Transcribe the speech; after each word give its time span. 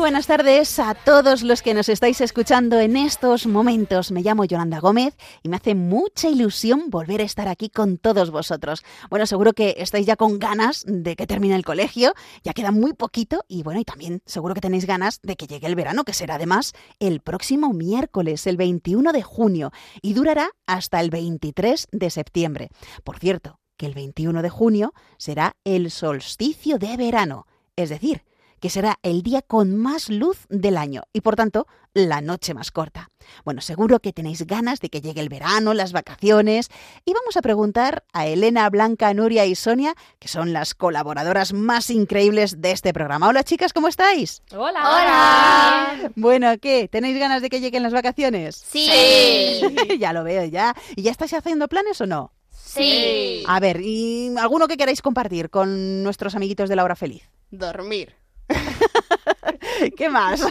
Buenas 0.00 0.26
tardes 0.26 0.78
a 0.78 0.94
todos 0.94 1.42
los 1.42 1.60
que 1.60 1.74
nos 1.74 1.90
estáis 1.90 2.22
escuchando 2.22 2.80
en 2.80 2.96
estos 2.96 3.46
momentos. 3.46 4.12
Me 4.12 4.22
llamo 4.22 4.46
Yolanda 4.46 4.80
Gómez 4.80 5.14
y 5.42 5.50
me 5.50 5.56
hace 5.56 5.74
mucha 5.74 6.30
ilusión 6.30 6.88
volver 6.88 7.20
a 7.20 7.24
estar 7.24 7.48
aquí 7.48 7.68
con 7.68 7.98
todos 7.98 8.30
vosotros. 8.30 8.82
Bueno, 9.10 9.26
seguro 9.26 9.52
que 9.52 9.74
estáis 9.76 10.06
ya 10.06 10.16
con 10.16 10.38
ganas 10.38 10.84
de 10.86 11.16
que 11.16 11.26
termine 11.26 11.54
el 11.54 11.66
colegio, 11.66 12.14
ya 12.42 12.54
queda 12.54 12.70
muy 12.70 12.94
poquito 12.94 13.44
y 13.46 13.62
bueno, 13.62 13.78
y 13.78 13.84
también 13.84 14.22
seguro 14.24 14.54
que 14.54 14.62
tenéis 14.62 14.86
ganas 14.86 15.20
de 15.22 15.36
que 15.36 15.46
llegue 15.46 15.66
el 15.66 15.74
verano, 15.74 16.04
que 16.04 16.14
será 16.14 16.36
además 16.36 16.72
el 16.98 17.20
próximo 17.20 17.74
miércoles, 17.74 18.46
el 18.46 18.56
21 18.56 19.12
de 19.12 19.22
junio, 19.22 19.70
y 20.00 20.14
durará 20.14 20.50
hasta 20.66 20.98
el 21.00 21.10
23 21.10 21.88
de 21.92 22.08
septiembre. 22.08 22.70
Por 23.04 23.18
cierto, 23.18 23.60
que 23.76 23.84
el 23.84 23.92
21 23.92 24.40
de 24.40 24.48
junio 24.48 24.94
será 25.18 25.56
el 25.64 25.90
solsticio 25.90 26.78
de 26.78 26.96
verano, 26.96 27.46
es 27.76 27.90
decir, 27.90 28.22
que 28.60 28.70
será 28.70 28.98
el 29.02 29.22
día 29.22 29.42
con 29.42 29.76
más 29.76 30.08
luz 30.08 30.46
del 30.48 30.76
año 30.76 31.02
y 31.12 31.22
por 31.22 31.36
tanto 31.36 31.66
la 31.92 32.20
noche 32.20 32.54
más 32.54 32.70
corta. 32.70 33.10
Bueno, 33.44 33.60
seguro 33.60 34.00
que 34.00 34.12
tenéis 34.12 34.46
ganas 34.46 34.80
de 34.80 34.90
que 34.90 35.00
llegue 35.00 35.20
el 35.20 35.28
verano, 35.28 35.74
las 35.74 35.92
vacaciones 35.92 36.68
y 37.04 37.12
vamos 37.12 37.36
a 37.36 37.42
preguntar 37.42 38.04
a 38.12 38.26
Elena, 38.26 38.68
Blanca, 38.70 39.12
Nuria 39.14 39.46
y 39.46 39.54
Sonia, 39.54 39.94
que 40.18 40.28
son 40.28 40.52
las 40.52 40.74
colaboradoras 40.74 41.52
más 41.52 41.90
increíbles 41.90 42.60
de 42.60 42.72
este 42.72 42.92
programa. 42.92 43.28
Hola 43.28 43.42
chicas, 43.42 43.72
¿cómo 43.72 43.88
estáis? 43.88 44.42
Hola. 44.52 44.80
Hola. 44.80 46.10
Bueno, 46.14 46.58
¿qué? 46.60 46.88
¿Tenéis 46.88 47.18
ganas 47.18 47.42
de 47.42 47.50
que 47.50 47.60
lleguen 47.60 47.82
las 47.82 47.92
vacaciones? 47.92 48.56
Sí. 48.56 49.60
ya 49.98 50.12
lo 50.12 50.22
veo 50.22 50.44
ya. 50.44 50.74
¿Y 50.94 51.02
ya 51.02 51.10
estáis 51.10 51.34
haciendo 51.34 51.68
planes 51.68 52.00
o 52.00 52.06
no? 52.06 52.32
Sí. 52.50 53.42
A 53.48 53.58
ver, 53.58 53.80
¿y 53.80 54.32
alguno 54.38 54.68
que 54.68 54.76
queráis 54.76 55.02
compartir 55.02 55.50
con 55.50 56.02
nuestros 56.02 56.34
amiguitos 56.36 56.68
de 56.68 56.76
la 56.76 56.84
hora 56.84 56.94
feliz? 56.94 57.28
Dormir. 57.50 58.14
¿Qué 59.96 60.08
más? 60.08 60.42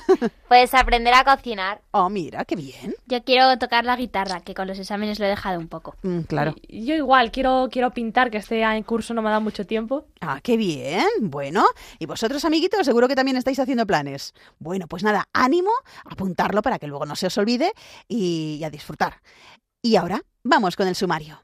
Pues 0.47 0.73
aprender 0.73 1.13
a 1.13 1.23
cocinar. 1.23 1.81
Oh, 1.91 2.09
mira, 2.09 2.45
qué 2.45 2.55
bien. 2.55 2.95
Yo 3.05 3.23
quiero 3.23 3.57
tocar 3.59 3.85
la 3.85 3.95
guitarra, 3.95 4.41
que 4.41 4.53
con 4.53 4.67
los 4.67 4.79
exámenes 4.79 5.19
lo 5.19 5.25
he 5.25 5.29
dejado 5.29 5.59
un 5.59 5.67
poco. 5.67 5.95
Mm, 6.03 6.21
claro. 6.21 6.55
Y- 6.67 6.85
Yo 6.85 6.95
igual, 6.95 7.31
quiero, 7.31 7.69
quiero 7.71 7.91
pintar, 7.91 8.31
que 8.31 8.37
este 8.37 8.61
en 8.61 8.83
curso 8.83 9.13
no 9.13 9.21
me 9.21 9.27
ha 9.29 9.31
dado 9.31 9.41
mucho 9.41 9.65
tiempo. 9.65 10.05
Ah, 10.21 10.39
qué 10.41 10.57
bien. 10.57 11.05
Bueno, 11.21 11.65
y 11.99 12.05
vosotros, 12.05 12.43
amiguitos, 12.45 12.85
seguro 12.85 13.07
que 13.07 13.15
también 13.15 13.37
estáis 13.37 13.59
haciendo 13.59 13.85
planes. 13.85 14.33
Bueno, 14.59 14.87
pues 14.87 15.03
nada, 15.03 15.27
ánimo, 15.33 15.71
apuntarlo 16.05 16.61
para 16.61 16.79
que 16.79 16.87
luego 16.87 17.05
no 17.05 17.15
se 17.15 17.27
os 17.27 17.37
olvide 17.37 17.71
y, 18.07 18.57
y 18.59 18.63
a 18.63 18.69
disfrutar. 18.69 19.21
Y 19.81 19.95
ahora, 19.95 20.21
vamos 20.43 20.75
con 20.75 20.87
el 20.87 20.95
sumario. 20.95 21.39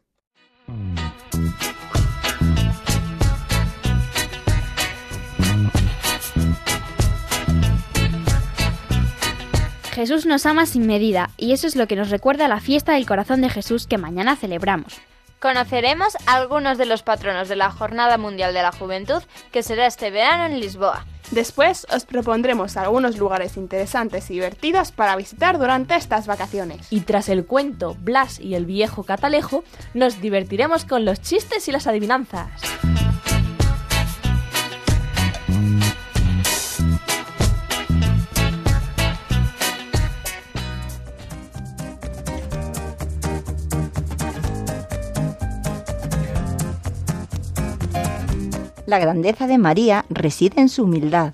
Jesús 9.96 10.26
nos 10.26 10.46
ama 10.46 10.66
sin 10.66 10.86
medida, 10.86 11.30
y 11.38 11.54
eso 11.54 11.68
es 11.68 11.78
lo 11.78 11.88
que 11.88 11.96
nos 11.96 12.10
recuerda 12.10 12.50
la 12.50 12.60
fiesta 12.60 12.96
del 12.96 13.06
corazón 13.06 13.40
de 13.40 13.50
Jesús 13.50 13.88
que 13.88 13.98
mañana 13.98 14.36
celebramos. 14.36 15.00
Conoceremos 15.40 16.18
algunos 16.26 16.78
de 16.78 16.86
los 16.86 17.02
patronos 17.02 17.48
de 17.48 17.56
la 17.56 17.72
Jornada 17.72 18.18
Mundial 18.18 18.54
de 18.54 18.62
la 18.62 18.74
Juventud 18.74 19.24
que 19.54 19.64
será 19.64 19.88
este 19.88 20.12
verano 20.12 20.48
en 20.48 20.60
Lisboa. 20.60 21.06
Después 21.32 21.88
os 21.96 22.04
propondremos 22.04 22.76
algunos 22.76 23.18
lugares 23.18 23.56
interesantes 23.56 24.30
y 24.30 24.34
divertidos 24.34 24.92
para 24.92 25.16
visitar 25.16 25.58
durante 25.58 25.96
estas 25.96 26.28
vacaciones. 26.28 26.88
Y 26.90 27.00
tras 27.02 27.30
el 27.30 27.46
cuento 27.46 27.96
Blas 27.98 28.42
y 28.42 28.56
el 28.56 28.66
viejo 28.66 29.04
catalejo, 29.04 29.64
nos 29.94 30.20
divertiremos 30.20 30.84
con 30.84 31.06
los 31.06 31.22
chistes 31.22 31.70
y 31.70 31.72
las 31.72 31.88
adivinanzas. 31.88 32.50
La 48.86 49.00
grandeza 49.00 49.48
de 49.48 49.58
María 49.58 50.06
reside 50.10 50.62
en 50.62 50.70
su 50.70 50.84
humildad. 50.84 51.34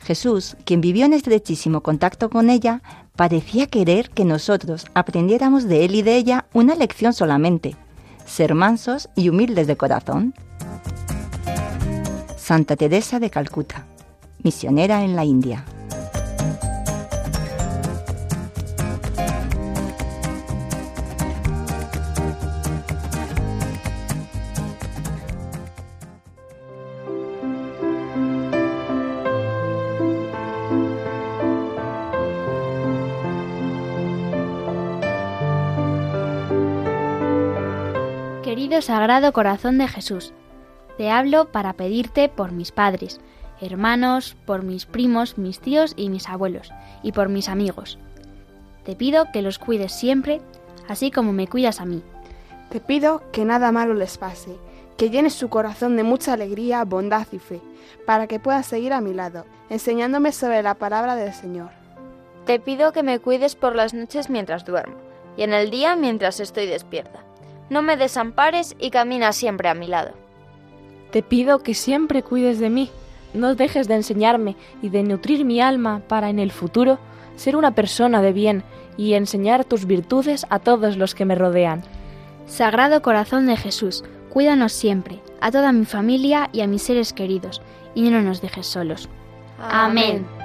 Jesús, 0.00 0.56
quien 0.64 0.80
vivió 0.80 1.06
en 1.06 1.12
estrechísimo 1.12 1.82
contacto 1.82 2.28
con 2.28 2.50
ella, 2.50 2.82
parecía 3.14 3.66
querer 3.66 4.10
que 4.10 4.24
nosotros 4.24 4.86
aprendiéramos 4.94 5.64
de 5.64 5.84
él 5.84 5.94
y 5.94 6.02
de 6.02 6.16
ella 6.16 6.46
una 6.52 6.74
lección 6.74 7.12
solamente, 7.12 7.76
ser 8.24 8.54
mansos 8.54 9.08
y 9.14 9.28
humildes 9.28 9.66
de 9.66 9.76
corazón. 9.76 10.34
Santa 12.36 12.76
Teresa 12.76 13.20
de 13.20 13.30
Calcuta, 13.30 13.86
misionera 14.42 15.04
en 15.04 15.16
la 15.16 15.24
India. 15.24 15.64
Sagrado 38.88 39.34
Corazón 39.34 39.76
de 39.76 39.86
Jesús, 39.86 40.32
te 40.96 41.10
hablo 41.10 41.52
para 41.52 41.74
pedirte 41.74 42.30
por 42.30 42.52
mis 42.52 42.72
padres, 42.72 43.20
hermanos, 43.60 44.34
por 44.46 44.62
mis 44.62 44.86
primos, 44.86 45.36
mis 45.36 45.60
tíos 45.60 45.92
y 45.94 46.08
mis 46.08 46.26
abuelos, 46.26 46.72
y 47.02 47.12
por 47.12 47.28
mis 47.28 47.50
amigos. 47.50 47.98
Te 48.86 48.96
pido 48.96 49.26
que 49.30 49.42
los 49.42 49.58
cuides 49.58 49.92
siempre, 49.92 50.40
así 50.88 51.10
como 51.10 51.34
me 51.34 51.48
cuidas 51.48 51.82
a 51.82 51.84
mí. 51.84 52.02
Te 52.70 52.80
pido 52.80 53.20
que 53.30 53.44
nada 53.44 53.72
malo 53.72 53.92
les 53.92 54.16
pase, 54.16 54.56
que 54.96 55.10
llenes 55.10 55.34
su 55.34 55.50
corazón 55.50 55.98
de 55.98 56.02
mucha 56.02 56.32
alegría, 56.32 56.82
bondad 56.86 57.26
y 57.30 57.40
fe, 57.40 57.60
para 58.06 58.26
que 58.26 58.40
puedan 58.40 58.64
seguir 58.64 58.94
a 58.94 59.02
mi 59.02 59.12
lado, 59.12 59.44
enseñándome 59.68 60.32
sobre 60.32 60.62
la 60.62 60.76
palabra 60.76 61.14
del 61.14 61.34
Señor. 61.34 61.72
Te 62.46 62.58
pido 62.58 62.92
que 62.92 63.02
me 63.02 63.18
cuides 63.18 63.54
por 63.54 63.76
las 63.76 63.92
noches 63.92 64.30
mientras 64.30 64.64
duermo 64.64 64.96
y 65.36 65.42
en 65.42 65.52
el 65.52 65.68
día 65.68 65.94
mientras 65.94 66.40
estoy 66.40 66.64
despierta. 66.64 67.27
No 67.70 67.82
me 67.82 67.96
desampares 67.96 68.74
y 68.78 68.90
camina 68.90 69.32
siempre 69.32 69.68
a 69.68 69.74
mi 69.74 69.86
lado. 69.86 70.12
Te 71.10 71.22
pido 71.22 71.60
que 71.60 71.74
siempre 71.74 72.22
cuides 72.22 72.58
de 72.58 72.70
mí, 72.70 72.90
no 73.34 73.54
dejes 73.54 73.88
de 73.88 73.94
enseñarme 73.94 74.56
y 74.82 74.88
de 74.88 75.02
nutrir 75.02 75.44
mi 75.44 75.60
alma 75.60 76.02
para 76.08 76.30
en 76.30 76.38
el 76.38 76.50
futuro 76.50 76.98
ser 77.36 77.56
una 77.56 77.72
persona 77.72 78.20
de 78.20 78.32
bien 78.32 78.64
y 78.96 79.14
enseñar 79.14 79.64
tus 79.64 79.86
virtudes 79.86 80.46
a 80.50 80.58
todos 80.58 80.96
los 80.96 81.14
que 81.14 81.24
me 81.24 81.34
rodean. 81.34 81.82
Sagrado 82.46 83.02
Corazón 83.02 83.46
de 83.46 83.56
Jesús, 83.56 84.04
cuídanos 84.30 84.72
siempre, 84.72 85.20
a 85.40 85.50
toda 85.50 85.72
mi 85.72 85.84
familia 85.84 86.48
y 86.52 86.62
a 86.62 86.66
mis 86.66 86.82
seres 86.82 87.12
queridos, 87.12 87.62
y 87.94 88.10
no 88.10 88.22
nos 88.22 88.40
dejes 88.40 88.66
solos. 88.66 89.08
Amén. 89.58 90.37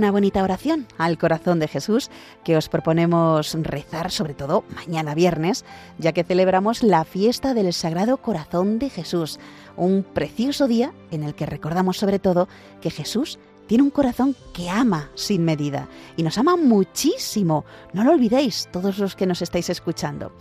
Una 0.00 0.12
bonita 0.12 0.42
oración 0.42 0.86
al 0.96 1.18
corazón 1.18 1.58
de 1.58 1.68
Jesús 1.68 2.10
que 2.42 2.56
os 2.56 2.70
proponemos 2.70 3.52
rezar 3.52 4.10
sobre 4.10 4.32
todo 4.32 4.64
mañana 4.74 5.14
viernes, 5.14 5.66
ya 5.98 6.12
que 6.12 6.24
celebramos 6.24 6.82
la 6.82 7.04
fiesta 7.04 7.52
del 7.52 7.70
Sagrado 7.74 8.16
Corazón 8.16 8.78
de 8.78 8.88
Jesús, 8.88 9.38
un 9.76 10.02
precioso 10.02 10.68
día 10.68 10.94
en 11.10 11.22
el 11.22 11.34
que 11.34 11.44
recordamos 11.44 11.98
sobre 11.98 12.18
todo 12.18 12.48
que 12.80 12.88
Jesús 12.88 13.38
tiene 13.66 13.84
un 13.84 13.90
corazón 13.90 14.34
que 14.54 14.70
ama 14.70 15.10
sin 15.16 15.44
medida 15.44 15.86
y 16.16 16.22
nos 16.22 16.38
ama 16.38 16.56
muchísimo. 16.56 17.66
No 17.92 18.02
lo 18.02 18.12
olvidéis 18.12 18.70
todos 18.72 18.96
los 18.96 19.14
que 19.14 19.26
nos 19.26 19.42
estáis 19.42 19.68
escuchando. 19.68 20.32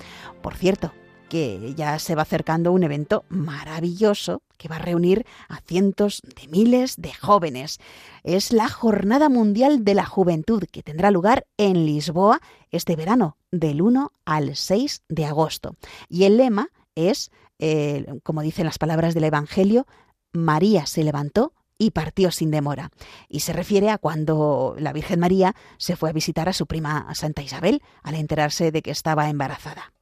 Por 0.41 0.55
cierto, 0.55 0.93
que 1.29 1.73
ya 1.75 1.99
se 1.99 2.15
va 2.15 2.23
acercando 2.23 2.71
un 2.71 2.83
evento 2.83 3.23
maravilloso 3.29 4.41
que 4.57 4.67
va 4.67 4.75
a 4.75 4.79
reunir 4.79 5.25
a 5.47 5.61
cientos 5.61 6.21
de 6.23 6.47
miles 6.49 6.95
de 6.97 7.13
jóvenes. 7.13 7.79
Es 8.23 8.51
la 8.51 8.67
Jornada 8.67 9.29
Mundial 9.29 9.85
de 9.85 9.93
la 9.93 10.05
Juventud 10.05 10.63
que 10.71 10.83
tendrá 10.83 11.11
lugar 11.11 11.47
en 11.57 11.85
Lisboa 11.85 12.41
este 12.71 12.95
verano, 12.95 13.37
del 13.51 13.81
1 13.81 14.11
al 14.25 14.55
6 14.55 15.03
de 15.07 15.25
agosto. 15.25 15.75
Y 16.09 16.25
el 16.25 16.37
lema 16.37 16.69
es, 16.95 17.31
eh, 17.57 18.05
como 18.23 18.41
dicen 18.41 18.65
las 18.65 18.77
palabras 18.77 19.13
del 19.13 19.23
Evangelio, 19.23 19.87
María 20.33 20.85
se 20.85 21.03
levantó 21.03 21.53
y 21.77 21.91
partió 21.91 22.29
sin 22.31 22.51
demora. 22.51 22.91
Y 23.29 23.39
se 23.39 23.53
refiere 23.53 23.89
a 23.89 23.97
cuando 23.97 24.75
la 24.77 24.93
Virgen 24.93 25.19
María 25.19 25.55
se 25.77 25.95
fue 25.95 26.09
a 26.09 26.13
visitar 26.13 26.49
a 26.49 26.53
su 26.53 26.67
prima 26.67 27.07
Santa 27.15 27.41
Isabel 27.41 27.81
al 28.03 28.15
enterarse 28.15 28.71
de 28.71 28.81
que 28.81 28.91
estaba 28.91 29.29
embarazada. 29.29 29.93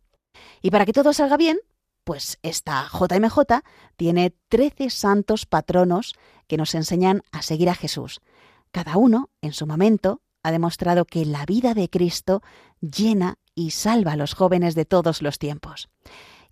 Y 0.62 0.71
para 0.71 0.86
que 0.86 0.94
todo 0.94 1.13
salga 1.13 1.38
bien, 1.38 1.59
pues 2.04 2.39
esta 2.42 2.88
JMJ 2.88 3.63
tiene 3.95 4.33
13 4.50 4.89
santos 4.89 5.45
patronos 5.45 6.15
que 6.48 6.57
nos 6.57 6.74
enseñan 6.74 7.21
a 7.31 7.42
seguir 7.42 7.69
a 7.69 7.75
Jesús. 7.75 8.21
Cada 8.71 8.98
uno, 8.98 9.30
en 9.42 9.54
su 9.54 9.68
momento, 9.68 10.21
ha 10.44 10.51
demostrado 10.51 11.06
que 11.06 11.25
la 11.25 11.45
vida 11.45 11.74
de 11.74 11.89
Cristo 11.89 12.42
llena 12.80 13.38
y 13.56 13.71
salva 13.71 14.13
a 14.13 14.15
los 14.15 14.33
jóvenes 14.33 14.75
de 14.75 14.86
todos 14.86 15.21
los 15.21 15.39
tiempos. 15.39 15.89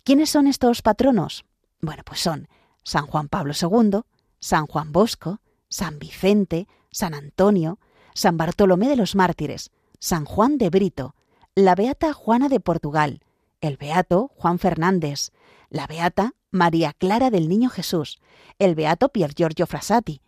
¿Quiénes 0.04 0.30
son 0.30 0.46
estos 0.46 0.82
patronos? 0.82 1.44
Bueno, 1.80 2.02
pues 2.04 2.20
son 2.20 2.48
San 2.82 3.06
Juan 3.06 3.28
Pablo 3.28 3.54
II, 3.58 4.00
San 4.40 4.66
Juan 4.66 4.92
Bosco, 4.92 5.40
San 5.68 5.98
Vicente, 5.98 6.68
San 6.90 7.14
Antonio, 7.14 7.78
San 8.14 8.36
Bartolomé 8.36 8.88
de 8.88 8.96
los 8.96 9.14
Mártires, 9.14 9.70
San 9.98 10.24
Juan 10.24 10.58
de 10.58 10.70
Brito, 10.70 11.14
la 11.54 11.74
Beata 11.74 12.12
Juana 12.12 12.48
de 12.48 12.60
Portugal, 12.60 13.20
el 13.60 13.76
Beato 13.76 14.30
Juan 14.36 14.58
Fernández, 14.58 15.32
la 15.68 15.86
Beata 15.86 16.34
María 16.50 16.92
Clara 16.92 17.30
del 17.30 17.48
Niño 17.48 17.68
Jesús, 17.68 18.20
el 18.58 18.74
Beato 18.74 19.10
Pier 19.10 19.34
Giorgio 19.34 19.66
Frassati, 19.66 20.22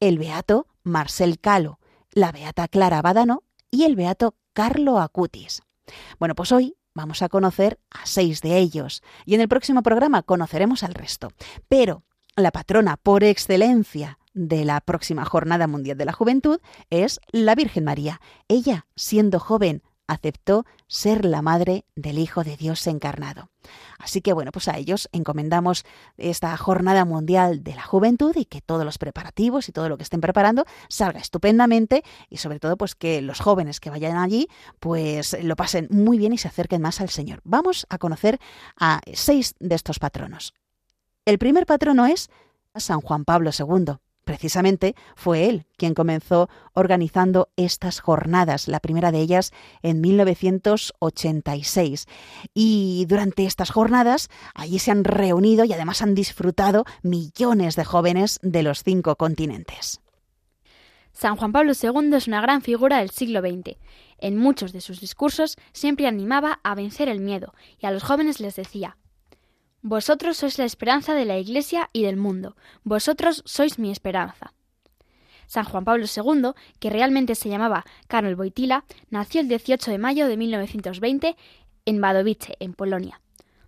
el 0.00 0.18
Beato 0.18 0.66
Marcel 0.82 1.38
Calo, 1.40 1.78
la 2.12 2.32
Beata 2.32 2.68
Clara 2.68 3.02
Badano 3.02 3.42
y 3.70 3.84
el 3.84 3.96
Beato 3.96 4.36
Carlo 4.52 4.98
Acutis. 4.98 5.62
Bueno, 6.18 6.34
pues 6.34 6.52
hoy 6.52 6.76
vamos 6.94 7.22
a 7.22 7.28
conocer 7.28 7.80
a 7.90 8.06
seis 8.06 8.40
de 8.40 8.58
ellos 8.58 9.02
y 9.24 9.34
en 9.34 9.40
el 9.40 9.48
próximo 9.48 9.82
programa 9.82 10.22
conoceremos 10.22 10.82
al 10.82 10.94
resto. 10.94 11.32
Pero 11.68 12.04
la 12.36 12.52
patrona 12.52 12.96
por 12.96 13.24
excelencia 13.24 14.18
de 14.32 14.64
la 14.64 14.80
próxima 14.80 15.24
Jornada 15.24 15.66
Mundial 15.66 15.96
de 15.96 16.04
la 16.04 16.12
Juventud 16.12 16.60
es 16.90 17.20
la 17.30 17.54
Virgen 17.54 17.84
María. 17.84 18.20
Ella, 18.48 18.86
siendo 18.96 19.38
joven, 19.38 19.82
aceptó 20.06 20.64
ser 20.86 21.24
la 21.24 21.42
madre 21.42 21.84
del 21.96 22.18
Hijo 22.18 22.44
de 22.44 22.56
Dios 22.56 22.86
encarnado. 22.86 23.50
Así 23.98 24.20
que 24.20 24.32
bueno, 24.32 24.52
pues 24.52 24.68
a 24.68 24.76
ellos 24.76 25.08
encomendamos 25.12 25.84
esta 26.16 26.56
Jornada 26.56 27.04
Mundial 27.04 27.64
de 27.64 27.74
la 27.74 27.82
Juventud 27.82 28.34
y 28.36 28.44
que 28.44 28.60
todos 28.60 28.84
los 28.84 28.98
preparativos 28.98 29.68
y 29.68 29.72
todo 29.72 29.88
lo 29.88 29.96
que 29.96 30.02
estén 30.02 30.20
preparando 30.20 30.64
salga 30.88 31.20
estupendamente 31.20 32.02
y 32.28 32.36
sobre 32.36 32.60
todo 32.60 32.76
pues 32.76 32.94
que 32.94 33.22
los 33.22 33.40
jóvenes 33.40 33.80
que 33.80 33.90
vayan 33.90 34.16
allí 34.16 34.48
pues 34.80 35.36
lo 35.42 35.56
pasen 35.56 35.88
muy 35.90 36.18
bien 36.18 36.32
y 36.32 36.38
se 36.38 36.48
acerquen 36.48 36.82
más 36.82 37.00
al 37.00 37.08
Señor. 37.08 37.40
Vamos 37.44 37.86
a 37.88 37.98
conocer 37.98 38.38
a 38.78 39.00
seis 39.12 39.54
de 39.58 39.74
estos 39.74 39.98
patronos. 39.98 40.54
El 41.24 41.38
primer 41.38 41.64
patrono 41.64 42.04
es 42.06 42.28
San 42.74 43.00
Juan 43.00 43.24
Pablo 43.24 43.50
II. 43.58 43.96
Precisamente 44.24 44.94
fue 45.16 45.48
él 45.48 45.66
quien 45.76 45.94
comenzó 45.94 46.48
organizando 46.72 47.48
estas 47.56 48.00
jornadas, 48.00 48.68
la 48.68 48.80
primera 48.80 49.12
de 49.12 49.20
ellas 49.20 49.52
en 49.82 50.00
1986. 50.00 52.06
Y 52.54 53.04
durante 53.08 53.44
estas 53.44 53.70
jornadas 53.70 54.30
allí 54.54 54.78
se 54.78 54.90
han 54.90 55.04
reunido 55.04 55.64
y 55.64 55.72
además 55.72 56.02
han 56.02 56.14
disfrutado 56.14 56.84
millones 57.02 57.76
de 57.76 57.84
jóvenes 57.84 58.40
de 58.42 58.62
los 58.62 58.82
cinco 58.82 59.16
continentes. 59.16 60.00
San 61.12 61.36
Juan 61.36 61.52
Pablo 61.52 61.72
II 61.80 62.14
es 62.14 62.26
una 62.26 62.40
gran 62.40 62.60
figura 62.60 62.98
del 62.98 63.10
siglo 63.10 63.40
XX. 63.40 63.76
En 64.18 64.36
muchos 64.36 64.72
de 64.72 64.80
sus 64.80 65.00
discursos 65.00 65.56
siempre 65.72 66.08
animaba 66.08 66.58
a 66.64 66.74
vencer 66.74 67.08
el 67.08 67.20
miedo 67.20 67.54
y 67.78 67.86
a 67.86 67.92
los 67.92 68.02
jóvenes 68.02 68.40
les 68.40 68.56
decía, 68.56 68.96
vosotros 69.84 70.38
sois 70.38 70.56
la 70.56 70.64
esperanza 70.64 71.12
de 71.12 71.26
la 71.26 71.36
Iglesia 71.36 71.90
y 71.92 72.04
del 72.04 72.16
mundo. 72.16 72.56
Vosotros 72.84 73.42
sois 73.44 73.78
mi 73.78 73.90
esperanza. 73.90 74.54
San 75.46 75.64
Juan 75.64 75.84
Pablo 75.84 76.06
II, 76.06 76.52
que 76.80 76.88
realmente 76.88 77.34
se 77.34 77.50
llamaba 77.50 77.84
Karol 78.08 78.34
Wojtyla, 78.34 78.86
nació 79.10 79.42
el 79.42 79.48
18 79.48 79.90
de 79.90 79.98
mayo 79.98 80.26
de 80.26 80.38
1920 80.38 81.36
en 81.84 82.02
Wadowice, 82.02 82.56
en 82.60 82.72
Polonia. 82.72 83.20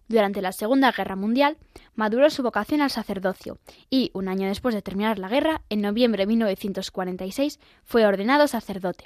Durante 0.09 0.41
la 0.41 0.53
Segunda 0.53 0.91
Guerra 0.91 1.17
Mundial, 1.17 1.59
maduró 1.95 2.31
su 2.31 2.43
vocación 2.43 2.81
al 2.81 2.91
sacerdocio 2.91 3.59
y, 3.91 4.11
un 4.15 4.29
año 4.29 4.49
después 4.49 4.75
de 4.75 4.81
terminar 4.81 5.19
la 5.19 5.29
guerra, 5.29 5.61
en 5.69 5.83
noviembre 5.83 6.23
de 6.23 6.29
1946, 6.29 7.61
fue 7.85 8.07
ordenado 8.07 8.49
sacerdote. 8.49 9.05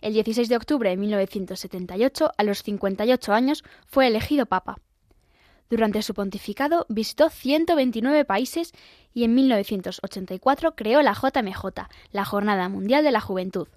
El 0.00 0.14
16 0.14 0.48
de 0.48 0.56
octubre 0.56 0.90
de 0.90 0.96
1978, 0.96 2.32
a 2.36 2.42
los 2.42 2.64
58 2.64 3.32
años, 3.32 3.62
fue 3.86 4.08
elegido 4.08 4.46
papa. 4.46 4.78
Durante 5.70 6.02
su 6.02 6.14
pontificado 6.14 6.84
visitó 6.88 7.30
129 7.30 8.24
países 8.24 8.72
y 9.14 9.22
en 9.22 9.34
1984 9.36 10.74
creó 10.74 11.00
la 11.00 11.14
JMJ, 11.14 11.64
la 12.10 12.24
Jornada 12.24 12.68
Mundial 12.68 13.04
de 13.04 13.12
la 13.12 13.20
Juventud. 13.20 13.68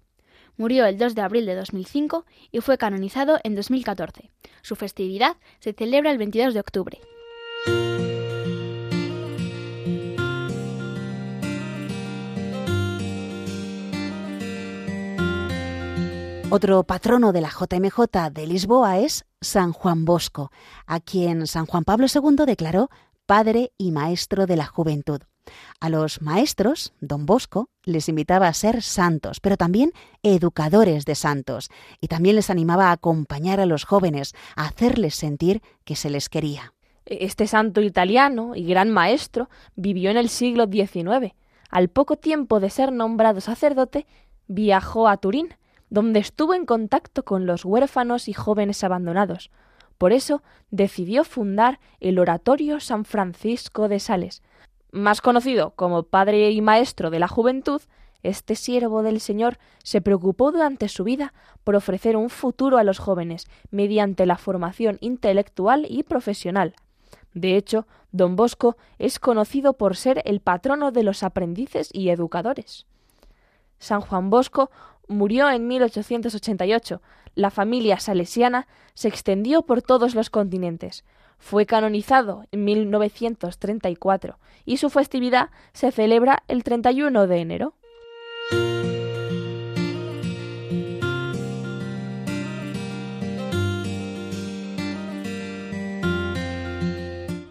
Murió 0.58 0.86
el 0.86 0.98
2 0.98 1.14
de 1.14 1.22
abril 1.22 1.46
de 1.46 1.56
2005 1.56 2.26
y 2.52 2.62
fue 2.62 2.80
canonizado 2.80 3.40
en 3.44 3.56
2014. 3.56 4.32
Su 4.64 4.76
festividad 4.76 5.38
se 5.60 5.74
celebra 5.74 6.12
el 6.12 6.18
22 6.18 6.56
de 6.56 6.60
octubre. 6.60 7.00
Otro 16.56 16.84
patrono 16.84 17.34
de 17.34 17.42
la 17.42 17.50
JMJ 17.50 18.30
de 18.32 18.46
Lisboa 18.46 19.00
es 19.00 19.26
San 19.42 19.74
Juan 19.74 20.06
Bosco, 20.06 20.52
a 20.86 21.00
quien 21.00 21.48
San 21.48 21.66
Juan 21.66 21.84
Pablo 21.84 22.06
II 22.06 22.46
declaró 22.46 22.92
padre 23.26 23.72
y 23.76 23.90
maestro 23.90 24.46
de 24.46 24.56
la 24.56 24.68
juventud. 24.68 25.20
A 25.80 25.90
los 25.90 26.22
maestros, 26.22 26.94
don 27.02 27.26
Bosco 27.26 27.70
les 27.86 28.08
invitaba 28.08 28.48
a 28.48 28.54
ser 28.54 28.84
santos, 28.84 29.40
pero 29.40 29.58
también 29.58 29.94
educadores 30.22 31.06
de 31.06 31.16
santos, 31.16 31.72
y 32.00 32.08
también 32.08 32.36
les 32.36 32.52
animaba 32.52 32.90
a 32.90 32.92
acompañar 32.92 33.60
a 33.60 33.66
los 33.66 33.84
jóvenes, 33.84 34.36
a 34.56 34.68
hacerles 34.68 35.16
sentir 35.16 35.64
que 35.86 35.96
se 35.96 36.12
les 36.12 36.30
quería. 36.30 36.76
Este 37.08 37.48
santo 37.48 37.82
italiano 37.82 38.56
y 38.56 38.66
gran 38.66 38.92
maestro 38.92 39.50
vivió 39.76 40.12
en 40.12 40.18
el 40.18 40.30
siglo 40.30 40.68
XIX. 40.68 41.34
Al 41.72 41.90
poco 41.90 42.16
tiempo 42.16 42.60
de 42.60 42.70
ser 42.70 42.92
nombrado 42.92 43.42
sacerdote, 43.42 44.06
viajó 44.46 45.08
a 45.08 45.18
Turín, 45.18 45.56
donde 45.94 46.20
estuvo 46.20 46.56
en 46.56 46.66
contacto 46.66 47.24
con 47.24 47.46
los 47.46 47.66
huérfanos 47.66 48.28
y 48.28 48.34
jóvenes 48.34 48.84
abandonados. 48.84 49.52
Por 50.00 50.12
eso 50.12 50.42
decidió 50.72 51.24
fundar 51.24 51.80
el 52.00 52.18
Oratorio 52.18 52.80
San 52.80 53.06
Francisco 53.06 53.88
de 53.88 54.00
Sales. 54.00 54.42
Más 54.92 55.22
conocido 55.22 55.70
como 55.76 56.02
padre 56.02 56.50
y 56.50 56.62
maestro 56.62 57.12
de 57.12 57.20
la 57.20 57.28
juventud, 57.28 57.80
este 58.24 58.56
siervo 58.56 59.04
del 59.04 59.20
Señor 59.20 59.60
se 59.84 60.02
preocupó 60.02 60.52
durante 60.52 60.90
su 60.90 61.04
vida 61.04 61.32
por 61.64 61.76
ofrecer 61.76 62.18
un 62.18 62.32
futuro 62.32 62.80
a 62.80 62.84
los 62.84 62.98
jóvenes 62.98 63.46
mediante 63.70 64.26
la 64.26 64.40
formación 64.40 64.98
intelectual 65.00 65.86
y 65.88 66.02
profesional. 66.02 66.74
De 67.36 67.56
hecho, 67.56 67.86
don 68.12 68.36
Bosco 68.36 68.78
es 68.98 69.20
conocido 69.20 69.74
por 69.74 69.96
ser 69.96 70.24
el 70.26 70.40
patrono 70.40 70.92
de 70.92 71.04
los 71.04 71.22
aprendices 71.22 71.92
y 71.94 72.10
educadores. 72.10 72.88
San 73.84 74.00
Juan 74.00 74.30
Bosco 74.30 74.72
murió 75.08 75.50
en 75.50 75.68
1888. 75.68 77.02
La 77.36 77.50
familia 77.50 78.00
salesiana 78.00 78.68
se 78.94 79.08
extendió 79.08 79.64
por 79.64 79.82
todos 79.82 80.16
los 80.16 80.30
continentes. 80.30 81.04
Fue 81.40 81.66
canonizado 81.66 82.46
en 82.52 82.64
1934 82.64 84.38
y 84.66 84.78
su 84.78 84.90
festividad 84.90 85.50
se 85.74 85.92
celebra 85.92 86.44
el 86.48 86.64
31 86.64 87.28
de 87.28 87.38
enero. 87.38 87.74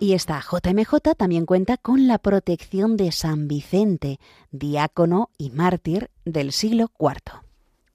Y 0.02 0.14
esta 0.14 0.40
JMJ 0.40 1.14
también 1.16 1.46
cuenta 1.46 1.76
con 1.76 2.08
la 2.08 2.18
protección 2.18 2.96
de 2.96 3.12
San 3.12 3.46
Vicente, 3.46 4.18
diácono 4.50 5.30
y 5.38 5.50
mártir 5.50 6.10
del 6.24 6.50
siglo 6.50 6.90
IV. 6.98 7.40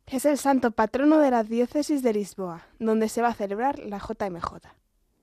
Es 0.05 0.23
el 0.23 0.37
santo 0.37 0.71
patrono 0.71 1.17
de 1.17 1.31
la 1.31 1.43
diócesis 1.43 2.03
de 2.03 2.13
Lisboa, 2.13 2.65
donde 2.79 3.09
se 3.09 3.21
va 3.21 3.27
a 3.27 3.33
celebrar 3.33 3.79
la 3.79 3.97
JMJ. 3.97 4.69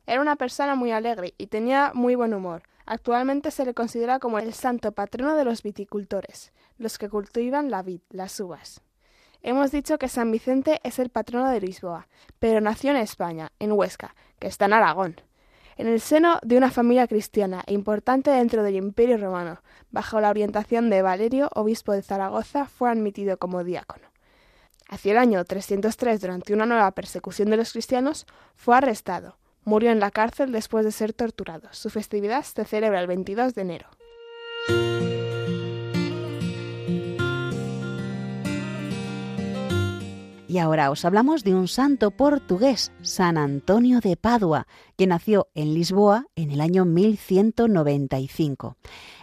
Era 0.06 0.20
una 0.20 0.36
persona 0.36 0.74
muy 0.74 0.92
alegre 0.92 1.32
y 1.38 1.46
tenía 1.46 1.92
muy 1.94 2.16
buen 2.16 2.34
humor. 2.34 2.64
Actualmente 2.84 3.50
se 3.50 3.64
le 3.64 3.72
considera 3.72 4.18
como 4.18 4.38
el 4.38 4.52
santo 4.52 4.92
patrono 4.92 5.36
de 5.36 5.46
los 5.46 5.62
viticultores, 5.62 6.52
los 6.76 6.98
que 6.98 7.08
cultivan 7.08 7.70
la 7.70 7.82
vid, 7.82 8.02
las 8.10 8.38
uvas. 8.40 8.82
Hemos 9.40 9.70
dicho 9.70 9.96
que 9.96 10.08
San 10.08 10.30
Vicente 10.30 10.80
es 10.84 10.98
el 10.98 11.08
patrono 11.08 11.48
de 11.48 11.62
Lisboa, 11.62 12.08
pero 12.38 12.60
nació 12.60 12.90
en 12.90 12.98
España, 12.98 13.52
en 13.58 13.72
Huesca, 13.72 14.14
que 14.38 14.48
está 14.48 14.66
en 14.66 14.74
Aragón. 14.74 15.16
En 15.76 15.86
el 15.86 16.00
seno 16.00 16.38
de 16.42 16.56
una 16.56 16.70
familia 16.70 17.06
cristiana 17.06 17.62
e 17.66 17.74
importante 17.74 18.30
dentro 18.30 18.62
del 18.62 18.76
Imperio 18.76 19.16
Romano. 19.16 19.62
Bajo 19.90 20.20
la 20.20 20.30
orientación 20.30 20.90
de 20.90 21.02
Valerio, 21.02 21.50
obispo 21.54 21.92
de 21.92 22.02
Zaragoza, 22.02 22.66
fue 22.66 22.90
admitido 22.90 23.36
como 23.38 23.64
diácono. 23.64 24.06
Hacia 24.88 25.12
el 25.12 25.18
año 25.18 25.44
303, 25.44 26.20
durante 26.20 26.52
una 26.52 26.66
nueva 26.66 26.90
persecución 26.92 27.50
de 27.50 27.56
los 27.56 27.72
cristianos, 27.72 28.26
fue 28.54 28.76
arrestado. 28.76 29.36
Murió 29.64 29.90
en 29.90 30.00
la 30.00 30.10
cárcel 30.10 30.52
después 30.52 30.84
de 30.84 30.92
ser 30.92 31.12
torturado. 31.14 31.68
Su 31.72 31.88
festividad 31.90 32.42
se 32.42 32.64
celebra 32.64 33.00
el 33.00 33.06
22 33.06 33.54
de 33.54 33.62
enero. 33.62 33.88
Y 40.54 40.60
ahora 40.60 40.92
os 40.92 41.04
hablamos 41.04 41.42
de 41.42 41.52
un 41.52 41.66
santo 41.66 42.12
portugués, 42.12 42.92
San 43.02 43.38
Antonio 43.38 43.98
de 43.98 44.16
Padua, 44.16 44.68
que 44.96 45.08
nació 45.08 45.48
en 45.56 45.74
Lisboa 45.74 46.26
en 46.36 46.52
el 46.52 46.60
año 46.60 46.84
1195. 46.84 48.76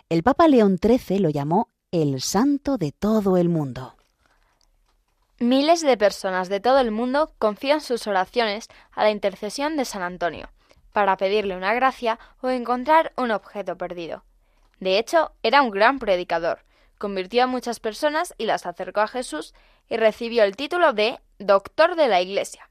El 0.09 0.23
Papa 0.23 0.49
León 0.49 0.77
XIII 0.77 1.19
lo 1.19 1.29
llamó 1.29 1.69
el 1.89 2.19
santo 2.19 2.77
de 2.77 2.91
todo 2.91 3.37
el 3.37 3.47
mundo. 3.47 3.95
Miles 5.39 5.79
de 5.79 5.95
personas 5.95 6.49
de 6.49 6.59
todo 6.59 6.79
el 6.79 6.91
mundo 6.91 7.31
confían 7.39 7.79
sus 7.79 8.07
oraciones 8.07 8.67
a 8.91 9.03
la 9.03 9.11
intercesión 9.11 9.77
de 9.77 9.85
San 9.85 10.01
Antonio, 10.01 10.49
para 10.91 11.15
pedirle 11.15 11.55
una 11.55 11.73
gracia 11.73 12.19
o 12.41 12.49
encontrar 12.49 13.13
un 13.15 13.31
objeto 13.31 13.77
perdido. 13.77 14.25
De 14.81 14.99
hecho, 14.99 15.31
era 15.43 15.61
un 15.61 15.71
gran 15.71 15.97
predicador, 15.97 16.65
convirtió 17.01 17.43
a 17.43 17.47
muchas 17.47 17.79
personas 17.81 18.33
y 18.37 18.45
las 18.45 18.65
acercó 18.65 19.01
a 19.01 19.07
Jesús 19.07 19.53
y 19.89 19.97
recibió 19.97 20.43
el 20.43 20.55
título 20.55 20.93
de 20.93 21.19
Doctor 21.39 21.95
de 21.95 22.07
la 22.07 22.21
Iglesia. 22.21 22.69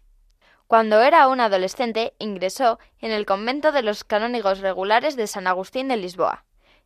Cuando 0.68 1.02
era 1.02 1.26
un 1.26 1.40
adolescente, 1.40 2.14
ingresó 2.20 2.78
en 3.00 3.10
el 3.10 3.26
convento 3.26 3.72
de 3.72 3.82
los 3.82 4.04
canónigos 4.04 4.60
regulares 4.60 5.16
de 5.16 5.26
San 5.26 5.48
Agustín 5.48 5.88
de 5.88 5.96
Lisboa. 5.96 6.44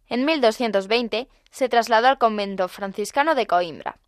En 0.08 0.24
1220 0.24 1.28
se 1.50 1.68
trasladó 1.68 2.08
al 2.08 2.18
convento 2.18 2.66
franciscano 2.68 3.34
de 3.34 3.46
Coimbra. 3.46 3.98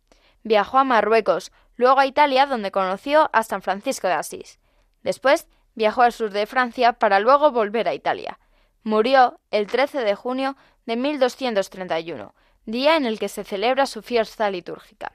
Viajó 0.43 0.79
a 0.79 0.83
Marruecos, 0.83 1.51
luego 1.75 1.99
a 1.99 2.07
Italia, 2.07 2.47
donde 2.47 2.71
conoció 2.71 3.29
a 3.33 3.43
San 3.43 3.61
Francisco 3.61 4.07
de 4.07 4.13
Asís. 4.13 4.59
Después 5.03 5.47
viajó 5.75 6.01
al 6.01 6.11
sur 6.11 6.31
de 6.31 6.47
Francia 6.47 6.93
para 6.93 7.19
luego 7.19 7.51
volver 7.51 7.87
a 7.87 7.93
Italia. 7.93 8.39
Murió 8.81 9.39
el 9.51 9.67
13 9.67 9.99
de 9.99 10.15
junio 10.15 10.57
de 10.87 10.95
1231, 10.95 12.33
día 12.67 12.97
en 12.97 13.05
el 13.05 13.17
que 13.17 13.29
se 13.29 13.43
celebra 13.43 13.85
su 13.87 14.03
fiesta 14.03 14.51
litúrgica. 14.51 15.13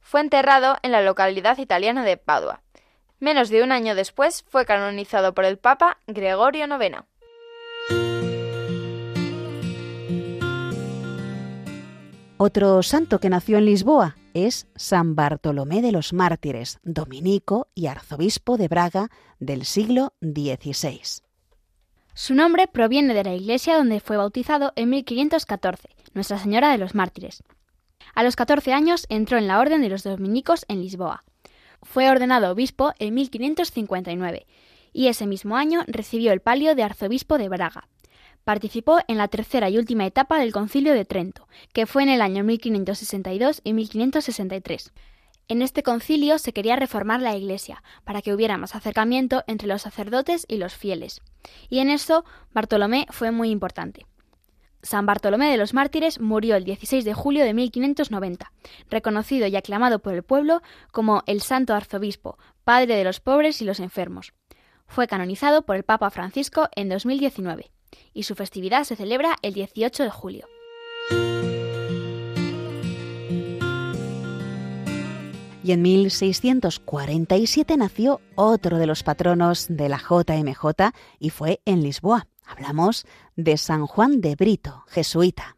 Fue 0.00 0.20
enterrado 0.20 0.76
en 0.82 0.92
la 0.92 1.00
localidad 1.00 1.56
italiana 1.58 2.04
de 2.04 2.16
Padua. 2.18 2.60
Menos 3.20 3.48
de 3.48 3.62
un 3.62 3.72
año 3.72 3.94
después 3.94 4.44
fue 4.48 4.66
canonizado 4.66 5.32
por 5.32 5.44
el 5.44 5.58
Papa 5.58 5.98
Gregorio 6.08 6.66
IX. 6.66 7.04
Otro 12.36 12.82
santo 12.82 13.20
que 13.20 13.30
nació 13.30 13.58
en 13.58 13.66
Lisboa 13.66 14.16
es 14.34 14.66
San 14.74 15.14
Bartolomé 15.14 15.82
de 15.82 15.92
los 15.92 16.12
Mártires, 16.12 16.80
dominico 16.82 17.68
y 17.76 17.86
arzobispo 17.86 18.56
de 18.56 18.66
Braga 18.66 19.10
del 19.38 19.64
siglo 19.64 20.14
XVI. 20.20 21.22
Su 22.14 22.34
nombre 22.34 22.66
proviene 22.66 23.14
de 23.14 23.22
la 23.22 23.34
iglesia 23.34 23.76
donde 23.76 24.00
fue 24.00 24.16
bautizado 24.16 24.72
en 24.74 24.90
1514, 24.90 25.88
Nuestra 26.14 26.38
Señora 26.38 26.70
de 26.70 26.78
los 26.78 26.94
Mártires. 26.94 27.42
A 28.14 28.22
los 28.22 28.36
14 28.36 28.72
años 28.72 29.06
entró 29.08 29.38
en 29.38 29.46
la 29.46 29.58
Orden 29.58 29.80
de 29.80 29.88
los 29.88 30.02
Dominicos 30.02 30.64
en 30.68 30.80
Lisboa. 30.82 31.24
Fue 31.82 32.10
ordenado 32.10 32.50
obispo 32.50 32.92
en 32.98 33.14
1559 33.14 34.46
y 34.92 35.08
ese 35.08 35.26
mismo 35.26 35.56
año 35.56 35.84
recibió 35.86 36.32
el 36.32 36.40
palio 36.40 36.74
de 36.74 36.82
arzobispo 36.82 37.38
de 37.38 37.48
Braga. 37.48 37.88
Participó 38.44 38.98
en 39.08 39.18
la 39.18 39.28
tercera 39.28 39.70
y 39.70 39.78
última 39.78 40.04
etapa 40.04 40.38
del 40.38 40.52
Concilio 40.52 40.94
de 40.94 41.04
Trento, 41.04 41.48
que 41.72 41.86
fue 41.86 42.02
en 42.02 42.08
el 42.08 42.20
año 42.20 42.44
1562 42.44 43.60
y 43.64 43.72
1563. 43.72 44.92
En 45.48 45.62
este 45.62 45.82
concilio 45.82 46.38
se 46.38 46.52
quería 46.52 46.76
reformar 46.76 47.20
la 47.20 47.36
Iglesia, 47.36 47.82
para 48.04 48.22
que 48.22 48.32
hubiera 48.34 48.58
más 48.58 48.74
acercamiento 48.74 49.44
entre 49.46 49.68
los 49.68 49.82
sacerdotes 49.82 50.44
y 50.48 50.56
los 50.56 50.74
fieles. 50.74 51.20
Y 51.68 51.78
en 51.78 51.90
eso 51.90 52.24
Bartolomé 52.52 53.06
fue 53.10 53.30
muy 53.30 53.50
importante. 53.50 54.06
San 54.82 55.06
Bartolomé 55.06 55.50
de 55.50 55.56
los 55.56 55.74
Mártires 55.74 56.20
murió 56.20 56.56
el 56.56 56.64
16 56.64 57.04
de 57.04 57.14
julio 57.14 57.44
de 57.44 57.54
1590, 57.54 58.52
reconocido 58.90 59.46
y 59.46 59.54
aclamado 59.54 60.00
por 60.00 60.14
el 60.14 60.24
pueblo 60.24 60.60
como 60.90 61.22
el 61.26 61.40
Santo 61.40 61.74
Arzobispo, 61.74 62.36
padre 62.64 62.96
de 62.96 63.04
los 63.04 63.20
pobres 63.20 63.62
y 63.62 63.64
los 63.64 63.78
enfermos. 63.78 64.34
Fue 64.86 65.06
canonizado 65.06 65.62
por 65.62 65.76
el 65.76 65.84
Papa 65.84 66.10
Francisco 66.10 66.68
en 66.74 66.88
2019 66.88 67.70
y 68.12 68.24
su 68.24 68.34
festividad 68.34 68.82
se 68.84 68.96
celebra 68.96 69.36
el 69.42 69.54
18 69.54 70.02
de 70.02 70.10
julio. 70.10 70.46
Y 75.64 75.70
en 75.70 75.82
1647 75.82 77.76
nació 77.76 78.20
otro 78.34 78.78
de 78.78 78.86
los 78.86 79.04
patronos 79.04 79.66
de 79.68 79.88
la 79.88 79.98
JMJ 79.98 80.92
y 81.20 81.30
fue 81.30 81.60
en 81.64 81.82
Lisboa. 81.82 82.26
Hablamos 82.44 83.06
de 83.36 83.56
San 83.56 83.86
Juan 83.86 84.20
de 84.20 84.34
Brito, 84.34 84.84
jesuita. 84.88 85.56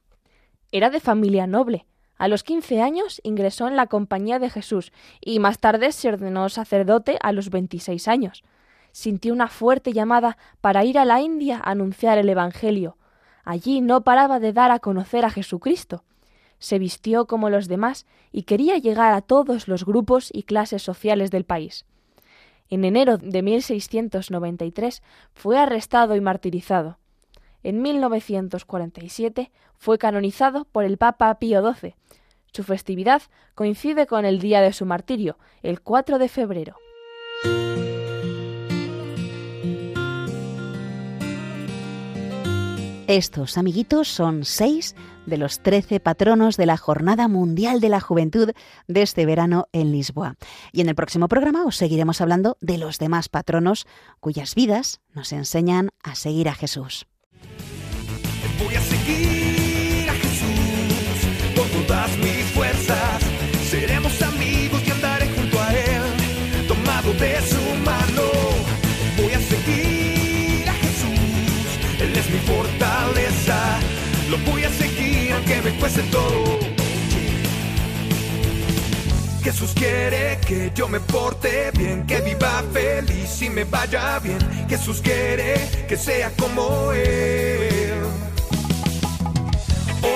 Era 0.73 0.91
de 0.91 1.01
familia 1.01 1.47
noble. 1.47 1.87
A 2.17 2.29
los 2.29 2.43
15 2.45 2.81
años 2.81 3.21
ingresó 3.25 3.67
en 3.67 3.77
la 3.77 3.87
Compañía 3.87 4.39
de 4.39 4.51
Jesús 4.51 4.93
y 5.21 5.41
más 5.41 5.59
tarde 5.59 5.93
se 5.93 6.09
ordenó 6.09 6.49
sacerdote 6.49 7.19
a 7.21 7.33
los 7.33 7.51
26 7.51 8.07
años. 8.09 8.45
Sintió 8.93 9.33
una 9.33 9.49
fuerte 9.49 9.93
llamada 9.93 10.39
para 10.61 10.85
ir 10.85 10.99
a 10.99 11.05
la 11.05 11.21
India 11.21 11.61
a 11.63 11.73
anunciar 11.73 12.19
el 12.19 12.29
Evangelio. 12.29 12.97
Allí 13.45 13.81
no 13.81 14.05
paraba 14.05 14.39
de 14.39 14.53
dar 14.53 14.71
a 14.71 14.79
conocer 14.79 15.25
a 15.25 15.31
Jesucristo. 15.31 16.05
Se 16.59 16.79
vistió 16.79 17.27
como 17.27 17.51
los 17.51 17.69
demás 17.69 18.07
y 18.31 18.45
quería 18.45 18.79
llegar 18.79 19.13
a 19.13 19.21
todos 19.21 19.69
los 19.69 19.85
grupos 19.85 20.31
y 20.33 20.45
clases 20.45 20.83
sociales 20.83 21.31
del 21.31 21.45
país. 21.45 21.85
En 22.71 22.85
enero 22.85 23.19
de 23.19 23.43
1693 23.43 25.03
fue 25.35 25.59
arrestado 25.59 26.17
y 26.17 26.21
martirizado. 26.21 26.99
En 27.63 27.83
1947 27.83 29.51
fue 29.77 29.99
canonizado 29.99 30.65
por 30.65 30.85
el 30.85 30.99
Papa 30.99 31.35
Pío 31.39 31.63
XII. 31.75 31.95
Su 32.53 32.63
festividad 32.63 33.23
coincide 33.55 34.07
con 34.07 34.25
el 34.25 34.39
día 34.39 34.61
de 34.61 34.73
su 34.73 34.87
martirio, 34.87 35.39
el 35.63 35.81
4 35.81 36.19
de 36.19 36.29
febrero. 36.29 36.77
Estos 43.07 43.59
amiguitos 43.59 44.09
son 44.09 44.47
seis 44.47 44.97
de 45.27 45.37
los 45.37 45.61
trece 45.61 46.01
patronos 46.01 46.57
de 46.57 46.65
la 46.65 46.79
Jornada 46.79 47.29
Mundial 47.29 47.81
de 47.81 47.91
la 47.91 48.01
Juventud 48.01 48.53
de 48.89 49.03
este 49.03 49.27
verano 49.27 49.67
en 49.73 49.93
Lisboa. 49.93 50.37
Y 50.73 50.81
en 50.81 50.89
el 50.89 50.95
próximo 50.95 51.29
programa 51.29 51.67
os 51.67 51.77
seguiremos 51.77 52.23
hablando 52.23 52.57
de 52.63 52.79
los 52.79 52.99
demás 52.99 53.29
patronos 53.29 53.87
cuyas 54.21 54.55
vidas 54.55 55.03
nos 55.13 55.33
enseñan 55.33 55.91
a 56.03 56.15
seguir 56.15 56.49
a 56.49 56.55
Jesús. 56.55 57.07
Me 75.65 75.71
cueste 75.79 76.03
todo. 76.05 76.59
Jesús 79.43 79.73
quiere 79.75 80.39
que 80.47 80.71
yo 80.75 80.89
me 80.89 81.01
porte 81.01 81.71
bien, 81.77 82.07
que 82.07 82.21
viva 82.21 82.63
feliz 82.73 83.43
y 83.43 83.51
me 83.51 83.65
vaya 83.65 84.19
bien. 84.19 84.39
Jesús 84.69 85.01
quiere 85.03 85.55
que 85.89 85.97
sea 85.97 86.31
como 86.39 86.93
Él. 86.93 88.03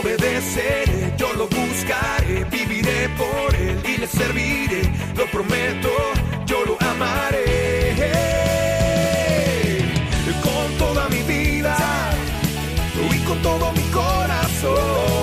Obedeceré, 0.01 1.15
yo 1.17 1.33
lo 1.33 1.49
buscaré, 1.49 2.45
viviré 2.45 3.09
por 3.17 3.55
Él 3.55 3.81
y 3.85 3.97
le 3.99 4.07
serviré, 4.07 4.83
lo 5.17 5.27
prometo, 5.31 5.91
yo 6.47 6.65
lo 6.65 6.77
amaré. 6.81 7.45
Con 10.43 10.79
toda 10.79 11.09
mi 11.09 11.23
vida 11.23 11.77
y 13.15 13.19
con 13.25 13.39
todo 13.43 13.73
mi 13.73 13.83
corazón, 13.91 15.18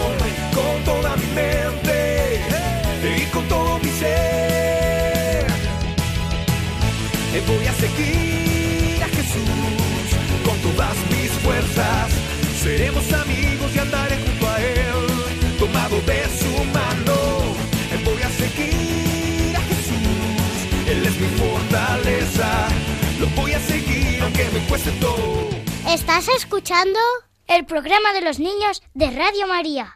mente 1.36 2.42
y 3.04 3.26
con 3.34 3.48
todo 3.48 3.78
mi 3.80 3.90
ser. 3.90 5.46
Voy 7.48 7.68
a 7.68 7.74
seguir 7.74 9.04
a 9.04 9.08
Jesús 9.08 10.08
con 10.44 10.58
todas 10.60 10.96
mis 11.12 11.30
fuerzas. 11.44 12.10
Seremos 12.64 13.12
amigos 13.14 13.76
y 13.76 13.80
andaré 13.80 14.18
junto 14.18 14.48
a 14.50 14.60
Él, 14.60 15.58
tomado 15.60 16.02
de 16.02 16.24
su 16.40 16.64
mano. 16.74 17.18
Voy 18.04 18.22
a 18.22 18.30
seguir 18.30 19.56
a 19.56 19.62
Jesús, 19.62 20.90
Él 20.90 21.06
es 21.06 21.20
mi 21.20 21.28
fortaleza. 21.38 22.68
Lo 23.20 23.28
voy 23.40 23.54
a 23.54 23.60
seguir 23.60 24.22
aunque 24.24 24.50
me 24.54 24.60
cueste 24.68 24.92
todo. 24.94 25.50
¿Estás 25.88 26.28
escuchando? 26.30 27.00
El 27.48 27.66
programa 27.66 28.12
de 28.14 28.22
los 28.22 28.40
niños 28.40 28.82
de 28.96 29.12
Radio 29.12 29.48
María. 29.48 29.96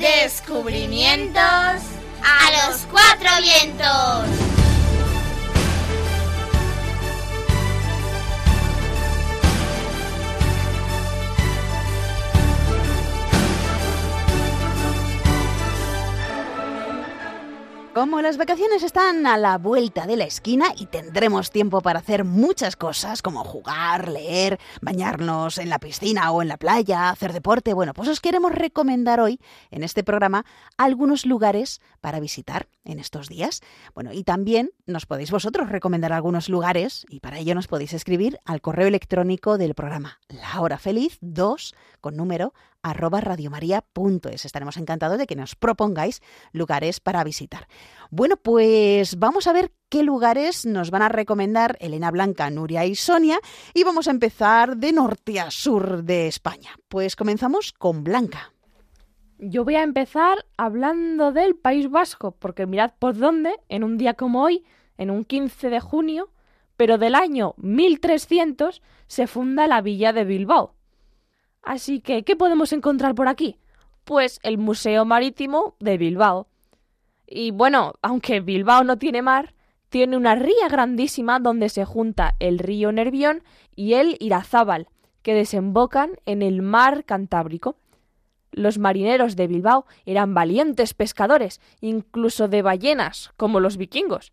Descubrimientos 0.00 1.42
a 1.42 2.68
los 2.70 2.86
cuatro 2.90 3.28
vientos. 3.42 4.49
Como 18.00 18.22
las 18.22 18.38
vacaciones 18.38 18.82
están 18.82 19.26
a 19.26 19.36
la 19.36 19.58
vuelta 19.58 20.06
de 20.06 20.16
la 20.16 20.24
esquina 20.24 20.72
y 20.74 20.86
tendremos 20.86 21.50
tiempo 21.50 21.82
para 21.82 21.98
hacer 21.98 22.24
muchas 22.24 22.74
cosas 22.74 23.20
como 23.20 23.44
jugar, 23.44 24.08
leer, 24.08 24.58
bañarnos 24.80 25.58
en 25.58 25.68
la 25.68 25.78
piscina 25.78 26.32
o 26.32 26.40
en 26.40 26.48
la 26.48 26.56
playa, 26.56 27.10
hacer 27.10 27.34
deporte, 27.34 27.74
bueno, 27.74 27.92
pues 27.92 28.08
os 28.08 28.20
queremos 28.20 28.52
recomendar 28.52 29.20
hoy 29.20 29.38
en 29.70 29.82
este 29.82 30.02
programa 30.02 30.46
algunos 30.78 31.26
lugares 31.26 31.82
para 32.00 32.20
visitar 32.20 32.68
en 32.84 33.00
estos 33.00 33.28
días. 33.28 33.60
Bueno, 33.94 34.14
y 34.14 34.24
también 34.24 34.70
nos 34.86 35.04
podéis 35.04 35.30
vosotros 35.30 35.68
recomendar 35.68 36.14
algunos 36.14 36.48
lugares 36.48 37.04
y 37.10 37.20
para 37.20 37.38
ello 37.38 37.54
nos 37.54 37.68
podéis 37.68 37.92
escribir 37.92 38.38
al 38.46 38.62
correo 38.62 38.88
electrónico 38.88 39.58
del 39.58 39.74
programa 39.74 40.20
La 40.28 40.62
Hora 40.62 40.78
Feliz 40.78 41.18
2 41.20 41.74
con 42.00 42.16
número 42.16 42.54
arroba 42.82 43.20
radiomaria.es. 43.20 44.44
Estaremos 44.44 44.76
encantados 44.76 45.18
de 45.18 45.26
que 45.26 45.36
nos 45.36 45.56
propongáis 45.56 46.22
lugares 46.52 47.00
para 47.00 47.24
visitar. 47.24 47.66
Bueno, 48.10 48.36
pues 48.36 49.18
vamos 49.18 49.46
a 49.46 49.52
ver 49.52 49.72
qué 49.88 50.02
lugares 50.02 50.66
nos 50.66 50.90
van 50.90 51.02
a 51.02 51.08
recomendar 51.08 51.76
Elena 51.80 52.10
Blanca, 52.10 52.50
Nuria 52.50 52.86
y 52.86 52.94
Sonia 52.94 53.38
y 53.74 53.84
vamos 53.84 54.08
a 54.08 54.12
empezar 54.12 54.76
de 54.76 54.92
norte 54.92 55.40
a 55.40 55.50
sur 55.50 56.04
de 56.04 56.26
España. 56.26 56.70
Pues 56.88 57.16
comenzamos 57.16 57.72
con 57.72 58.04
Blanca. 58.04 58.52
Yo 59.38 59.64
voy 59.64 59.76
a 59.76 59.82
empezar 59.82 60.44
hablando 60.58 61.32
del 61.32 61.56
País 61.56 61.90
Vasco, 61.90 62.32
porque 62.32 62.66
mirad 62.66 62.92
por 62.98 63.16
dónde, 63.16 63.56
en 63.70 63.84
un 63.84 63.96
día 63.96 64.12
como 64.12 64.42
hoy, 64.42 64.64
en 64.98 65.10
un 65.10 65.24
15 65.24 65.70
de 65.70 65.80
junio, 65.80 66.30
pero 66.76 66.98
del 66.98 67.14
año 67.14 67.54
1300, 67.56 68.82
se 69.06 69.26
funda 69.26 69.66
la 69.66 69.80
villa 69.80 70.12
de 70.12 70.24
Bilbao. 70.24 70.74
Así 71.62 72.00
que, 72.00 72.24
¿qué 72.24 72.36
podemos 72.36 72.72
encontrar 72.72 73.14
por 73.14 73.28
aquí? 73.28 73.58
Pues 74.04 74.40
el 74.42 74.58
Museo 74.58 75.04
Marítimo 75.04 75.76
de 75.78 75.98
Bilbao. 75.98 76.48
Y 77.26 77.50
bueno, 77.50 77.94
aunque 78.02 78.40
Bilbao 78.40 78.82
no 78.82 78.98
tiene 78.98 79.22
mar, 79.22 79.54
tiene 79.88 80.16
una 80.16 80.34
ría 80.34 80.68
grandísima 80.68 81.38
donde 81.38 81.68
se 81.68 81.84
junta 81.84 82.36
el 82.38 82.58
río 82.58 82.92
Nervión 82.92 83.42
y 83.74 83.94
el 83.94 84.16
Irazábal, 84.20 84.88
que 85.22 85.34
desembocan 85.34 86.12
en 86.26 86.42
el 86.42 86.62
mar 86.62 87.04
Cantábrico. 87.04 87.76
Los 88.52 88.78
marineros 88.78 89.36
de 89.36 89.46
Bilbao 89.46 89.86
eran 90.06 90.34
valientes 90.34 90.94
pescadores, 90.94 91.60
incluso 91.80 92.48
de 92.48 92.62
ballenas, 92.62 93.32
como 93.36 93.60
los 93.60 93.76
vikingos. 93.76 94.32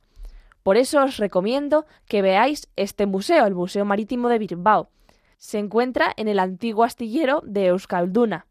Por 0.63 0.77
eso 0.77 1.03
os 1.03 1.17
recomiendo 1.17 1.85
que 2.07 2.21
veáis 2.21 2.69
este 2.75 3.05
museo, 3.05 3.45
el 3.45 3.55
Museo 3.55 3.85
Marítimo 3.85 4.27
de 4.29 4.39
Bilbao, 4.39 4.89
se 5.37 5.59
encuentra 5.59 6.11
en 6.17 6.27
el 6.27 6.39
antiguo 6.39 6.83
astillero 6.83 7.41
de 7.45 7.67
Euskalduna, 7.67 8.47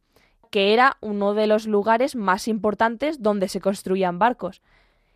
que 0.50 0.72
era 0.72 0.96
uno 1.00 1.34
de 1.34 1.46
los 1.46 1.66
lugares 1.66 2.16
más 2.16 2.48
importantes 2.48 3.20
donde 3.20 3.48
se 3.48 3.60
construían 3.60 4.18
barcos. 4.18 4.62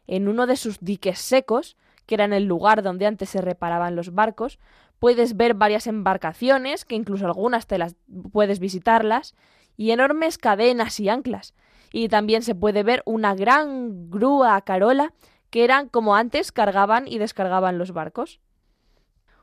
En 0.06 0.28
uno 0.28 0.46
de 0.46 0.56
sus 0.56 0.80
diques 0.80 1.20
secos, 1.20 1.76
que 2.06 2.16
era 2.16 2.24
en 2.24 2.32
el 2.32 2.44
lugar 2.44 2.82
donde 2.82 3.06
antes 3.06 3.30
se 3.30 3.40
reparaban 3.40 3.94
los 3.94 4.12
barcos, 4.12 4.58
puedes 4.98 5.36
ver 5.36 5.54
varias 5.54 5.86
embarcaciones, 5.86 6.84
que 6.84 6.96
incluso 6.96 7.24
algunas 7.24 7.66
te 7.66 7.78
las 7.78 7.96
puedes 8.32 8.58
visitarlas, 8.58 9.34
y 9.76 9.92
enormes 9.92 10.36
cadenas 10.36 10.98
y 11.00 11.08
anclas. 11.08 11.54
Y 11.92 12.08
también 12.08 12.42
se 12.42 12.54
puede 12.54 12.82
ver 12.82 13.02
una 13.06 13.34
gran 13.34 14.10
grúa 14.10 14.60
carola 14.62 15.14
que 15.50 15.64
eran 15.64 15.88
como 15.88 16.14
antes 16.14 16.52
cargaban 16.52 17.08
y 17.08 17.18
descargaban 17.18 17.78
los 17.78 17.92
barcos. 17.92 18.40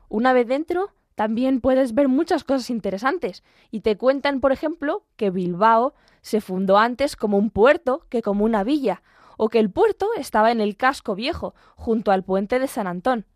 Una 0.08 0.32
vez 0.32 0.46
dentro, 0.46 0.92
también 1.18 1.60
puedes 1.60 1.96
ver 1.96 2.06
muchas 2.06 2.44
cosas 2.44 2.70
interesantes 2.70 3.42
y 3.72 3.80
te 3.80 3.96
cuentan, 3.96 4.38
por 4.38 4.52
ejemplo, 4.52 5.02
que 5.16 5.30
Bilbao 5.30 5.92
se 6.20 6.40
fundó 6.40 6.78
antes 6.78 7.16
como 7.16 7.38
un 7.38 7.50
puerto 7.50 8.06
que 8.08 8.22
como 8.22 8.44
una 8.44 8.62
villa, 8.62 9.02
o 9.36 9.48
que 9.48 9.58
el 9.58 9.68
puerto 9.68 10.10
estaba 10.16 10.52
en 10.52 10.60
el 10.60 10.76
casco 10.76 11.16
viejo, 11.16 11.56
junto 11.74 12.12
al 12.12 12.22
puente 12.22 12.60
de 12.60 12.68
San 12.68 12.86
Antón. 12.86 13.26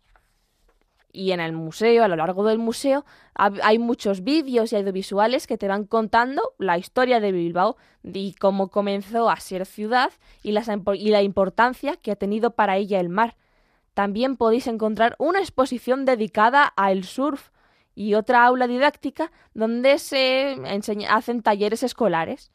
Y 1.11 1.33
en 1.33 1.41
el 1.41 1.51
museo, 1.51 2.05
a 2.05 2.07
lo 2.07 2.15
largo 2.15 2.45
del 2.45 2.57
museo, 2.57 3.03
hay 3.35 3.79
muchos 3.79 4.23
vídeos 4.23 4.71
y 4.71 4.77
audiovisuales 4.77 5.45
que 5.45 5.57
te 5.57 5.67
van 5.67 5.83
contando 5.83 6.53
la 6.59 6.77
historia 6.77 7.19
de 7.19 7.33
Bilbao 7.33 7.75
y 8.01 8.33
cómo 8.35 8.69
comenzó 8.69 9.29
a 9.29 9.35
ser 9.41 9.65
ciudad 9.65 10.13
y 10.41 10.53
la, 10.53 11.21
importancia 11.21 11.97
que 11.97 12.11
ha 12.11 12.15
tenido 12.15 12.51
para 12.51 12.77
ella 12.77 13.01
el 13.01 13.09
mar. 13.09 13.35
También 13.93 14.37
podéis 14.37 14.67
encontrar 14.67 15.17
una 15.19 15.39
exposición 15.39 16.05
dedicada 16.05 16.63
al 16.63 17.03
surf 17.03 17.49
y 17.95 18.15
otra 18.15 18.45
aula 18.45 18.67
didáctica 18.67 19.31
donde 19.53 19.99
se 19.99 20.57
hacen 21.09 21.41
talleres 21.41 21.83
escolares. 21.83 22.51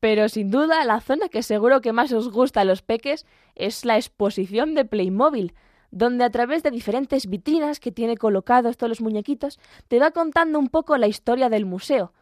Pero 0.00 0.28
sin 0.28 0.50
duda 0.50 0.84
la 0.84 1.00
zona 1.00 1.28
que 1.28 1.42
seguro 1.42 1.80
que 1.80 1.92
más 1.92 2.12
os 2.12 2.30
gusta 2.30 2.60
a 2.60 2.64
los 2.64 2.82
peques 2.82 3.26
es 3.54 3.84
la 3.84 3.96
exposición 3.96 4.74
de 4.74 4.84
Playmobil, 4.84 5.54
donde 5.90 6.24
a 6.24 6.30
través 6.30 6.62
de 6.62 6.70
diferentes 6.70 7.26
vitrinas 7.26 7.80
que 7.80 7.92
tiene 7.92 8.16
colocados 8.16 8.76
todos 8.76 8.90
los 8.90 9.00
muñequitos 9.00 9.60
te 9.88 10.00
va 10.00 10.10
contando 10.10 10.58
un 10.58 10.68
poco 10.68 10.98
la 10.98 11.06
historia 11.06 11.48
del 11.48 11.64
museo. 11.64 12.12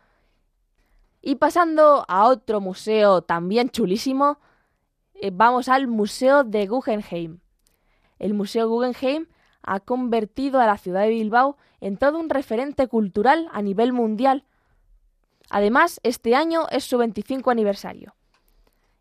Y 1.23 1.37
pasando 1.37 2.05
a 2.09 2.29
otro 2.29 2.61
museo 2.61 3.23
también 3.23 3.71
chulísimo, 3.71 4.39
eh, 5.15 5.31
vamos 5.33 5.69
al 5.69 5.87
Museo 5.87 6.45
de 6.45 6.67
Guggenheim. 6.67 7.39
El 8.19 8.35
Museo 8.35 8.69
Guggenheim 8.69 9.27
ha 9.63 9.81
convertido 9.81 10.61
a 10.61 10.67
la 10.67 10.79
ciudad 10.79 11.03
de 11.03 11.11
Bilbao 11.11 11.57
en 11.81 11.97
todo 11.97 12.19
un 12.19 12.29
referente 12.29 12.87
cultural 12.89 13.49
a 13.53 13.63
nivel 13.63 13.93
mundial. 13.93 14.45
Además, 15.51 16.01
este 16.03 16.35
año 16.35 16.67
es 16.71 16.85
su 16.85 16.99
25 16.99 17.51
aniversario. 17.51 18.15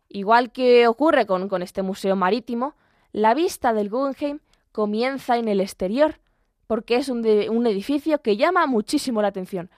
Igual 0.08 0.52
que 0.52 0.86
ocurre 0.88 1.26
con, 1.26 1.48
con 1.48 1.62
este 1.62 1.82
museo 1.82 2.16
marítimo, 2.16 2.74
la 3.12 3.34
vista 3.34 3.72
del 3.72 3.90
Guggenheim 3.90 4.40
comienza 4.72 5.36
en 5.36 5.48
el 5.48 5.60
exterior, 5.60 6.18
porque 6.66 6.96
es 6.96 7.10
un, 7.10 7.26
edificio 7.26 8.22
que 8.22 8.38
llama 8.38 8.66
muchísimo 8.66 9.20
la 9.20 9.28
atención. 9.28 9.70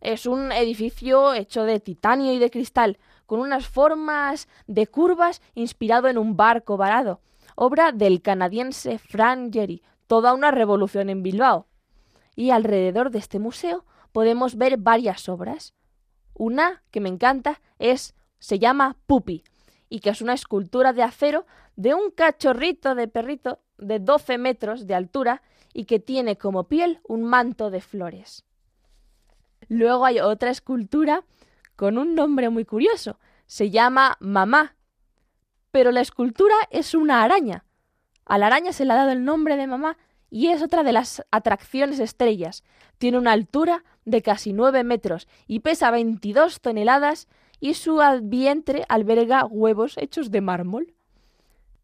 Es 0.00 0.26
un 0.26 0.50
edificio 0.50 1.32
hecho 1.32 1.62
de 1.62 1.78
titanio 1.78 2.32
y 2.32 2.38
de 2.38 2.50
cristal, 2.50 2.98
con 3.26 3.40
unas 3.40 3.68
formas 3.68 4.48
de 4.66 4.86
curvas 4.86 5.40
inspirado 5.54 6.08
en 6.08 6.18
un 6.18 6.36
barco 6.36 6.76
varado, 6.76 7.20
obra 7.54 7.92
del 7.92 8.20
canadiense 8.20 8.98
Frank 8.98 9.52
Gehry, 9.52 9.82
toda 10.06 10.34
una 10.34 10.50
revolución 10.50 11.10
en 11.10 11.22
Bilbao. 11.22 11.66
Y 12.36 12.50
alrededor 12.50 13.10
de 13.10 13.18
este 13.18 13.38
museo 13.38 13.84
podemos 14.12 14.56
ver 14.56 14.76
varias 14.78 15.28
obras. 15.28 15.74
Una 16.34 16.82
que 16.90 17.00
me 17.00 17.08
encanta 17.08 17.60
es 17.78 18.14
se 18.38 18.58
llama 18.58 18.96
Pupi 19.06 19.44
y 19.88 20.00
que 20.00 20.10
es 20.10 20.20
una 20.20 20.34
escultura 20.34 20.92
de 20.92 21.02
acero 21.02 21.46
de 21.76 21.94
un 21.94 22.10
cachorrito 22.10 22.94
de 22.94 23.08
perrito 23.08 23.60
de 23.78 23.98
12 23.98 24.38
metros 24.38 24.86
de 24.86 24.94
altura 24.94 25.42
y 25.72 25.84
que 25.84 25.98
tiene 25.98 26.36
como 26.36 26.64
piel 26.64 27.00
un 27.04 27.24
manto 27.24 27.70
de 27.70 27.80
flores. 27.80 28.44
Luego 29.68 30.04
hay 30.04 30.20
otra 30.20 30.50
escultura 30.50 31.24
con 31.76 31.98
un 31.98 32.14
nombre 32.14 32.48
muy 32.50 32.64
curioso. 32.64 33.18
Se 33.46 33.70
llama 33.70 34.16
Mamá. 34.20 34.76
Pero 35.70 35.90
la 35.90 36.00
escultura 36.00 36.54
es 36.70 36.94
una 36.94 37.22
araña. 37.22 37.64
A 38.24 38.38
la 38.38 38.46
araña 38.46 38.72
se 38.72 38.84
le 38.84 38.92
ha 38.92 38.96
dado 38.96 39.10
el 39.10 39.24
nombre 39.24 39.56
de 39.56 39.66
mamá 39.66 39.96
y 40.30 40.48
es 40.48 40.62
otra 40.62 40.82
de 40.82 40.92
las 40.92 41.22
atracciones 41.30 41.98
estrellas. 42.00 42.64
Tiene 42.98 43.18
una 43.18 43.32
altura 43.32 43.84
de 44.04 44.22
casi 44.22 44.52
nueve 44.52 44.84
metros 44.84 45.28
y 45.46 45.60
pesa 45.60 45.90
22 45.90 46.60
toneladas 46.60 47.28
y 47.60 47.74
su 47.74 48.00
vientre 48.22 48.84
alberga 48.88 49.46
huevos 49.46 49.96
hechos 49.96 50.30
de 50.30 50.40
mármol. 50.40 50.94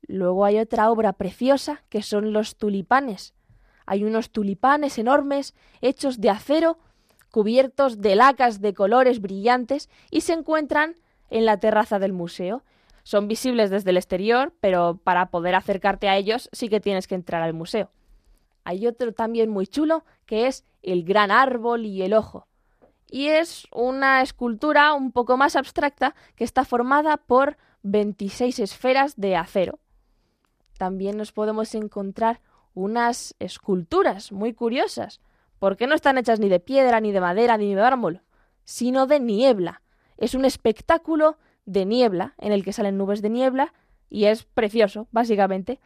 Luego 0.06 0.44
hay 0.44 0.58
otra 0.58 0.90
obra 0.90 1.12
preciosa 1.12 1.82
que 1.88 2.02
son 2.02 2.32
los 2.32 2.56
tulipanes. 2.56 3.34
Hay 3.86 4.04
unos 4.04 4.30
tulipanes 4.30 4.98
enormes 4.98 5.54
hechos 5.80 6.20
de 6.20 6.30
acero 6.30 6.78
cubiertos 7.30 8.00
de 8.00 8.16
lacas 8.16 8.60
de 8.60 8.74
colores 8.74 9.20
brillantes 9.20 9.88
y 10.10 10.22
se 10.22 10.32
encuentran 10.32 10.96
en 11.30 11.46
la 11.46 11.58
terraza 11.60 11.98
del 11.98 12.12
museo. 12.12 12.64
Son 13.02 13.28
visibles 13.28 13.70
desde 13.70 13.90
el 13.90 13.96
exterior, 13.96 14.54
pero 14.60 15.00
para 15.02 15.30
poder 15.30 15.54
acercarte 15.54 16.08
a 16.08 16.16
ellos 16.16 16.48
sí 16.52 16.68
que 16.68 16.80
tienes 16.80 17.06
que 17.06 17.14
entrar 17.14 17.42
al 17.42 17.54
museo. 17.54 17.90
Hay 18.64 18.86
otro 18.86 19.12
también 19.12 19.50
muy 19.50 19.66
chulo 19.66 20.04
que 20.26 20.46
es 20.46 20.64
el 20.82 21.04
gran 21.04 21.30
árbol 21.30 21.86
y 21.86 22.02
el 22.02 22.14
ojo. 22.14 22.46
Y 23.10 23.26
es 23.28 23.66
una 23.72 24.22
escultura 24.22 24.94
un 24.94 25.10
poco 25.12 25.36
más 25.36 25.56
abstracta 25.56 26.14
que 26.36 26.44
está 26.44 26.64
formada 26.64 27.16
por 27.16 27.56
26 27.82 28.58
esferas 28.60 29.16
de 29.16 29.36
acero. 29.36 29.78
también 30.78 31.18
nos 31.18 31.30
podemos 31.32 31.74
encontrar 31.74 32.40
unas 32.72 33.34
esculturas 33.38 34.32
muy 34.32 34.54
curiosas, 34.54 35.20
porque 35.58 35.86
no 35.86 35.94
están 35.94 36.16
hechas 36.16 36.40
ni 36.40 36.48
de 36.48 36.58
piedra, 36.58 37.00
ni 37.00 37.12
de 37.12 37.20
madera, 37.20 37.58
ni 37.58 37.74
de 37.74 37.82
mármol, 37.82 38.22
sino 38.64 39.06
de 39.06 39.20
niebla. 39.20 39.82
Es 40.16 40.34
un 40.34 40.46
espectáculo 40.46 41.36
de 41.70 41.86
niebla, 41.86 42.34
en 42.38 42.52
el 42.52 42.64
que 42.64 42.72
salen 42.72 42.98
nubes 42.98 43.22
de 43.22 43.30
niebla, 43.30 43.72
y 44.08 44.24
es 44.24 44.44
precioso, 44.44 45.06
básicamente. 45.12 45.78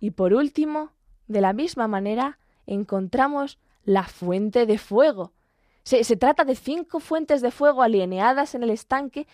Y 0.00 0.12
por 0.12 0.32
último, 0.32 0.90
de 1.26 1.40
la 1.40 1.52
misma 1.52 1.88
manera, 1.88 2.38
encontramos 2.66 3.58
la 3.84 4.04
fuente 4.04 4.66
de 4.66 4.78
fuego. 4.78 5.32
Se, 5.82 6.04
se, 6.04 6.16
trata 6.16 6.44
de 6.44 6.54
cinco 6.54 7.00
fuentes 7.00 7.42
de 7.42 7.50
fuego 7.50 7.82
alineadas 7.82 8.54
en 8.54 8.62
el 8.62 8.70
estanque 8.70 9.26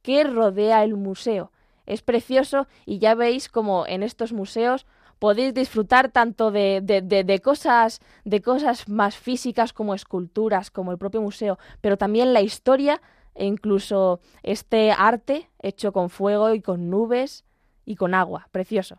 que 0.00 0.24
rodea 0.24 0.82
el 0.84 0.96
museo. 0.96 1.52
Es 1.86 2.02
precioso 2.02 2.66
y 2.86 2.98
ya 2.98 3.14
veis 3.14 3.48
como 3.48 3.86
en 3.86 4.02
estos 4.02 4.32
museos 4.32 4.86
podéis 5.18 5.54
disfrutar 5.54 6.10
tanto 6.10 6.50
de, 6.50 6.80
de, 6.82 7.00
de, 7.00 7.22
de, 7.22 7.40
cosas 7.40 8.00
de 8.24 8.40
cosas 8.42 8.88
más 8.88 9.16
físicas 9.16 9.72
como 9.72 9.94
esculturas, 9.94 10.70
como 10.72 10.90
el 10.90 10.98
propio 10.98 11.22
museo, 11.22 11.58
pero 11.80 11.96
también 11.96 12.32
la 12.32 12.40
historia 12.40 13.00
e 13.34 13.46
incluso 13.46 14.20
este 14.42 14.92
arte 14.92 15.50
hecho 15.60 15.92
con 15.92 16.10
fuego 16.10 16.54
y 16.54 16.60
con 16.60 16.90
nubes 16.90 17.44
y 17.84 17.96
con 17.96 18.14
agua. 18.14 18.48
Precioso. 18.50 18.98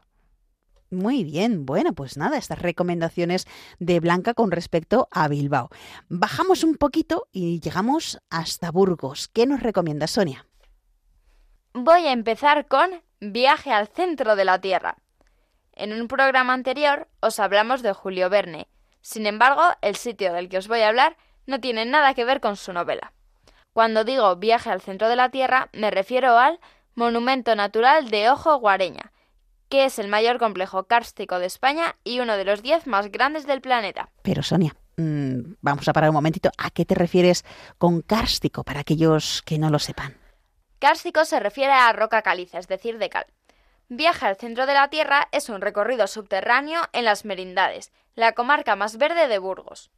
Muy 0.94 1.24
bien, 1.24 1.66
bueno, 1.66 1.94
pues 1.94 2.18
nada, 2.18 2.38
estas 2.38 2.60
recomendaciones 2.60 3.48
de 3.80 4.00
Blanca 4.00 4.36
con 4.36 4.52
respecto 4.52 5.08
a 5.12 5.28
Bilbao. 5.28 5.70
Bajamos 6.08 6.64
un 6.64 6.76
poquito 6.76 7.28
y 7.32 7.60
llegamos 7.60 8.20
hasta 8.30 8.72
Burgos. 8.72 9.28
¿Qué 9.28 9.48
nos 9.48 9.62
recomienda 9.62 10.06
Sonia? 10.06 10.46
Voy 11.74 12.06
a 12.06 12.12
empezar 12.12 12.68
con 12.68 13.02
Viaje 13.20 13.72
al 13.72 13.88
centro 13.88 14.36
de 14.36 14.46
la 14.46 14.62
Tierra. 14.62 14.98
En 15.72 15.94
un 15.94 16.08
programa 16.08 16.54
anterior 16.54 17.08
os 17.22 17.40
hablamos 17.40 17.82
de 17.82 17.94
Julio 17.94 18.30
Verne. 18.30 18.68
Sin 19.02 19.26
embargo, 19.26 19.64
el 19.82 19.96
sitio 19.96 20.32
del 20.34 20.50
que 20.50 20.60
os 20.60 20.68
voy 20.68 20.82
a 20.82 20.90
hablar 20.90 21.18
no 21.48 21.60
tiene 21.60 21.86
nada 21.86 22.14
que 22.14 22.26
ver 22.26 22.40
con 22.40 22.56
su 22.56 22.72
novela. 22.74 23.14
Cuando 23.74 24.04
digo 24.04 24.36
viaje 24.36 24.70
al 24.70 24.82
centro 24.82 25.10
de 25.10 25.16
la 25.16 25.30
Tierra, 25.30 25.70
me 25.74 25.90
refiero 25.90 26.38
al 26.38 26.60
Monumento 26.94 27.56
Natural 27.56 28.10
de 28.12 28.30
Ojo 28.30 28.58
Guareña, 28.58 29.12
que 29.68 29.86
es 29.86 29.98
el 29.98 30.08
mayor 30.08 30.38
complejo 30.38 30.84
kárstico 30.84 31.40
de 31.40 31.48
España 31.48 31.96
y 32.04 32.20
uno 32.20 32.38
de 32.38 32.46
los 32.46 32.62
diez 32.62 32.86
más 32.86 33.12
grandes 33.12 33.48
del 33.48 33.62
planeta. 33.62 34.12
Pero 34.22 34.44
Sonia, 34.44 34.76
mmm, 34.98 35.56
vamos 35.62 35.88
a 35.88 35.94
parar 35.94 36.12
un 36.12 36.16
momentito. 36.16 36.52
¿A 36.60 36.70
qué 36.70 36.86
te 36.86 36.94
refieres 36.94 37.44
con 37.80 38.04
kárstico 38.04 38.64
para 38.64 38.82
aquellos 38.82 39.42
que 39.42 39.58
no 39.58 39.72
lo 39.72 39.80
sepan? 39.80 40.18
Kárstico 40.78 41.26
se 41.26 41.40
refiere 41.40 41.72
a 41.72 41.92
roca 41.94 42.22
caliza, 42.22 42.60
es 42.60 42.68
decir, 42.68 43.00
de 43.00 43.10
cal. 43.10 43.26
Viaje 43.90 44.28
al 44.28 44.36
centro 44.36 44.68
de 44.68 44.74
la 44.74 44.90
Tierra 44.90 45.30
es 45.32 45.50
un 45.50 45.62
recorrido 45.62 46.06
subterráneo 46.06 46.82
en 46.94 47.06
las 47.06 47.26
Merindades, 47.26 47.92
la 48.14 48.34
comarca 48.34 48.76
más 48.76 48.98
verde 48.98 49.28
de 49.28 49.40
Burgos. 49.40 49.90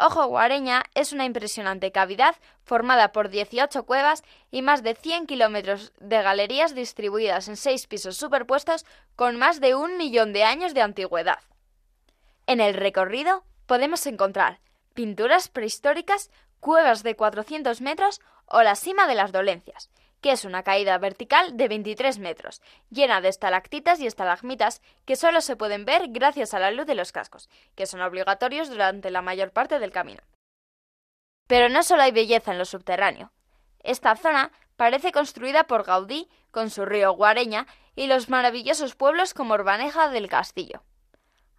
Ojo 0.00 0.26
Guareña 0.26 0.84
es 0.94 1.12
una 1.12 1.24
impresionante 1.24 1.90
cavidad 1.90 2.36
formada 2.62 3.10
por 3.10 3.30
18 3.30 3.82
cuevas 3.82 4.22
y 4.52 4.62
más 4.62 4.84
de 4.84 4.94
100 4.94 5.26
kilómetros 5.26 5.92
de 5.98 6.22
galerías 6.22 6.72
distribuidas 6.76 7.48
en 7.48 7.56
seis 7.56 7.88
pisos 7.88 8.16
superpuestos 8.16 8.86
con 9.16 9.36
más 9.36 9.60
de 9.60 9.74
un 9.74 9.96
millón 9.96 10.32
de 10.32 10.44
años 10.44 10.72
de 10.72 10.82
antigüedad. 10.82 11.40
En 12.46 12.60
el 12.60 12.74
recorrido 12.74 13.42
podemos 13.66 14.06
encontrar 14.06 14.60
pinturas 14.94 15.48
prehistóricas, 15.48 16.30
cuevas 16.60 17.02
de 17.02 17.16
400 17.16 17.80
metros 17.80 18.20
o 18.46 18.62
la 18.62 18.76
cima 18.76 19.08
de 19.08 19.16
las 19.16 19.32
dolencias, 19.32 19.90
que 20.20 20.32
es 20.32 20.44
una 20.44 20.62
caída 20.62 20.98
vertical 20.98 21.56
de 21.56 21.68
23 21.68 22.18
metros, 22.18 22.60
llena 22.90 23.20
de 23.20 23.28
estalactitas 23.28 24.00
y 24.00 24.06
estalagmitas 24.06 24.82
que 25.04 25.16
solo 25.16 25.40
se 25.40 25.56
pueden 25.56 25.84
ver 25.84 26.08
gracias 26.08 26.54
a 26.54 26.58
la 26.58 26.70
luz 26.70 26.86
de 26.86 26.94
los 26.94 27.12
cascos, 27.12 27.48
que 27.74 27.86
son 27.86 28.00
obligatorios 28.00 28.68
durante 28.68 29.10
la 29.10 29.22
mayor 29.22 29.52
parte 29.52 29.78
del 29.78 29.92
camino. 29.92 30.22
Pero 31.46 31.68
no 31.68 31.82
solo 31.82 32.02
hay 32.02 32.12
belleza 32.12 32.52
en 32.52 32.58
lo 32.58 32.64
subterráneo. 32.64 33.32
Esta 33.82 34.16
zona 34.16 34.52
parece 34.76 35.12
construida 35.12 35.64
por 35.64 35.84
Gaudí 35.84 36.28
con 36.50 36.70
su 36.70 36.84
río 36.84 37.12
Guareña 37.12 37.66
y 37.94 38.06
los 38.06 38.28
maravillosos 38.28 38.94
pueblos 38.94 39.34
como 39.34 39.54
Urbaneja 39.54 40.08
del 40.08 40.28
Castillo. 40.28 40.82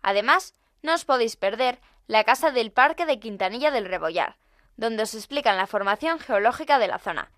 Además, 0.01 0.53
no 0.81 0.93
os 0.93 1.05
podéis 1.05 1.35
perder 1.35 1.79
la 2.07 2.23
casa 2.23 2.51
del 2.51 2.71
Parque 2.71 3.05
de 3.05 3.19
Quintanilla 3.19 3.71
del 3.71 3.85
Rebollar, 3.85 4.37
donde 4.77 5.03
os 5.03 5.13
explican 5.13 5.57
la 5.57 5.67
formación 5.67 6.19
geológica 6.19 6.79
de 6.79 6.87
la 6.87 6.99
zona, 6.99 7.31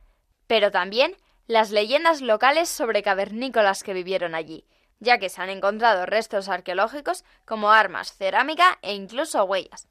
pero 0.51 0.69
también 0.69 1.15
las 1.47 1.71
leyendas 1.71 2.19
locales 2.19 2.67
sobre 2.67 3.03
cavernícolas 3.03 3.83
que 3.83 3.93
vivieron 3.93 4.35
allí, 4.35 4.67
ya 4.99 5.17
que 5.17 5.29
se 5.29 5.41
han 5.41 5.49
encontrado 5.49 6.05
restos 6.05 6.49
arqueológicos 6.49 7.23
como 7.45 7.71
armas, 7.71 8.17
cerámica 8.17 8.77
e 8.81 8.93
incluso 8.93 9.45
huellas. 9.45 9.87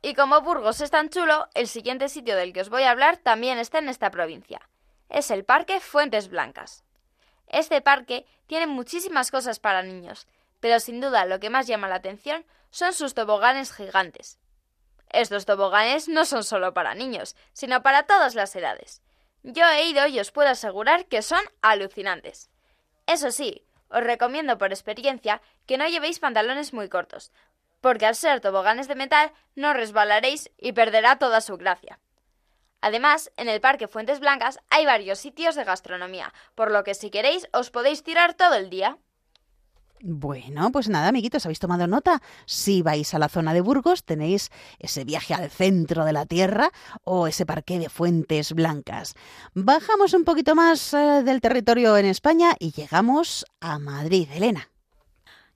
Y 0.00 0.14
como 0.14 0.42
Burgos 0.42 0.80
es 0.80 0.92
tan 0.92 1.08
chulo, 1.08 1.48
el 1.54 1.66
siguiente 1.66 2.08
sitio 2.08 2.36
del 2.36 2.52
que 2.52 2.60
os 2.60 2.70
voy 2.70 2.84
a 2.84 2.92
hablar 2.92 3.16
también 3.16 3.58
está 3.58 3.78
en 3.78 3.88
esta 3.88 4.12
provincia. 4.12 4.60
Es 5.08 5.32
el 5.32 5.44
Parque 5.44 5.80
Fuentes 5.80 6.28
Blancas. 6.28 6.84
Este 7.48 7.80
parque 7.80 8.26
tiene 8.46 8.68
muchísimas 8.68 9.32
cosas 9.32 9.58
para 9.58 9.82
niños, 9.82 10.28
pero 10.60 10.78
sin 10.78 11.00
duda 11.00 11.26
lo 11.26 11.40
que 11.40 11.50
más 11.50 11.66
llama 11.66 11.88
la 11.88 11.96
atención 11.96 12.46
son 12.70 12.92
sus 12.92 13.12
toboganes 13.12 13.72
gigantes. 13.72 14.38
Estos 15.10 15.46
toboganes 15.46 16.08
no 16.08 16.24
son 16.24 16.44
solo 16.44 16.74
para 16.74 16.94
niños, 16.94 17.36
sino 17.52 17.82
para 17.82 18.04
todas 18.04 18.34
las 18.34 18.54
edades. 18.56 19.02
Yo 19.42 19.64
he 19.66 19.86
ido 19.86 20.06
y 20.06 20.18
os 20.18 20.32
puedo 20.32 20.48
asegurar 20.48 21.06
que 21.06 21.22
son 21.22 21.42
alucinantes. 21.62 22.50
Eso 23.06 23.30
sí, 23.30 23.64
os 23.88 24.02
recomiendo 24.02 24.58
por 24.58 24.72
experiencia 24.72 25.40
que 25.66 25.78
no 25.78 25.86
llevéis 25.86 26.18
pantalones 26.18 26.72
muy 26.72 26.88
cortos, 26.88 27.32
porque 27.80 28.06
al 28.06 28.16
ser 28.16 28.40
toboganes 28.40 28.88
de 28.88 28.96
metal 28.96 29.32
no 29.54 29.72
resbalaréis 29.72 30.50
y 30.58 30.72
perderá 30.72 31.18
toda 31.18 31.40
su 31.40 31.56
gracia. 31.56 32.00
Además, 32.80 33.30
en 33.36 33.48
el 33.48 33.60
Parque 33.60 33.88
Fuentes 33.88 34.20
Blancas 34.20 34.58
hay 34.70 34.84
varios 34.84 35.18
sitios 35.18 35.54
de 35.54 35.64
gastronomía, 35.64 36.32
por 36.54 36.70
lo 36.70 36.84
que 36.84 36.94
si 36.94 37.10
queréis 37.10 37.48
os 37.52 37.70
podéis 37.70 38.02
tirar 38.02 38.34
todo 38.34 38.54
el 38.54 38.70
día. 38.70 38.98
Bueno, 40.02 40.70
pues 40.72 40.88
nada, 40.88 41.08
amiguitos, 41.08 41.46
¿habéis 41.46 41.58
tomado 41.58 41.86
nota? 41.86 42.20
Si 42.44 42.82
vais 42.82 43.14
a 43.14 43.18
la 43.18 43.30
zona 43.30 43.54
de 43.54 43.62
Burgos, 43.62 44.04
tenéis 44.04 44.50
ese 44.78 45.04
viaje 45.04 45.32
al 45.32 45.50
centro 45.50 46.04
de 46.04 46.12
la 46.12 46.26
Tierra 46.26 46.70
o 47.04 47.26
ese 47.26 47.46
parque 47.46 47.78
de 47.78 47.88
fuentes 47.88 48.52
blancas. 48.52 49.14
Bajamos 49.54 50.12
un 50.12 50.24
poquito 50.24 50.54
más 50.54 50.92
eh, 50.92 51.22
del 51.24 51.40
territorio 51.40 51.96
en 51.96 52.04
España 52.04 52.56
y 52.58 52.72
llegamos 52.72 53.46
a 53.60 53.78
Madrid. 53.78 54.28
Elena. 54.34 54.68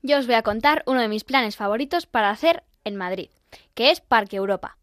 Yo 0.03 0.19
os 0.19 0.27
voy 0.27 0.37
a 0.37 0.43
contar 0.43 0.83
uno 0.87 1.01
de 1.03 1.09
mis 1.09 1.25
planes 1.25 1.57
favoritos 1.57 2.07
para 2.07 2.31
hacer 2.31 2.65
en 2.85 2.97
Madrid, 2.97 3.29
que 3.75 3.91
es 3.91 4.01
Parque 4.01 4.37
Europa. 4.37 4.79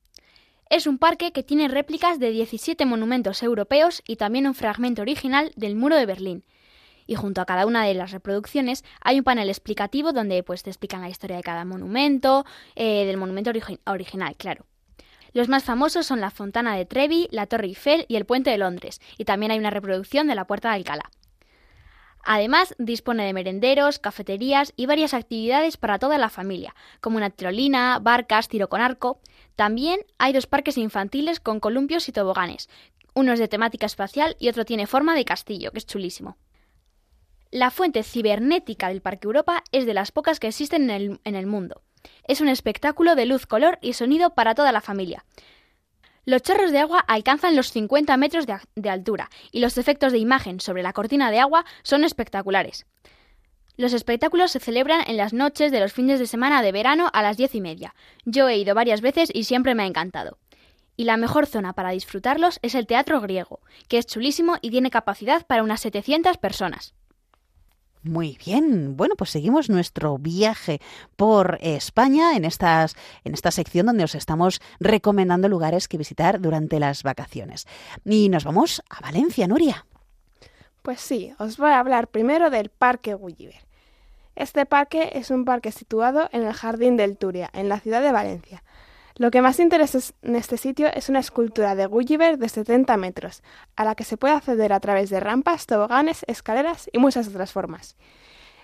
Es 0.70 0.86
un 0.86 1.00
parque 1.00 1.32
que 1.32 1.44
tiene 1.44 1.68
réplicas 1.68 2.20
de 2.20 2.30
17 2.30 2.86
monumentos 2.86 3.42
europeos 3.42 4.04
y 4.06 4.18
también 4.18 4.46
un 4.46 4.54
fragmento 4.54 5.02
original 5.02 5.52
del 5.56 5.76
muro 5.76 5.96
de 5.96 6.06
Berlín 6.06 6.44
y 7.08 7.16
junto 7.16 7.42
a 7.42 7.46
cada 7.46 7.66
una 7.66 7.84
de 7.84 7.94
las 7.94 8.12
reproducciones 8.12 8.84
hay 9.02 9.18
un 9.18 9.24
panel 9.24 9.50
explicativo 9.50 10.12
donde 10.14 10.44
pues 10.44 10.62
te 10.62 10.70
explican 10.70 11.02
la 11.02 11.10
historia 11.10 11.38
de 11.38 11.44
cada 11.44 11.66
monumento, 11.66 12.46
eh, 12.76 13.06
del 13.06 13.18
monumento 13.18 13.50
origi 13.50 13.80
original, 13.86 14.36
claro. 14.36 14.66
Los 15.34 15.50
más 15.50 15.64
famosos 15.64 16.06
son 16.06 16.22
la 16.22 16.32
Fontana 16.32 16.76
de 16.76 16.86
Trevi, 16.86 17.28
la 17.32 17.48
Torre 17.48 17.68
Eiffel 17.68 18.06
y 18.08 18.16
el 18.16 18.26
Puente 18.26 18.50
de 18.50 18.58
Londres, 18.58 19.02
y 19.18 19.26
también 19.26 19.52
hay 19.52 19.60
una 19.60 19.70
reproducción 19.70 20.28
de 20.28 20.36
la 20.36 20.46
Puerta 20.46 20.70
de 20.70 20.76
Alcalá. 20.76 21.12
Además, 22.30 22.76
dispone 22.78 23.26
de 23.26 23.34
merenderos, 23.34 24.00
cafeterías 24.00 24.74
y 24.76 24.86
varias 24.86 25.14
actividades 25.14 25.78
para 25.78 25.98
toda 25.98 26.18
la 26.18 26.30
familia, 26.30 26.76
como 27.00 27.16
una 27.16 27.30
tirolina, 27.30 28.00
barcas, 28.00 28.50
tiro 28.50 28.68
con 28.68 28.82
arco. 28.82 29.22
También 29.56 30.02
hay 30.18 30.34
dos 30.34 30.46
parques 30.46 30.78
infantiles 30.78 31.40
con 31.40 31.62
columpios 31.62 32.10
y 32.10 32.12
toboganes. 32.12 32.68
Uno 33.14 33.32
es 33.32 33.40
de 33.40 33.48
temática 33.48 33.86
espacial 33.86 34.36
y 34.40 34.50
otro 34.50 34.66
tiene 34.66 34.88
forma 34.88 35.16
de 35.16 35.24
castillo, 35.24 35.72
que 35.72 35.78
es 35.78 35.86
chulísimo. 35.86 36.38
La 37.52 37.72
fuente 37.72 38.04
cibernética 38.04 38.90
del 38.90 39.02
Parque 39.02 39.28
Europa 39.28 39.64
es 39.72 39.86
de 39.86 39.94
las 39.94 40.12
pocas 40.12 40.40
que 40.40 40.48
existen 40.48 40.90
en 40.90 41.36
el, 41.36 41.48
mundo. 41.48 41.82
Es 42.28 42.42
un 42.42 42.50
espectáculo 42.50 43.16
de 43.16 43.26
luz, 43.26 43.46
color 43.46 43.80
y 43.82 43.94
sonido 43.94 44.34
para 44.34 44.54
toda 44.54 44.74
la 44.74 44.82
familia. 44.82 45.24
Los 46.26 46.42
chorros 46.42 46.72
de 46.72 46.80
agua 46.80 47.00
alcanzan 47.00 47.56
los 47.56 47.72
50 47.72 48.18
metros 48.18 48.48
de, 48.48 48.58
de 48.76 48.90
altura 48.90 49.30
y 49.54 49.62
los 49.62 49.78
efectos 49.78 50.12
de 50.12 50.18
imagen 50.18 50.60
sobre 50.60 50.84
la 50.84 50.92
cortina 50.92 51.32
de 51.32 51.40
agua 51.40 51.64
son 51.84 52.04
espectaculares. 52.04 52.86
Los 53.78 53.94
espectáculos 53.94 54.52
se 54.52 54.60
celebran 54.60 55.04
en 55.08 55.16
las 55.16 55.32
noches 55.32 55.72
de 55.72 55.80
los 55.80 55.94
fines 55.94 56.20
de 56.20 56.28
semana 56.28 56.62
de 56.62 56.74
verano 56.74 57.10
a 57.14 57.22
las 57.22 57.38
diez 57.38 57.56
y 57.56 57.62
media. 57.62 57.96
Yo 58.26 58.50
he 58.50 58.58
ido 58.58 58.76
varias 58.76 59.00
veces 59.00 59.30
y 59.34 59.46
siempre 59.46 59.74
me 59.74 59.84
ha 59.84 59.88
encantado. 59.88 60.38
Y 60.98 61.06
la 61.06 61.16
mejor 61.16 61.46
zona 61.46 61.72
para 61.72 61.92
disfrutarlos 61.92 62.60
es 62.62 62.76
el 62.76 62.88
Teatro 62.88 63.22
Griego, 63.22 63.62
que 63.88 64.00
es 64.00 64.08
chulísimo 64.08 64.58
y 64.62 64.72
tiene 64.72 64.90
capacidad 64.90 65.46
para 65.46 65.64
unas 65.64 65.80
700 65.80 66.38
personas. 66.38 66.94
Muy 68.08 68.38
bien, 68.44 68.96
bueno, 68.96 69.16
pues 69.16 69.32
seguimos 69.32 69.70
nuestro 69.70 70.18
viaje 70.18 70.80
por 71.16 71.58
España 71.62 72.36
en, 72.36 72.46
en 72.46 73.34
esta 73.34 73.52
sección 73.52 73.86
donde 73.86 74.06
os 74.06 74.16
estamos 74.16 74.62
recomendando 74.80 75.50
lugares 75.50 75.88
que 75.88 75.98
visitar 75.98 76.40
durante 76.40 76.80
las 76.80 77.04
vacaciones. 77.04 77.68
Y 78.06 78.30
nos 78.30 78.46
vamos 78.46 78.82
a 78.90 79.02
Valencia, 79.02 79.48
Nuria. 79.48 79.86
Pues 80.82 81.02
sí, 81.02 81.34
os 81.38 81.58
voy 81.58 81.72
a 81.72 81.80
hablar 81.80 82.08
primero 82.08 82.50
del 82.50 82.70
Parque 82.70 83.14
Gulliver. 83.14 83.68
Este 84.36 84.66
parque 84.66 85.10
es 85.14 85.32
un 85.32 85.46
parque 85.46 85.72
situado 85.72 86.30
en 86.32 86.44
el 86.44 86.54
Jardín 86.54 86.96
del 86.96 87.18
Turia, 87.18 87.50
en 87.54 87.68
la 87.70 87.80
ciudad 87.80 88.02
de 88.02 88.12
Valencia. 88.12 88.64
Lo 89.18 89.32
que 89.32 89.42
más 89.42 89.60
interesa 89.60 89.98
en 90.22 90.36
este 90.36 90.58
sitio 90.58 90.88
es 90.94 91.10
una 91.10 91.20
escultura 91.20 91.74
de 91.74 91.88
Gulliver 91.88 92.38
de 92.38 92.50
70 92.50 92.98
metros, 92.98 93.42
a 93.76 93.84
la 93.84 93.96
que 93.96 94.04
se 94.04 94.16
puede 94.16 94.36
acceder 94.36 94.72
a 94.72 94.80
través 94.80 95.10
de 95.10 95.20
rampas, 95.20 95.66
toboganes, 95.66 96.24
escaleras 96.28 96.88
y 96.94 97.00
muchas 97.00 97.28
otras 97.28 97.52
formas. 97.52 97.98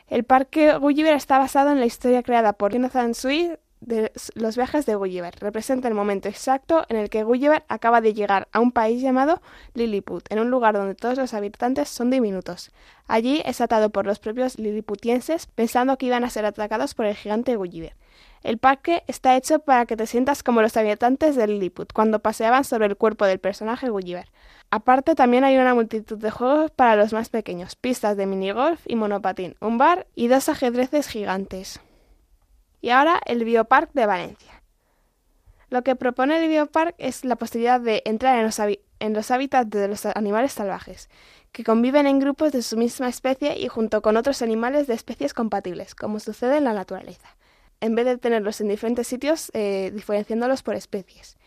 El 0.08 0.26
parque 0.26 0.78
Gulliver 0.78 1.16
está 1.16 1.40
basado 1.40 1.72
en 1.72 1.80
la 1.80 1.88
historia 1.88 2.22
creada 2.22 2.54
por 2.54 2.72
Jonathan 2.72 3.16
Swift 3.16 3.58
de 3.82 4.12
los 4.36 4.56
viajes 4.56 4.86
de 4.86 4.94
Gulliver. 4.94 5.34
Representa 5.40 5.88
el 5.88 5.96
momento 5.96 6.30
exacto 6.30 6.86
en 6.88 6.98
el 6.98 7.10
que 7.10 7.24
Gulliver 7.24 7.64
acaba 7.68 8.00
de 8.00 8.14
llegar 8.14 8.48
a 8.52 8.60
un 8.60 8.72
país 8.72 9.02
llamado 9.02 9.42
Lilliput, 9.74 10.32
en 10.32 10.38
un 10.38 10.52
lugar 10.52 10.76
donde 10.76 10.94
todos 10.94 11.18
los 11.18 11.34
habitantes 11.34 11.90
son 11.90 12.12
diminutos. 12.12 12.72
Allí 13.08 13.42
es 13.44 13.60
atado 13.60 13.90
por 13.90 14.06
los 14.06 14.20
propios 14.20 14.60
liliputienses 14.60 15.48
pensando 15.48 15.98
que 15.98 16.06
iban 16.06 16.24
a 16.24 16.30
ser 16.30 16.46
atacados 16.46 16.94
por 16.94 17.08
el 17.08 17.16
gigante 17.16 17.56
Gulliver. 17.56 17.96
El 18.44 18.58
parque 18.58 19.04
está 19.08 19.38
hecho 19.38 19.60
para 19.60 19.86
que 19.86 19.96
te 19.96 20.06
sientas 20.06 20.44
como 20.44 20.62
los 20.62 20.76
habitantes 20.76 21.38
de 21.38 21.48
Lilliput 21.48 21.94
cuando 21.94 22.20
paseaban 22.20 22.66
sobre 22.66 22.88
el 22.88 22.98
cuerpo 22.98 23.26
del 23.26 23.40
personaje 23.40 23.90
Gulliver. 23.90 24.30
Aparte 24.70 25.16
también 25.16 25.46
hay 25.46 25.58
una 25.58 25.74
multitud 25.74 26.18
de 26.18 26.30
juegos 26.30 26.70
para 26.72 26.98
los 26.98 27.14
más 27.14 27.30
pequeños, 27.30 27.78
pistas 27.78 28.18
de 28.18 28.26
minigolf 28.26 28.82
y 28.86 28.98
monopatín, 28.98 29.56
un 29.62 29.78
bar 29.78 30.08
y 30.14 30.28
dos 30.28 30.50
ajedrezes 30.50 31.08
gigantes. 31.08 31.80
Y 32.82 32.90
ahora 32.90 33.22
el 33.26 33.46
Biopark 33.46 33.94
de 33.94 34.06
Valencia. 34.06 34.62
Lo 35.70 35.84
que 35.84 35.96
propone 35.96 36.44
el 36.44 36.50
Biopark 36.50 36.96
es 36.98 37.24
la 37.24 37.38
posibilidad 37.38 37.80
de 37.80 38.02
entrar 38.04 38.38
en 38.38 38.44
los, 38.44 38.60
en 38.60 39.14
los 39.14 39.32
hábitats 39.32 39.70
de 39.70 39.88
los 39.88 40.06
animales 40.06 40.52
salvajes, 40.52 41.10
que 41.54 41.64
conviven 41.64 42.08
en 42.08 42.20
grupos 42.20 42.52
de 42.52 42.62
su 42.62 42.76
misma 42.76 43.08
especie 43.08 43.58
y 43.58 43.70
junto 43.70 44.02
con 44.02 44.18
otros 44.18 44.42
animales 44.42 44.88
de 44.88 44.96
especies 44.96 45.34
compatibles, 45.34 45.96
como 45.96 46.20
sucede 46.20 46.58
en 46.58 46.66
la 46.66 46.74
naturaleza 46.74 47.38
en 47.84 47.96
vez 47.96 48.06
de 48.06 48.18
tenerlos 48.18 48.62
en 48.62 48.70
diferentes 48.70 49.08
sitios, 49.08 49.52
eh, 49.54 49.92
diferenciándolos 49.94 50.64
por 50.64 50.76
especies. 50.76 51.38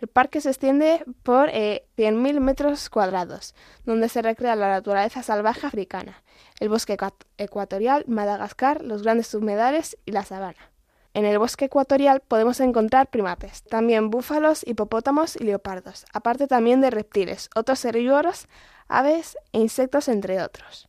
El 0.00 0.08
parque 0.08 0.40
se 0.40 0.48
extiende 0.48 1.04
por 1.22 1.50
eh, 1.50 1.86
100.000 1.98 2.40
metros 2.40 2.88
cuadrados, 2.88 3.54
donde 3.84 4.08
se 4.08 4.22
recrea 4.22 4.56
la 4.56 4.70
naturaleza 4.70 5.22
salvaje 5.22 5.66
africana, 5.66 6.22
el 6.60 6.70
bosque 6.70 6.96
ecuatorial, 7.36 8.04
Madagascar, 8.08 8.82
los 8.82 9.02
grandes 9.02 9.34
humedales 9.34 9.98
y 10.06 10.12
la 10.12 10.24
sabana. 10.24 10.72
En 11.12 11.26
el 11.26 11.38
bosque 11.38 11.66
ecuatorial 11.66 12.20
podemos 12.20 12.58
encontrar 12.60 13.10
primates, 13.10 13.62
también 13.62 14.08
búfalos, 14.08 14.66
hipopótamos 14.66 15.36
y 15.36 15.44
leopardos, 15.44 16.06
aparte 16.14 16.46
también 16.46 16.80
de 16.80 16.90
reptiles, 16.90 17.50
otros 17.54 17.84
herbívoros, 17.84 18.48
aves 18.88 19.36
e 19.52 19.58
insectos, 19.58 20.08
entre 20.08 20.42
otros. 20.42 20.88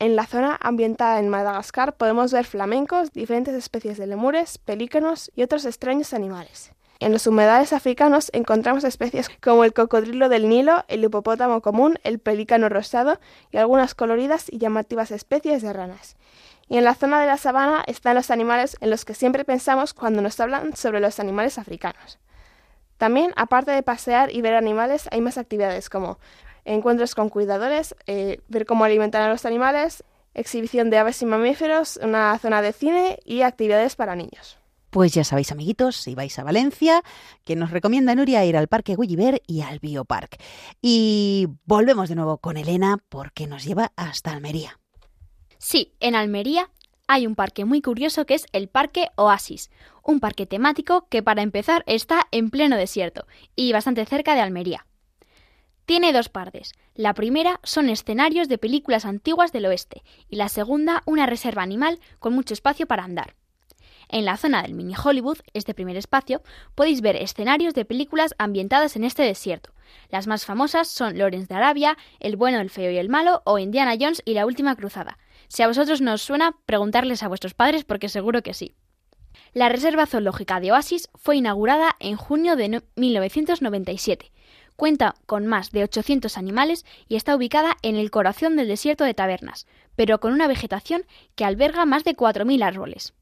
En 0.00 0.16
la 0.16 0.24
zona 0.24 0.56
ambientada 0.62 1.18
en 1.18 1.28
Madagascar 1.28 1.94
podemos 1.94 2.32
ver 2.32 2.46
flamencos, 2.46 3.12
diferentes 3.12 3.54
especies 3.54 3.98
de 3.98 4.06
lemures, 4.06 4.56
pelícanos 4.56 5.30
y 5.36 5.42
otros 5.42 5.66
extraños 5.66 6.14
animales. 6.14 6.72
En 7.00 7.12
los 7.12 7.26
humedales 7.26 7.74
africanos 7.74 8.30
encontramos 8.32 8.84
especies 8.84 9.28
como 9.42 9.62
el 9.62 9.74
cocodrilo 9.74 10.30
del 10.30 10.48
Nilo, 10.48 10.86
el 10.88 11.04
hipopótamo 11.04 11.60
común, 11.60 11.98
el 12.02 12.18
pelícano 12.18 12.70
rosado 12.70 13.20
y 13.50 13.58
algunas 13.58 13.94
coloridas 13.94 14.46
y 14.50 14.56
llamativas 14.56 15.10
especies 15.10 15.60
de 15.60 15.74
ranas. 15.74 16.16
Y 16.70 16.78
en 16.78 16.84
la 16.84 16.94
zona 16.94 17.20
de 17.20 17.26
la 17.26 17.36
sabana 17.36 17.84
están 17.86 18.14
los 18.14 18.30
animales 18.30 18.78
en 18.80 18.88
los 18.88 19.04
que 19.04 19.12
siempre 19.12 19.44
pensamos 19.44 19.92
cuando 19.92 20.22
nos 20.22 20.40
hablan 20.40 20.74
sobre 20.76 21.00
los 21.00 21.20
animales 21.20 21.58
africanos. 21.58 22.18
También, 22.96 23.34
aparte 23.36 23.70
de 23.70 23.82
pasear 23.82 24.34
y 24.34 24.40
ver 24.40 24.54
animales, 24.54 25.08
hay 25.10 25.20
más 25.20 25.36
actividades 25.36 25.90
como 25.90 26.18
encuentros 26.64 27.14
con 27.14 27.28
cuidadores, 27.28 27.94
eh, 28.06 28.40
ver 28.48 28.66
cómo 28.66 28.84
alimentan 28.84 29.22
a 29.22 29.28
los 29.28 29.44
animales, 29.44 30.04
exhibición 30.34 30.90
de 30.90 30.98
aves 30.98 31.22
y 31.22 31.26
mamíferos, 31.26 31.98
una 32.02 32.38
zona 32.38 32.62
de 32.62 32.72
cine 32.72 33.18
y 33.24 33.42
actividades 33.42 33.96
para 33.96 34.16
niños. 34.16 34.58
Pues 34.90 35.12
ya 35.12 35.22
sabéis, 35.22 35.52
amiguitos, 35.52 35.96
si 35.96 36.16
vais 36.16 36.36
a 36.38 36.42
Valencia, 36.42 37.02
que 37.44 37.54
nos 37.54 37.70
recomienda 37.70 38.14
Nuria 38.16 38.44
ir 38.44 38.56
al 38.56 38.66
Parque 38.66 38.96
Gulliver 38.96 39.40
y 39.46 39.60
al 39.60 39.78
Biopark. 39.78 40.36
Y 40.82 41.46
volvemos 41.64 42.08
de 42.08 42.16
nuevo 42.16 42.38
con 42.38 42.56
Elena 42.56 42.98
porque 43.08 43.46
nos 43.46 43.64
lleva 43.64 43.92
hasta 43.94 44.32
Almería. 44.32 44.80
Sí, 45.58 45.94
en 46.00 46.16
Almería 46.16 46.70
hay 47.06 47.26
un 47.26 47.36
parque 47.36 47.64
muy 47.64 47.82
curioso 47.82 48.26
que 48.26 48.34
es 48.34 48.46
el 48.52 48.68
Parque 48.68 49.08
Oasis, 49.16 49.70
un 50.02 50.18
parque 50.18 50.46
temático 50.46 51.06
que 51.08 51.22
para 51.22 51.42
empezar 51.42 51.84
está 51.86 52.26
en 52.32 52.50
pleno 52.50 52.76
desierto 52.76 53.26
y 53.54 53.72
bastante 53.72 54.04
cerca 54.06 54.34
de 54.34 54.40
Almería. 54.40 54.86
Tiene 55.90 56.12
dos 56.12 56.28
partes. 56.28 56.72
La 56.94 57.14
primera 57.14 57.58
son 57.64 57.88
escenarios 57.88 58.48
de 58.48 58.58
películas 58.58 59.04
antiguas 59.04 59.50
del 59.50 59.66
oeste 59.66 60.04
y 60.28 60.36
la 60.36 60.48
segunda 60.48 61.02
una 61.04 61.26
reserva 61.26 61.64
animal 61.64 61.98
con 62.20 62.32
mucho 62.32 62.54
espacio 62.54 62.86
para 62.86 63.02
andar. 63.02 63.34
En 64.08 64.24
la 64.24 64.36
zona 64.36 64.62
del 64.62 64.74
mini 64.74 64.94
Hollywood, 64.94 65.38
este 65.52 65.74
primer 65.74 65.96
espacio, 65.96 66.44
podéis 66.76 67.00
ver 67.00 67.16
escenarios 67.16 67.74
de 67.74 67.84
películas 67.84 68.36
ambientadas 68.38 68.94
en 68.94 69.02
este 69.02 69.24
desierto. 69.24 69.72
Las 70.10 70.28
más 70.28 70.44
famosas 70.44 70.86
son 70.86 71.18
Lawrence 71.18 71.48
de 71.48 71.56
Arabia, 71.56 71.98
El 72.20 72.36
bueno, 72.36 72.60
el 72.60 72.70
feo 72.70 72.92
y 72.92 72.96
el 72.96 73.08
malo 73.08 73.42
o 73.44 73.58
Indiana 73.58 73.96
Jones 73.98 74.22
y 74.24 74.34
la 74.34 74.46
última 74.46 74.76
cruzada. 74.76 75.18
Si 75.48 75.64
a 75.64 75.66
vosotros 75.66 76.00
no 76.00 76.12
os 76.12 76.22
suena, 76.22 76.56
preguntarles 76.66 77.24
a 77.24 77.28
vuestros 77.28 77.54
padres 77.54 77.82
porque 77.82 78.08
seguro 78.08 78.44
que 78.44 78.54
sí. 78.54 78.76
La 79.54 79.68
Reserva 79.68 80.06
Zoológica 80.06 80.60
de 80.60 80.70
Oasis 80.70 81.10
fue 81.16 81.38
inaugurada 81.38 81.96
en 81.98 82.14
junio 82.14 82.54
de 82.54 82.80
1997 82.94 84.30
Cuenta 84.80 85.14
con 85.26 85.46
más 85.46 85.72
de 85.72 85.84
800 85.84 86.38
animales 86.38 86.86
y 87.06 87.16
está 87.16 87.36
ubicada 87.36 87.76
en 87.82 87.96
el 87.96 88.10
corazón 88.10 88.56
del 88.56 88.66
desierto 88.66 89.04
de 89.04 89.12
Tabernas, 89.12 89.66
pero 89.94 90.20
con 90.20 90.32
una 90.32 90.48
vegetación 90.48 91.04
que 91.34 91.44
alberga 91.44 91.84
más 91.84 92.02
de 92.02 92.16
4.000 92.16 92.64
árboles. 92.64 93.12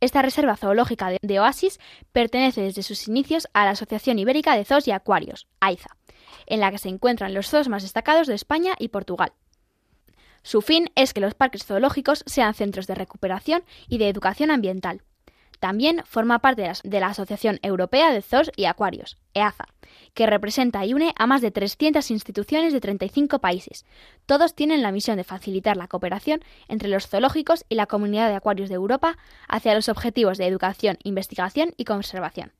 Esta 0.00 0.20
reserva 0.20 0.58
zoológica 0.58 1.10
de 1.22 1.40
Oasis 1.40 1.80
pertenece 2.12 2.60
desde 2.60 2.82
sus 2.82 3.08
inicios 3.08 3.48
a 3.54 3.64
la 3.64 3.70
Asociación 3.70 4.18
Ibérica 4.18 4.54
de 4.58 4.66
Zoos 4.66 4.86
y 4.86 4.90
Acuarios, 4.90 5.46
AIZA, 5.60 5.96
en 6.44 6.60
la 6.60 6.70
que 6.70 6.76
se 6.76 6.90
encuentran 6.90 7.32
los 7.32 7.48
zoos 7.48 7.70
más 7.70 7.82
destacados 7.82 8.26
de 8.26 8.34
España 8.34 8.74
y 8.78 8.88
Portugal. 8.88 9.32
Su 10.42 10.60
fin 10.60 10.90
es 10.96 11.14
que 11.14 11.22
los 11.22 11.32
parques 11.32 11.64
zoológicos 11.64 12.24
sean 12.26 12.52
centros 12.52 12.86
de 12.86 12.94
recuperación 12.94 13.64
y 13.88 13.96
de 13.96 14.10
educación 14.10 14.50
ambiental. 14.50 15.00
También 15.60 16.02
forma 16.04 16.40
parte 16.40 16.70
de 16.84 17.00
la 17.00 17.06
Asociación 17.06 17.58
Europea 17.62 18.12
de 18.12 18.20
Zoos 18.20 18.50
y 18.54 18.66
Acuarios, 18.66 19.16
EAZA, 19.32 19.68
que 20.14 20.26
representa 20.26 20.84
y 20.84 20.94
une 20.94 21.12
a 21.16 21.26
más 21.26 21.40
de 21.40 21.50
300 21.50 22.10
instituciones 22.10 22.72
de 22.72 22.80
35 22.80 23.38
países. 23.38 23.84
Todos 24.26 24.54
tienen 24.54 24.82
la 24.82 24.92
misión 24.92 25.16
de 25.16 25.24
facilitar 25.24 25.76
la 25.76 25.88
cooperación 25.88 26.42
entre 26.68 26.88
los 26.88 27.08
zoológicos 27.08 27.64
y 27.68 27.74
la 27.74 27.86
comunidad 27.86 28.28
de 28.28 28.36
acuarios 28.36 28.68
de 28.68 28.76
Europa 28.76 29.16
hacia 29.48 29.74
los 29.74 29.88
objetivos 29.88 30.38
de 30.38 30.46
educación, 30.46 30.98
investigación 31.02 31.74
y 31.76 31.84
conservación. 31.84 32.52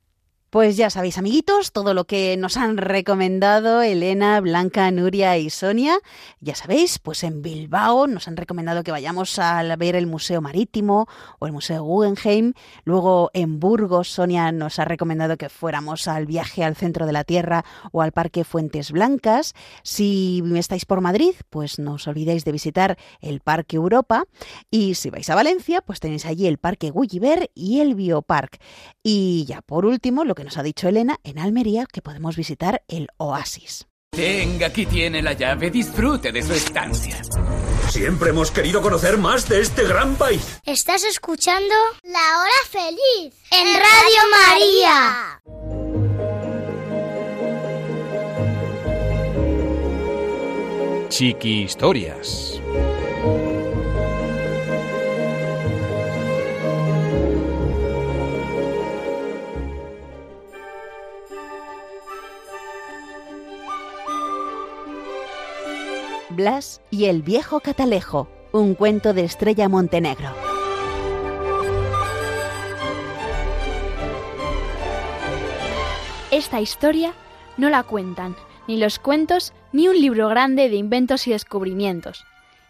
Pues 0.54 0.76
ya 0.76 0.88
sabéis, 0.88 1.18
amiguitos, 1.18 1.72
todo 1.72 1.94
lo 1.94 2.04
que 2.04 2.36
nos 2.36 2.56
han 2.56 2.76
recomendado 2.76 3.82
Elena, 3.82 4.40
Blanca, 4.40 4.88
Nuria 4.92 5.36
y 5.36 5.50
Sonia. 5.50 5.98
Ya 6.38 6.54
sabéis, 6.54 7.00
pues 7.00 7.24
en 7.24 7.42
Bilbao 7.42 8.06
nos 8.06 8.28
han 8.28 8.36
recomendado 8.36 8.84
que 8.84 8.92
vayamos 8.92 9.36
a 9.40 9.64
ver 9.74 9.96
el 9.96 10.06
Museo 10.06 10.40
Marítimo 10.40 11.08
o 11.40 11.46
el 11.46 11.52
Museo 11.52 11.82
Guggenheim. 11.82 12.52
Luego 12.84 13.32
en 13.34 13.58
Burgos, 13.58 14.10
Sonia 14.10 14.52
nos 14.52 14.78
ha 14.78 14.84
recomendado 14.84 15.36
que 15.36 15.48
fuéramos 15.48 16.06
al 16.06 16.24
viaje 16.24 16.62
al 16.62 16.76
centro 16.76 17.04
de 17.06 17.12
la 17.12 17.24
Tierra 17.24 17.64
o 17.90 18.00
al 18.00 18.12
Parque 18.12 18.44
Fuentes 18.44 18.92
Blancas. 18.92 19.54
Si 19.82 20.40
estáis 20.54 20.84
por 20.84 21.00
Madrid, 21.00 21.34
pues 21.50 21.80
no 21.80 21.94
os 21.94 22.06
olvidéis 22.06 22.44
de 22.44 22.52
visitar 22.52 22.96
el 23.20 23.40
Parque 23.40 23.74
Europa. 23.74 24.22
Y 24.70 24.94
si 24.94 25.10
vais 25.10 25.28
a 25.30 25.34
Valencia, 25.34 25.80
pues 25.80 25.98
tenéis 25.98 26.26
allí 26.26 26.46
el 26.46 26.58
Parque 26.58 26.90
Gulliver 26.90 27.50
y 27.56 27.80
el 27.80 27.96
Biopark. 27.96 28.60
Y 29.02 29.46
ya 29.48 29.60
por 29.60 29.84
último, 29.84 30.24
lo 30.24 30.36
que 30.36 30.43
nos 30.44 30.58
ha 30.58 30.62
dicho 30.62 30.88
Elena, 30.88 31.18
en 31.24 31.38
Almería 31.38 31.86
que 31.90 32.02
podemos 32.02 32.36
visitar 32.36 32.82
el 32.88 33.08
Oasis. 33.16 33.86
Tenga, 34.10 34.68
aquí 34.68 34.86
tiene 34.86 35.22
la 35.22 35.32
llave, 35.32 35.70
disfrute 35.70 36.30
de 36.30 36.42
su 36.42 36.52
estancia. 36.52 37.20
Siempre 37.88 38.30
hemos 38.30 38.52
querido 38.52 38.80
conocer 38.80 39.18
más 39.18 39.48
de 39.48 39.60
este 39.60 39.82
gran 39.84 40.14
país. 40.14 40.60
¿Estás 40.64 41.02
escuchando? 41.04 41.74
La 42.04 42.38
hora 42.40 42.50
feliz 42.70 43.34
en 43.50 43.74
Radio 43.74 44.20
María. 44.30 45.40
Chiqui 51.08 51.62
Historias. 51.62 52.60
Blas 66.34 66.80
y 66.90 67.06
el 67.06 67.22
viejo 67.22 67.60
catalejo, 67.60 68.28
un 68.52 68.74
cuento 68.74 69.14
de 69.14 69.24
Estrella 69.24 69.68
Montenegro. 69.68 70.30
Esta 76.30 76.60
historia 76.60 77.12
no 77.56 77.70
la 77.70 77.82
cuentan 77.84 78.36
ni 78.66 78.76
los 78.76 78.98
cuentos, 78.98 79.52
ni 79.72 79.88
un 79.88 80.00
libro 80.00 80.28
grande 80.28 80.68
de 80.68 80.76
inventos 80.76 81.26
y 81.26 81.32
descubrimientos. 81.32 82.24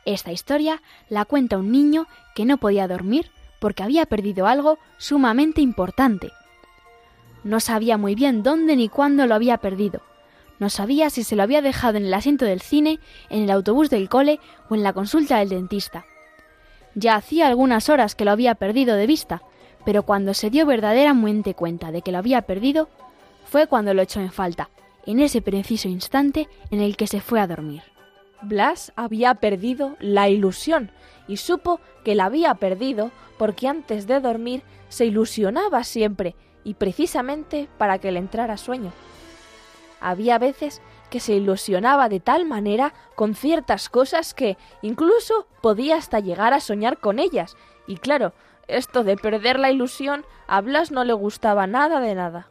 Esta 0.05 0.33
historia 0.33 0.83
la 1.09 1.25
cuenta 1.25 1.57
un 1.57 1.71
niño 1.71 2.07
que 2.35 2.45
no 2.45 2.59
podía 2.59 2.89
dormir 2.89 3.31
porque 3.61 3.83
había 3.83 4.07
perdido 4.07 4.47
algo 4.47 4.79
sumamente 4.99 5.61
importante. 5.61 6.31
No 7.45 7.61
sabía 7.61 7.97
muy 7.97 8.15
bien 8.15 8.43
dónde 8.43 8.77
ni 8.77 8.89
cuándo 8.89 9.27
lo 9.27 9.35
había 9.35 9.59
perdido. 9.59 10.03
No 10.59 10.71
sabía 10.71 11.11
si 11.11 11.25
se 11.25 11.37
lo 11.37 11.43
había 11.43 11.63
dejado 11.63 11.99
en 11.99 12.07
el 12.07 12.15
asiento 12.15 12.45
del 12.45 12.61
cine, 12.61 13.01
en 13.29 13.43
el 13.43 13.51
autobús 13.51 13.91
del 13.91 14.09
cole 14.09 14.41
o 14.69 14.75
en 14.75 14.83
la 14.83 14.93
consulta 14.93 15.39
del 15.39 15.49
dentista. 15.49 16.07
Ya 16.95 17.17
hacía 17.17 17.49
algunas 17.49 17.89
horas 17.89 18.15
que 18.15 18.25
lo 18.25 18.31
había 18.31 18.55
perdido 18.55 18.95
de 18.95 19.07
vista, 19.07 19.43
pero 19.85 20.05
cuando 20.05 20.33
se 20.33 20.51
dio 20.51 20.65
verdaderamente 20.65 21.55
cuenta 21.55 21.91
de 21.91 22.03
que 22.03 22.13
lo 22.13 22.19
había 22.19 22.43
perdido, 22.43 22.89
fue 23.47 23.67
cuando 23.67 23.95
lo 23.95 24.03
echó 24.03 24.21
en 24.21 24.33
falta, 24.33 24.71
en 25.07 25.21
ese 25.21 25.43
preciso 25.43 25.89
instante 25.89 26.49
en 26.71 26.81
el 26.81 26.97
que 26.97 27.07
se 27.07 27.21
fue 27.21 27.41
a 27.41 27.47
dormir. 27.47 27.83
Blas 28.43 28.93
había 28.97 29.35
perdido 29.35 29.97
la 30.01 30.29
ilusión 30.29 30.91
y 31.27 31.39
supo 31.39 31.81
que 32.05 32.15
la 32.15 32.27
había 32.27 32.55
perdido 32.55 33.11
porque 33.39 33.69
antes 33.69 34.07
de 34.07 34.21
dormir 34.21 34.63
se 34.89 35.07
ilusionaba 35.07 35.83
siempre 35.83 36.37
y 36.63 36.75
precisamente 36.75 37.69
para 37.79 37.99
que 37.99 38.13
le 38.13 38.19
entrara 38.19 38.57
sueño. 38.57 38.93
Había 40.07 40.39
veces 40.39 40.83
que 41.09 41.19
se 41.19 41.33
ilusionaba 41.33 42.11
de 42.11 42.21
tal 42.21 42.45
manera 42.45 42.93
con 43.15 43.35
ciertas 43.35 43.89
cosas 43.89 44.35
que 44.35 44.59
incluso 44.83 45.47
podía 45.63 45.97
hasta 45.97 46.21
llegar 46.21 46.53
a 46.53 46.61
soñar 46.61 46.99
con 46.99 47.19
ellas. 47.19 47.57
Y 47.87 47.97
claro, 47.97 48.35
esto 48.69 49.03
de 49.03 49.17
perder 49.17 49.59
la 49.59 49.71
ilusión 49.71 50.27
a 50.47 50.61
Blas 50.61 50.91
no 50.91 51.05
le 51.05 51.15
gustaba 51.15 51.67
nada 51.67 52.01
de 52.01 52.15
nada. 52.15 52.49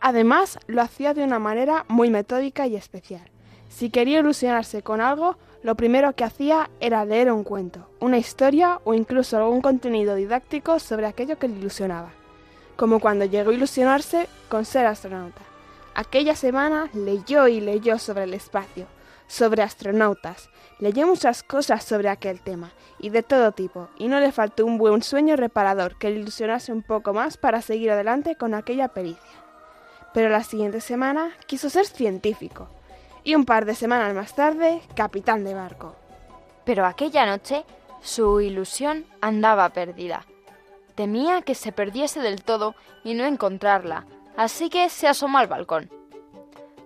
Además, 0.00 0.58
lo 0.66 0.82
hacía 0.82 1.14
de 1.14 1.22
una 1.22 1.38
manera 1.38 1.84
muy 1.86 2.10
metódica 2.10 2.66
y 2.66 2.74
especial. 2.74 3.30
Si 3.68 3.88
quería 3.90 4.18
ilusionarse 4.18 4.82
con 4.82 5.00
algo, 5.00 5.36
lo 5.62 5.76
primero 5.76 6.12
que 6.14 6.24
hacía 6.24 6.70
era 6.80 7.04
leer 7.04 7.30
un 7.30 7.44
cuento, 7.44 7.88
una 8.00 8.18
historia 8.18 8.80
o 8.82 8.94
incluso 8.94 9.36
algún 9.36 9.60
contenido 9.60 10.16
didáctico 10.16 10.80
sobre 10.80 11.06
aquello 11.06 11.38
que 11.38 11.46
le 11.46 11.58
ilusionaba, 11.58 12.10
como 12.74 12.98
cuando 12.98 13.26
llegó 13.26 13.50
a 13.50 13.54
ilusionarse 13.54 14.26
con 14.48 14.64
ser 14.64 14.86
astronauta. 14.86 15.42
Aquella 15.98 16.36
semana 16.36 16.90
leyó 16.92 17.48
y 17.48 17.58
leyó 17.58 17.98
sobre 17.98 18.24
el 18.24 18.34
espacio, 18.34 18.86
sobre 19.28 19.62
astronautas, 19.62 20.50
leyó 20.78 21.06
muchas 21.06 21.42
cosas 21.42 21.84
sobre 21.84 22.10
aquel 22.10 22.42
tema, 22.42 22.70
y 22.98 23.08
de 23.08 23.22
todo 23.22 23.52
tipo, 23.52 23.88
y 23.96 24.08
no 24.08 24.20
le 24.20 24.30
faltó 24.30 24.66
un 24.66 24.76
buen 24.76 25.02
sueño 25.02 25.36
reparador 25.36 25.96
que 25.96 26.10
le 26.10 26.20
ilusionase 26.20 26.70
un 26.70 26.82
poco 26.82 27.14
más 27.14 27.38
para 27.38 27.62
seguir 27.62 27.90
adelante 27.90 28.36
con 28.36 28.52
aquella 28.52 28.88
pericia. 28.88 29.42
Pero 30.12 30.28
la 30.28 30.44
siguiente 30.44 30.82
semana 30.82 31.32
quiso 31.46 31.70
ser 31.70 31.86
científico, 31.86 32.68
y 33.24 33.34
un 33.34 33.46
par 33.46 33.64
de 33.64 33.74
semanas 33.74 34.14
más 34.14 34.34
tarde, 34.34 34.82
capitán 34.94 35.44
de 35.44 35.54
barco. 35.54 35.96
Pero 36.66 36.84
aquella 36.84 37.24
noche 37.24 37.64
su 38.02 38.42
ilusión 38.42 39.06
andaba 39.22 39.70
perdida. 39.70 40.26
Temía 40.94 41.40
que 41.40 41.54
se 41.54 41.72
perdiese 41.72 42.20
del 42.20 42.42
todo 42.42 42.74
y 43.02 43.14
no 43.14 43.24
encontrarla, 43.24 44.04
así 44.36 44.68
que 44.68 44.88
se 44.88 45.08
asomó 45.08 45.38
al 45.38 45.46
balcón. 45.46 45.90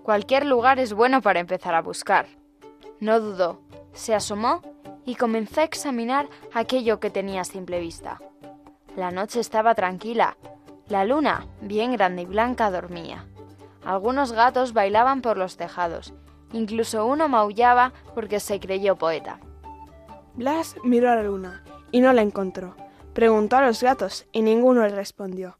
Cualquier 0.02 0.46
lugar 0.46 0.78
es 0.78 0.92
bueno 0.92 1.20
para 1.22 1.40
empezar 1.40 1.74
a 1.74 1.82
buscar. 1.82 2.26
No 3.00 3.20
dudó, 3.20 3.60
se 3.92 4.14
asomó 4.14 4.62
y 5.04 5.14
comenzó 5.14 5.60
a 5.60 5.64
examinar 5.64 6.28
aquello 6.52 7.00
que 7.00 7.10
tenía 7.10 7.42
a 7.42 7.44
simple 7.44 7.80
vista. 7.80 8.20
La 8.96 9.10
noche 9.10 9.40
estaba 9.40 9.74
tranquila. 9.74 10.36
La 10.88 11.04
luna, 11.04 11.46
bien 11.60 11.92
grande 11.92 12.22
y 12.22 12.26
blanca, 12.26 12.70
dormía. 12.70 13.26
Algunos 13.84 14.32
gatos 14.32 14.72
bailaban 14.72 15.22
por 15.22 15.36
los 15.36 15.56
tejados. 15.56 16.12
Incluso 16.52 17.06
uno 17.06 17.28
maullaba 17.28 17.92
porque 18.14 18.40
se 18.40 18.58
creyó 18.58 18.96
poeta. 18.96 19.38
Blas 20.34 20.76
miró 20.82 21.10
a 21.10 21.16
la 21.16 21.22
luna 21.22 21.64
y 21.92 22.00
no 22.00 22.12
la 22.12 22.22
encontró. 22.22 22.74
Preguntó 23.14 23.56
a 23.56 23.62
los 23.66 23.82
gatos 23.82 24.26
y 24.32 24.42
ninguno 24.42 24.82
le 24.82 24.90
respondió. 24.90 25.58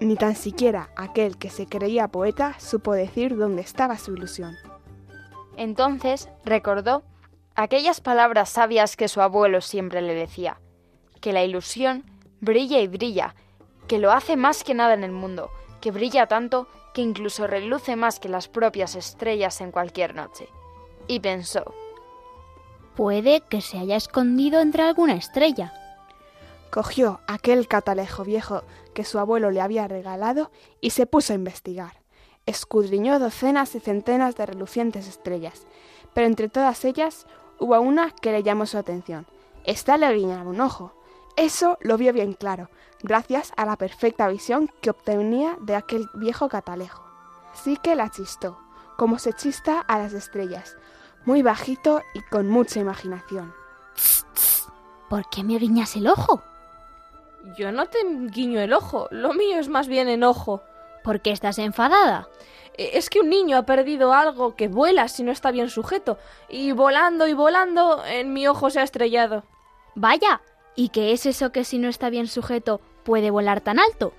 Ni 0.00 0.16
tan 0.16 0.34
siquiera 0.34 0.90
aquel 0.96 1.36
que 1.36 1.50
se 1.50 1.66
creía 1.66 2.08
poeta 2.08 2.58
supo 2.58 2.92
decir 2.92 3.36
dónde 3.36 3.62
estaba 3.62 3.98
su 3.98 4.14
ilusión. 4.14 4.56
Entonces 5.56 6.28
recordó 6.44 7.02
aquellas 7.54 8.00
palabras 8.00 8.48
sabias 8.48 8.96
que 8.96 9.08
su 9.08 9.20
abuelo 9.20 9.60
siempre 9.60 10.00
le 10.00 10.14
decía, 10.14 10.58
que 11.20 11.34
la 11.34 11.44
ilusión 11.44 12.04
brilla 12.40 12.80
y 12.80 12.88
brilla, 12.88 13.34
que 13.86 13.98
lo 13.98 14.10
hace 14.10 14.36
más 14.36 14.64
que 14.64 14.72
nada 14.74 14.94
en 14.94 15.04
el 15.04 15.12
mundo, 15.12 15.50
que 15.82 15.90
brilla 15.90 16.26
tanto 16.26 16.66
que 16.94 17.02
incluso 17.02 17.46
reluce 17.46 17.94
más 17.94 18.18
que 18.18 18.28
las 18.28 18.48
propias 18.48 18.94
estrellas 18.94 19.60
en 19.60 19.70
cualquier 19.70 20.14
noche. 20.14 20.48
Y 21.06 21.20
pensó, 21.20 21.74
Puede 22.96 23.40
que 23.42 23.60
se 23.60 23.78
haya 23.78 23.96
escondido 23.96 24.60
entre 24.60 24.82
alguna 24.82 25.14
estrella. 25.14 25.72
Cogió 26.70 27.20
aquel 27.26 27.66
catalejo 27.68 28.24
viejo 28.24 28.62
que 28.94 29.04
su 29.04 29.18
abuelo 29.18 29.50
le 29.50 29.60
había 29.60 29.88
regalado 29.88 30.50
y 30.80 30.90
se 30.90 31.06
puso 31.06 31.32
a 31.32 31.36
investigar. 31.36 32.00
Escudriñó 32.46 33.18
docenas 33.18 33.74
y 33.74 33.80
centenas 33.80 34.36
de 34.36 34.46
relucientes 34.46 35.06
estrellas, 35.06 35.66
pero 36.14 36.26
entre 36.26 36.48
todas 36.48 36.84
ellas 36.84 37.26
hubo 37.58 37.78
una 37.80 38.10
que 38.10 38.32
le 38.32 38.42
llamó 38.42 38.66
su 38.66 38.78
atención. 38.78 39.26
Esta 39.64 39.96
le 39.96 40.12
guiñaba 40.12 40.50
un 40.50 40.60
ojo. 40.60 40.94
Eso 41.36 41.78
lo 41.80 41.96
vio 41.96 42.12
bien 42.12 42.32
claro, 42.32 42.70
gracias 43.02 43.52
a 43.56 43.64
la 43.64 43.76
perfecta 43.76 44.28
visión 44.28 44.70
que 44.80 44.90
obtenía 44.90 45.56
de 45.60 45.76
aquel 45.76 46.08
viejo 46.14 46.48
catalejo. 46.48 47.04
Así 47.52 47.76
que 47.76 47.94
la 47.94 48.10
chistó, 48.10 48.58
como 48.96 49.18
se 49.18 49.32
chista 49.32 49.80
a 49.80 49.98
las 49.98 50.12
estrellas, 50.12 50.76
muy 51.24 51.42
bajito 51.42 52.02
y 52.14 52.20
con 52.22 52.48
mucha 52.48 52.80
imaginación. 52.80 53.54
¿Por 55.08 55.28
qué 55.28 55.44
me 55.44 55.58
guiñas 55.58 55.96
el 55.96 56.06
ojo? 56.06 56.42
Yo 57.56 57.72
no 57.72 57.86
te 57.86 57.98
guiño 58.04 58.60
el 58.60 58.72
ojo, 58.72 59.08
lo 59.10 59.32
mío 59.32 59.58
es 59.58 59.68
más 59.68 59.88
bien 59.88 60.08
enojo. 60.08 60.62
¿Por 61.02 61.20
qué 61.20 61.30
estás 61.30 61.58
enfadada? 61.58 62.28
Eh, 62.76 62.90
Es 62.94 63.08
que 63.08 63.20
un 63.20 63.30
niño 63.30 63.56
ha 63.56 63.62
perdido 63.62 64.12
algo 64.12 64.54
que 64.56 64.68
vuela 64.68 65.08
si 65.08 65.22
no 65.22 65.32
está 65.32 65.50
bien 65.50 65.70
sujeto, 65.70 66.18
y 66.48 66.72
volando 66.72 67.26
y 67.26 67.32
volando 67.32 68.04
en 68.04 68.32
mi 68.32 68.46
ojo 68.46 68.70
se 68.70 68.80
ha 68.80 68.82
estrellado. 68.82 69.44
Vaya, 69.94 70.40
¿y 70.76 70.90
qué 70.90 71.12
es 71.12 71.26
eso 71.26 71.50
que 71.52 71.64
si 71.64 71.78
no 71.78 71.88
está 71.88 72.10
bien 72.10 72.26
sujeto 72.26 72.80
puede 73.04 73.30
volar 73.30 73.60
tan 73.60 73.78
alto? 73.78 74.12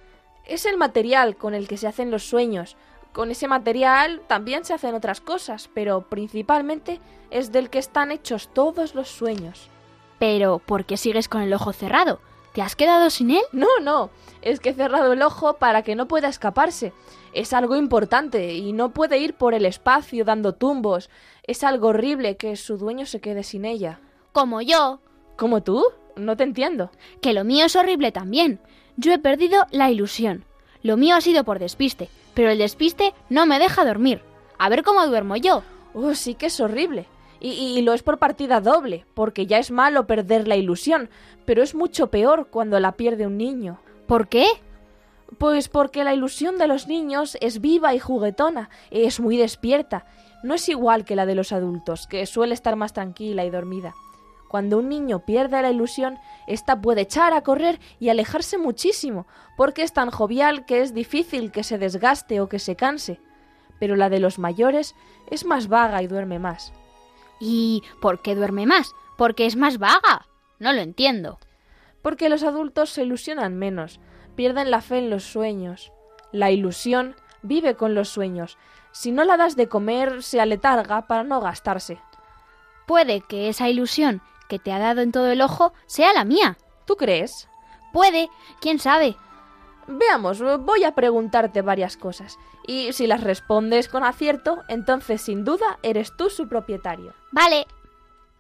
Es 0.46 0.66
el 0.66 0.78
material 0.78 1.36
con 1.36 1.54
el 1.54 1.68
que 1.68 1.78
se 1.78 1.88
hacen 1.88 2.10
los 2.12 2.24
sueños. 2.24 2.76
Con 3.14 3.30
ese 3.30 3.48
material 3.48 4.22
también 4.28 4.66
se 4.66 4.74
hacen 4.74 4.96
otras 4.96 5.22
cosas, 5.22 5.70
pero 5.74 6.10
principalmente 6.10 7.00
es 7.30 7.52
del 7.52 7.70
que 7.70 7.80
están 7.80 8.12
hechos 8.12 8.50
todos 8.54 8.96
los 8.96 9.10
sueños. 9.10 9.70
Pero, 10.18 10.60
¿por 10.60 10.86
qué 10.86 10.98
sigues 10.98 11.28
con 11.28 11.42
el 11.42 11.54
ojo 11.54 11.74
cerrado? 11.74 12.20
¿Te 12.54 12.62
has 12.62 12.76
quedado 12.76 13.10
sin 13.10 13.32
él? 13.32 13.44
No, 13.54 13.68
no, 13.82 14.10
es 14.42 14.60
que 14.60 14.70
he 14.70 14.74
cerrado 14.74 15.14
el 15.14 15.22
ojo 15.22 15.58
para 15.58 15.84
que 15.84 15.96
no 15.96 16.08
pueda 16.08 16.28
escaparse. 16.28 16.92
Es 17.34 17.54
algo 17.54 17.78
importante 17.78 18.56
y 18.56 18.74
no 18.74 18.90
puede 18.94 19.20
ir 19.20 19.36
por 19.36 19.54
el 19.54 19.66
espacio 19.66 20.26
dando 20.26 20.54
tumbos. 20.54 21.10
Es 21.44 21.64
algo 21.64 21.90
horrible 21.90 22.36
que 22.36 22.58
su 22.58 22.78
dueño 22.78 23.06
se 23.06 23.22
quede 23.22 23.44
sin 23.44 23.64
ella. 23.64 24.00
Como 24.34 24.62
yo. 24.62 25.00
¿Como 25.38 25.64
tú? 25.64 25.86
No 26.18 26.36
te 26.36 26.44
entiendo. 26.44 26.92
Que 27.22 27.34
lo 27.34 27.46
mío 27.46 27.66
es 27.66 27.76
horrible 27.78 28.12
también. 28.12 28.60
Yo 28.98 29.14
he 29.14 29.20
perdido 29.20 29.66
la 29.72 29.90
ilusión. 29.90 30.44
Lo 30.84 30.98
mío 30.98 31.16
ha 31.16 31.22
sido 31.22 31.46
por 31.46 31.58
despiste, 31.58 32.10
pero 32.34 32.50
el 32.50 32.58
despiste 32.58 33.14
no 33.30 33.46
me 33.46 33.60
deja 33.60 33.86
dormir. 33.86 34.22
A 34.58 34.68
ver 34.68 34.84
cómo 34.84 35.08
duermo 35.08 35.38
yo. 35.38 35.64
Oh, 35.94 36.16
sí 36.16 36.36
que 36.36 36.48
es 36.48 36.60
horrible. 36.60 37.08
Y, 37.42 37.50
y, 37.50 37.82
lo 37.82 37.94
es 37.94 38.04
por 38.04 38.20
partida 38.20 38.62
doble, 38.62 39.06
porque 39.16 39.48
ya 39.48 39.58
es 39.58 39.72
malo 39.72 40.06
perder 40.06 40.48
la 40.48 40.56
ilusión, 40.56 41.10
pero 41.46 41.64
es 41.64 41.74
mucho 41.74 42.12
peor 42.12 42.48
cuando 42.52 42.80
la 42.80 42.92
pierde 42.94 43.26
un 43.26 43.38
niño. 43.38 43.80
¿Por 44.06 44.28
qué? 44.28 44.46
Pues 45.38 45.68
porque 45.70 46.04
la 46.04 46.14
ilusión 46.14 46.58
de 46.58 46.68
los 46.68 46.88
niños 46.88 47.38
es 47.42 47.62
viva 47.62 47.96
y 47.96 48.00
juguetona, 48.00 48.70
es 48.92 49.20
muy 49.20 49.38
despierta. 49.38 50.06
No 50.44 50.54
es 50.54 50.70
igual 50.70 51.06
que 51.06 51.16
la 51.16 51.26
de 51.26 51.36
los 51.36 51.52
adultos, 51.52 52.08
que 52.08 52.26
suele 52.26 52.54
estar 52.54 52.76
más 52.76 52.94
tranquila 52.94 53.44
y 53.46 53.50
dormida. 53.50 53.96
Cuando 54.50 54.80
un 54.80 54.90
niño 54.90 55.20
pierde 55.20 55.62
la 55.62 55.72
ilusión, 55.72 56.20
ésta 56.46 56.82
puede 56.82 57.02
echar 57.02 57.34
a 57.34 57.42
correr 57.42 57.80
y 58.00 58.10
alejarse 58.10 58.58
muchísimo, 58.58 59.26
porque 59.56 59.82
es 59.82 59.94
tan 59.94 60.12
jovial 60.12 60.66
que 60.66 60.82
es 60.82 60.94
difícil 60.94 61.52
que 61.52 61.64
se 61.64 61.78
desgaste 61.78 62.42
o 62.42 62.50
que 62.50 62.60
se 62.60 62.76
canse. 62.76 63.22
Pero 63.80 63.96
la 63.96 64.10
de 64.10 64.20
los 64.20 64.40
mayores 64.40 64.94
es 65.30 65.46
más 65.46 65.70
vaga 65.70 66.04
y 66.04 66.08
duerme 66.08 66.38
más. 66.38 66.74
¿Y 67.42 67.84
por 68.00 68.22
qué 68.22 68.36
duerme 68.36 68.68
más? 68.68 68.94
Porque 69.18 69.48
es 69.48 69.56
más 69.56 69.80
vaga. 69.80 70.28
No 70.60 70.72
lo 70.72 70.80
entiendo. 70.80 71.40
Porque 72.04 72.30
los 72.30 72.44
adultos 72.44 72.92
se 72.92 73.02
ilusionan 73.02 73.58
menos, 73.58 74.00
pierden 74.36 74.72
la 74.72 74.82
fe 74.82 75.00
en 75.00 75.10
los 75.10 75.24
sueños. 75.24 75.92
La 76.32 76.52
ilusión 76.52 77.16
vive 77.42 77.76
con 77.76 77.96
los 77.96 78.10
sueños. 78.10 78.58
Si 78.92 79.12
no 79.12 79.24
la 79.24 79.38
das 79.38 79.56
de 79.56 79.68
comer, 79.68 80.22
se 80.22 80.40
aletarga 80.40 81.08
para 81.08 81.24
no 81.24 81.42
gastarse. 81.42 82.00
Puede 82.86 83.22
que 83.22 83.50
esa 83.50 83.70
ilusión 83.70 84.22
que 84.48 84.60
te 84.60 84.72
ha 84.72 84.80
dado 84.80 85.02
en 85.02 85.12
todo 85.12 85.32
el 85.32 85.42
ojo 85.42 85.74
sea 85.88 86.14
la 86.14 86.26
mía. 86.26 86.58
¿Tú 86.86 86.96
crees? 86.96 87.50
Puede, 87.92 88.30
quién 88.60 88.80
sabe. 88.80 89.16
Veamos, 89.88 90.42
voy 90.62 90.84
a 90.84 90.94
preguntarte 90.94 91.62
varias 91.62 91.98
cosas. 91.98 92.38
Y 92.68 92.94
si 92.94 93.08
las 93.08 93.24
respondes 93.24 93.90
con 93.90 94.04
acierto, 94.04 94.64
entonces 94.68 95.22
sin 95.22 95.44
duda 95.44 95.80
eres 95.84 96.16
tú 96.16 96.30
su 96.30 96.48
propietario. 96.48 97.14
Vale. 97.32 97.66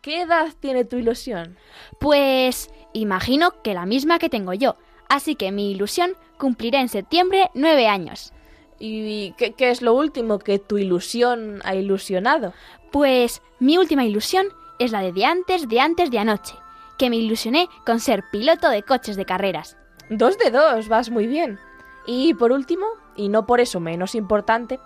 ¿Qué 0.02 0.22
edad 0.22 0.48
tiene 0.60 0.84
tu 0.84 0.96
ilusión? 0.96 1.58
Pues 2.00 2.72
imagino 2.94 3.62
que 3.62 3.76
la 3.76 3.86
misma 3.86 4.18
que 4.18 4.30
tengo 4.30 4.54
yo. 4.54 4.76
Así 5.10 5.36
que 5.36 5.52
mi 5.52 5.72
ilusión 5.72 6.14
cumplirá 6.38 6.82
en 6.82 6.90
septiembre 6.90 7.52
nueve 7.54 7.88
años. 7.88 8.34
¿Y 8.80 9.34
qué, 9.34 9.54
qué 9.54 9.70
es 9.70 9.84
lo 9.84 9.94
último 9.94 10.40
que 10.40 10.58
tu 10.58 10.80
ilusión 10.80 11.62
ha 11.66 11.76
ilusionado? 11.76 12.54
Pues 12.92 13.44
mi 13.60 13.78
última 13.78 14.06
ilusión 14.06 14.48
es 14.80 14.92
la 14.92 15.02
de 15.02 15.12
de 15.12 15.26
antes, 15.26 15.70
de 15.70 15.80
antes 15.80 16.10
de 16.10 16.18
anoche, 16.18 16.56
que 16.98 17.12
me 17.12 17.18
ilusioné 17.18 17.70
con 17.86 18.00
ser 18.00 18.24
piloto 18.32 18.70
de 18.70 18.82
coches 18.82 19.16
de 19.16 19.26
carreras. 19.26 19.78
Dos 20.10 20.40
de 20.40 20.50
dos, 20.50 20.88
vas 20.88 21.12
muy 21.12 21.28
bien. 21.28 21.60
Y 22.08 22.34
por 22.34 22.52
último, 22.52 22.88
y 23.16 23.30
no 23.30 23.46
por 23.46 23.60
eso 23.60 23.80
menos 23.80 24.16
importante, 24.16 24.80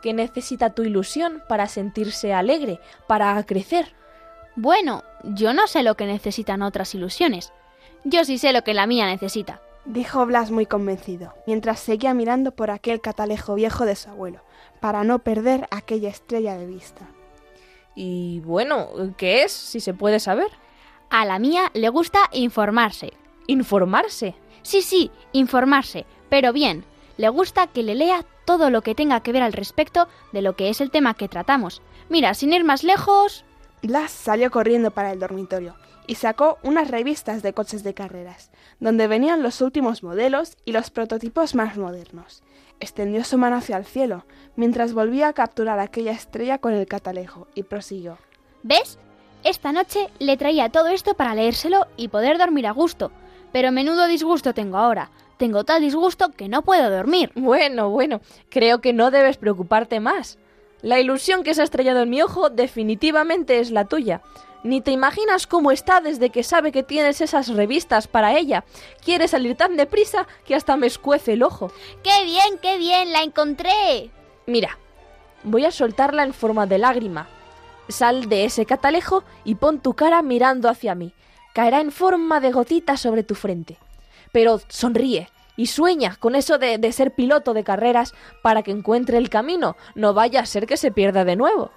¿qué 0.00 0.12
necesita 0.12 0.70
tu 0.70 0.82
ilusión 0.82 1.42
para 1.48 1.66
sentirse 1.68 2.34
alegre, 2.34 2.80
para 3.06 3.42
crecer? 3.44 3.94
Bueno, 4.56 5.02
yo 5.24 5.54
no 5.54 5.66
sé 5.66 5.82
lo 5.82 5.96
que 5.96 6.06
necesitan 6.06 6.62
otras 6.62 6.94
ilusiones. 6.94 7.52
Yo 8.04 8.24
sí 8.24 8.38
sé 8.38 8.52
lo 8.52 8.62
que 8.62 8.74
la 8.74 8.86
mía 8.86 9.06
necesita. 9.06 9.60
Dijo 9.84 10.26
Blas 10.26 10.50
muy 10.50 10.66
convencido, 10.66 11.34
mientras 11.46 11.80
seguía 11.80 12.14
mirando 12.14 12.52
por 12.52 12.70
aquel 12.70 13.00
catalejo 13.00 13.54
viejo 13.54 13.84
de 13.84 13.96
su 13.96 14.10
abuelo, 14.10 14.40
para 14.80 15.02
no 15.04 15.20
perder 15.20 15.66
aquella 15.70 16.08
estrella 16.08 16.56
de 16.56 16.66
vista. 16.66 17.08
Y 17.94 18.40
bueno, 18.40 18.88
¿qué 19.16 19.42
es, 19.42 19.52
si 19.52 19.80
se 19.80 19.94
puede 19.94 20.20
saber? 20.20 20.48
A 21.10 21.24
la 21.24 21.38
mía 21.38 21.70
le 21.74 21.88
gusta 21.88 22.20
informarse. 22.32 23.12
¿Informarse? 23.46 24.34
Sí, 24.62 24.82
sí, 24.82 25.10
informarse, 25.32 26.06
pero 26.28 26.52
bien, 26.52 26.84
le 27.16 27.28
gusta 27.28 27.66
que 27.66 27.82
le 27.82 27.94
lea 27.94 28.24
todo 28.44 28.70
lo 28.70 28.82
que 28.82 28.94
tenga 28.94 29.20
que 29.20 29.32
ver 29.32 29.42
al 29.42 29.52
respecto 29.52 30.08
de 30.32 30.42
lo 30.42 30.56
que 30.56 30.68
es 30.68 30.80
el 30.80 30.90
tema 30.90 31.14
que 31.14 31.28
tratamos. 31.28 31.82
Mira, 32.08 32.34
sin 32.34 32.52
ir 32.52 32.64
más 32.64 32.82
lejos... 32.84 33.44
Blas 33.82 34.12
salió 34.12 34.50
corriendo 34.50 34.90
para 34.92 35.12
el 35.12 35.18
dormitorio 35.18 35.74
y 36.06 36.16
sacó 36.16 36.58
unas 36.62 36.88
revistas 36.88 37.42
de 37.42 37.52
coches 37.52 37.82
de 37.82 37.94
carreras, 37.94 38.50
donde 38.80 39.06
venían 39.06 39.42
los 39.42 39.60
últimos 39.60 40.02
modelos 40.02 40.56
y 40.64 40.72
los 40.72 40.90
prototipos 40.90 41.54
más 41.54 41.76
modernos. 41.76 42.42
Extendió 42.80 43.24
su 43.24 43.38
mano 43.38 43.56
hacia 43.56 43.76
el 43.76 43.84
cielo, 43.84 44.24
mientras 44.56 44.92
volvía 44.92 45.28
a 45.28 45.32
capturar 45.32 45.78
aquella 45.78 46.12
estrella 46.12 46.58
con 46.58 46.72
el 46.72 46.86
catalejo, 46.86 47.46
y 47.54 47.62
prosiguió. 47.62 48.18
¿Ves? 48.62 48.98
Esta 49.44 49.72
noche 49.72 50.08
le 50.18 50.36
traía 50.36 50.70
todo 50.70 50.88
esto 50.88 51.14
para 51.14 51.34
leérselo 51.34 51.86
y 51.96 52.08
poder 52.08 52.38
dormir 52.38 52.66
a 52.66 52.72
gusto. 52.72 53.10
Pero 53.52 53.72
menudo 53.72 54.06
disgusto 54.06 54.54
tengo 54.54 54.78
ahora. 54.78 55.10
Tengo 55.42 55.64
tal 55.64 55.82
disgusto 55.82 56.30
que 56.30 56.48
no 56.48 56.62
puedo 56.62 56.88
dormir. 56.88 57.32
Bueno, 57.34 57.90
bueno, 57.90 58.20
creo 58.48 58.80
que 58.80 58.92
no 58.92 59.10
debes 59.10 59.38
preocuparte 59.38 59.98
más. 59.98 60.38
La 60.82 61.00
ilusión 61.00 61.42
que 61.42 61.52
se 61.52 61.62
ha 61.62 61.64
estrellado 61.64 62.02
en 62.02 62.10
mi 62.10 62.22
ojo 62.22 62.48
definitivamente 62.48 63.58
es 63.58 63.72
la 63.72 63.86
tuya. 63.86 64.22
Ni 64.62 64.80
te 64.80 64.92
imaginas 64.92 65.48
cómo 65.48 65.72
está 65.72 66.00
desde 66.00 66.30
que 66.30 66.44
sabe 66.44 66.70
que 66.70 66.84
tienes 66.84 67.20
esas 67.20 67.48
revistas 67.48 68.06
para 68.06 68.38
ella. 68.38 68.62
Quiere 69.04 69.26
salir 69.26 69.56
tan 69.56 69.76
deprisa 69.76 70.28
que 70.44 70.54
hasta 70.54 70.76
me 70.76 70.86
escuece 70.86 71.32
el 71.32 71.42
ojo. 71.42 71.72
¡Qué 72.04 72.24
bien, 72.24 72.60
qué 72.62 72.78
bien! 72.78 73.12
¡La 73.12 73.24
encontré! 73.24 74.12
Mira, 74.46 74.78
voy 75.42 75.64
a 75.64 75.72
soltarla 75.72 76.22
en 76.22 76.34
forma 76.34 76.66
de 76.66 76.78
lágrima. 76.78 77.26
Sal 77.88 78.28
de 78.28 78.44
ese 78.44 78.64
catalejo 78.64 79.24
y 79.42 79.56
pon 79.56 79.80
tu 79.80 79.94
cara 79.94 80.22
mirando 80.22 80.68
hacia 80.68 80.94
mí. 80.94 81.12
Caerá 81.52 81.80
en 81.80 81.90
forma 81.90 82.38
de 82.38 82.52
gotita 82.52 82.96
sobre 82.96 83.24
tu 83.24 83.34
frente. 83.34 83.76
Pero 84.30 84.60
sonríe 84.68 85.28
y 85.56 85.66
sueña 85.66 86.16
con 86.18 86.34
eso 86.34 86.58
de, 86.58 86.78
de 86.78 86.92
ser 86.92 87.14
piloto 87.14 87.54
de 87.54 87.64
carreras 87.64 88.14
para 88.42 88.62
que 88.62 88.70
encuentre 88.70 89.18
el 89.18 89.30
camino. 89.30 89.76
No 89.94 90.14
vaya 90.14 90.40
a 90.40 90.46
ser 90.46 90.66
que 90.66 90.76
se 90.76 90.90
pierda 90.90 91.24
de 91.24 91.36
nuevo. 91.36 91.70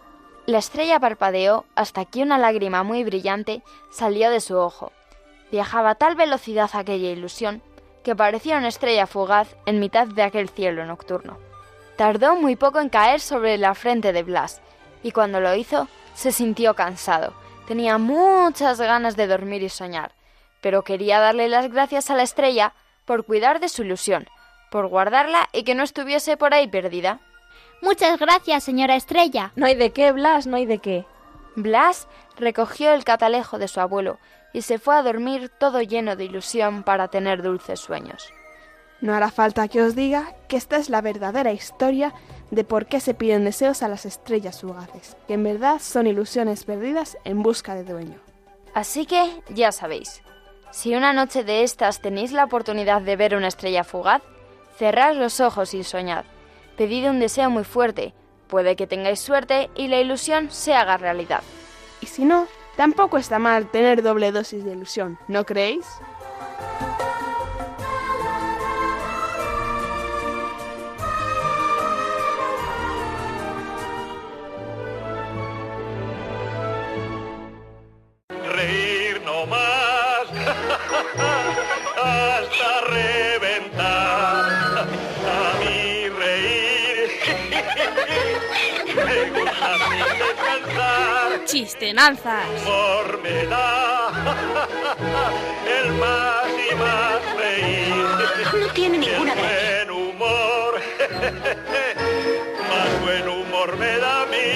La 0.46 0.60
estrella 0.60 1.00
parpadeó 1.00 1.66
hasta 1.76 2.06
que 2.06 2.22
una 2.22 2.38
lágrima 2.38 2.84
muy 2.84 3.04
brillante 3.04 3.64
salió 3.90 4.30
de 4.30 4.42
su 4.42 4.56
ojo. 4.58 4.92
Viajaba 5.52 5.92
a 5.92 5.96
tal 5.96 6.16
velocidad 6.16 6.70
aquella 6.74 7.10
ilusión 7.10 7.62
que 8.04 8.16
parecía 8.16 8.60
una 8.60 8.68
estrella 8.68 9.08
fugaz 9.08 9.56
en 9.66 9.80
mitad 9.80 10.06
de 10.06 10.22
aquel 10.22 10.48
cielo 10.50 10.86
nocturno. 10.86 11.40
Tardó 11.98 12.36
muy 12.36 12.56
poco 12.56 12.80
en 12.80 12.90
caer 12.90 13.20
sobre 13.20 13.58
la 13.58 13.74
frente 13.74 14.14
de 14.14 14.22
Blas, 14.22 14.62
y 15.02 15.12
cuando 15.12 15.40
lo 15.40 15.56
hizo 15.56 15.88
se 16.14 16.32
sintió 16.32 16.76
cansado. 16.76 17.34
Tenía 17.68 17.98
muchas 17.98 18.80
ganas 18.80 19.16
de 19.16 19.26
dormir 19.26 19.64
y 19.64 19.70
soñar, 19.70 20.12
pero 20.62 20.84
quería 20.84 21.20
darle 21.20 21.50
las 21.50 21.72
gracias 21.72 22.12
a 22.12 22.16
la 22.16 22.24
estrella 22.24 22.74
por 23.06 23.26
cuidar 23.26 23.60
de 23.60 23.70
su 23.70 23.84
ilusión, 23.84 24.28
por 24.72 24.88
guardarla 24.88 25.50
y 25.54 25.64
que 25.64 25.76
no 25.76 25.84
estuviese 25.84 26.38
por 26.38 26.54
ahí 26.54 26.68
perdida. 26.68 27.20
Muchas 27.82 28.20
gracias, 28.20 28.64
señora 28.64 28.96
Estrella. 28.96 29.52
No 29.56 29.66
hay 29.66 29.76
de 29.76 29.92
qué, 29.92 30.12
Blas, 30.12 30.48
no 30.48 30.58
hay 30.58 30.66
de 30.66 30.80
qué. 30.80 31.06
Blas 31.56 32.08
recogió 32.38 32.94
el 32.94 33.04
catalejo 33.04 33.58
de 33.58 33.68
su 33.68 33.80
abuelo 33.80 34.18
y 34.54 34.62
se 34.62 34.80
fue 34.80 34.96
a 34.96 35.04
dormir 35.04 35.50
todo 35.50 35.82
lleno 35.82 36.16
de 36.16 36.26
ilusión 36.26 36.84
para 36.84 37.08
tener 37.10 37.42
dulces 37.42 37.80
sueños. 37.80 38.34
No 39.02 39.14
hará 39.14 39.30
falta 39.30 39.68
que 39.68 39.82
os 39.82 39.96
diga 39.96 40.34
que 40.48 40.58
esta 40.58 40.78
es 40.78 40.90
la 40.90 41.02
verdadera 41.02 41.52
historia 41.52 42.14
de 42.52 42.64
por 42.64 42.86
qué 42.86 43.00
se 43.00 43.14
piden 43.14 43.44
deseos 43.44 43.84
a 43.84 43.90
las 43.90 44.06
estrellas 44.06 44.62
fugaces, 44.62 45.18
que 45.28 45.34
en 45.34 45.44
verdad 45.44 45.80
son 45.80 46.08
ilusiones 46.08 46.64
perdidas 46.64 47.18
en 47.26 47.44
busca 47.44 47.76
de 47.76 47.84
dueño. 47.84 48.20
Así 48.74 49.06
que 49.06 49.42
ya 49.50 49.72
sabéis, 49.72 50.22
si 50.76 50.94
una 50.94 51.14
noche 51.14 51.46
de 51.46 51.64
estas 51.64 52.02
tenéis 52.02 52.34
la 52.34 52.44
oportunidad 52.44 53.02
de 53.02 53.16
ver 53.16 53.34
una 53.34 53.48
estrella 53.48 53.86
fugaz, 53.86 54.22
cerrad 54.78 55.16
los 55.16 55.40
ojos 55.40 55.74
y 55.74 55.86
soñad. 55.86 56.26
Pedid 56.76 57.10
un 57.10 57.22
deseo 57.22 57.50
muy 57.50 57.64
fuerte, 57.64 58.14
puede 58.50 58.76
que 58.76 58.86
tengáis 58.86 59.22
suerte 59.22 59.70
y 59.74 59.88
la 59.88 60.02
ilusión 60.02 60.52
se 60.52 60.74
haga 60.74 60.98
realidad. 60.98 61.44
Y 62.02 62.08
si 62.08 62.26
no, 62.26 62.48
tampoco 62.76 63.18
está 63.18 63.40
mal 63.40 63.72
tener 63.72 64.04
doble 64.04 64.34
dosis 64.34 64.66
de 64.66 64.74
ilusión, 64.74 65.18
¿no 65.30 65.46
creéis? 65.46 65.86
Chistenanzas. 91.46 92.48
Humor 92.64 93.22
me 93.22 93.46
da 93.46 94.10
el 95.80 95.92
más 95.94 96.48
y 96.72 96.76
más 96.76 97.36
reír. 97.38 97.96
No 98.60 98.68
tiene 98.74 98.98
ninguna 98.98 99.34
El 99.34 99.40
buen 99.40 99.92
humor, 99.92 100.82
más 102.70 103.02
buen 103.04 103.30
humor 103.30 103.78
me 103.78 103.98
da 104.00 104.22
a 104.24 104.26
mí. 104.26 104.48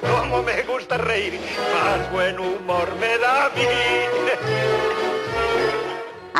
Como 0.00 0.42
me 0.42 0.62
gusta 0.62 0.98
reír, 0.98 1.38
más 1.72 2.10
buen 2.10 2.38
humor 2.40 2.94
me 2.96 3.18
da 3.18 3.46
a 3.46 3.48
mí. 3.50 5.11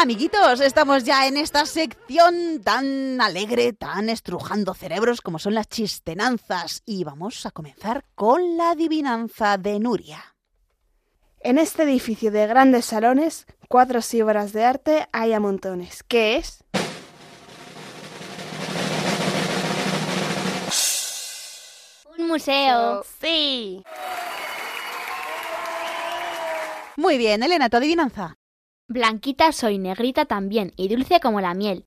Amiguitos, 0.02 0.60
estamos 0.60 1.04
ya 1.04 1.28
en 1.28 1.36
esta 1.36 1.64
sección 1.64 2.60
tan 2.64 3.20
alegre, 3.20 3.72
tan 3.72 4.08
estrujando 4.08 4.74
cerebros 4.74 5.20
como 5.20 5.38
son 5.38 5.54
las 5.54 5.68
chistenanzas 5.68 6.82
y 6.84 7.04
vamos 7.04 7.46
a 7.46 7.52
comenzar 7.52 8.04
con 8.16 8.56
la 8.56 8.70
adivinanza 8.70 9.58
de 9.58 9.78
Nuria. 9.78 10.34
En 11.38 11.56
este 11.56 11.84
edificio 11.84 12.32
de 12.32 12.48
grandes 12.48 12.86
salones, 12.86 13.46
cuadros 13.68 14.12
y 14.12 14.22
obras 14.22 14.52
de 14.52 14.64
arte 14.64 15.06
hay 15.12 15.34
a 15.34 15.38
montones. 15.38 16.02
¿Qué 16.02 16.34
es? 16.34 16.64
Un 22.18 22.26
museo. 22.26 23.04
Sí. 23.20 23.84
Muy 26.96 27.18
bien, 27.18 27.44
Elena, 27.44 27.70
tu 27.70 27.76
adivinanza. 27.76 28.36
Blanquita 28.92 29.52
soy, 29.52 29.78
negrita 29.78 30.26
también, 30.26 30.72
y 30.76 30.88
dulce 30.88 31.18
como 31.20 31.40
la 31.40 31.54
miel. 31.54 31.82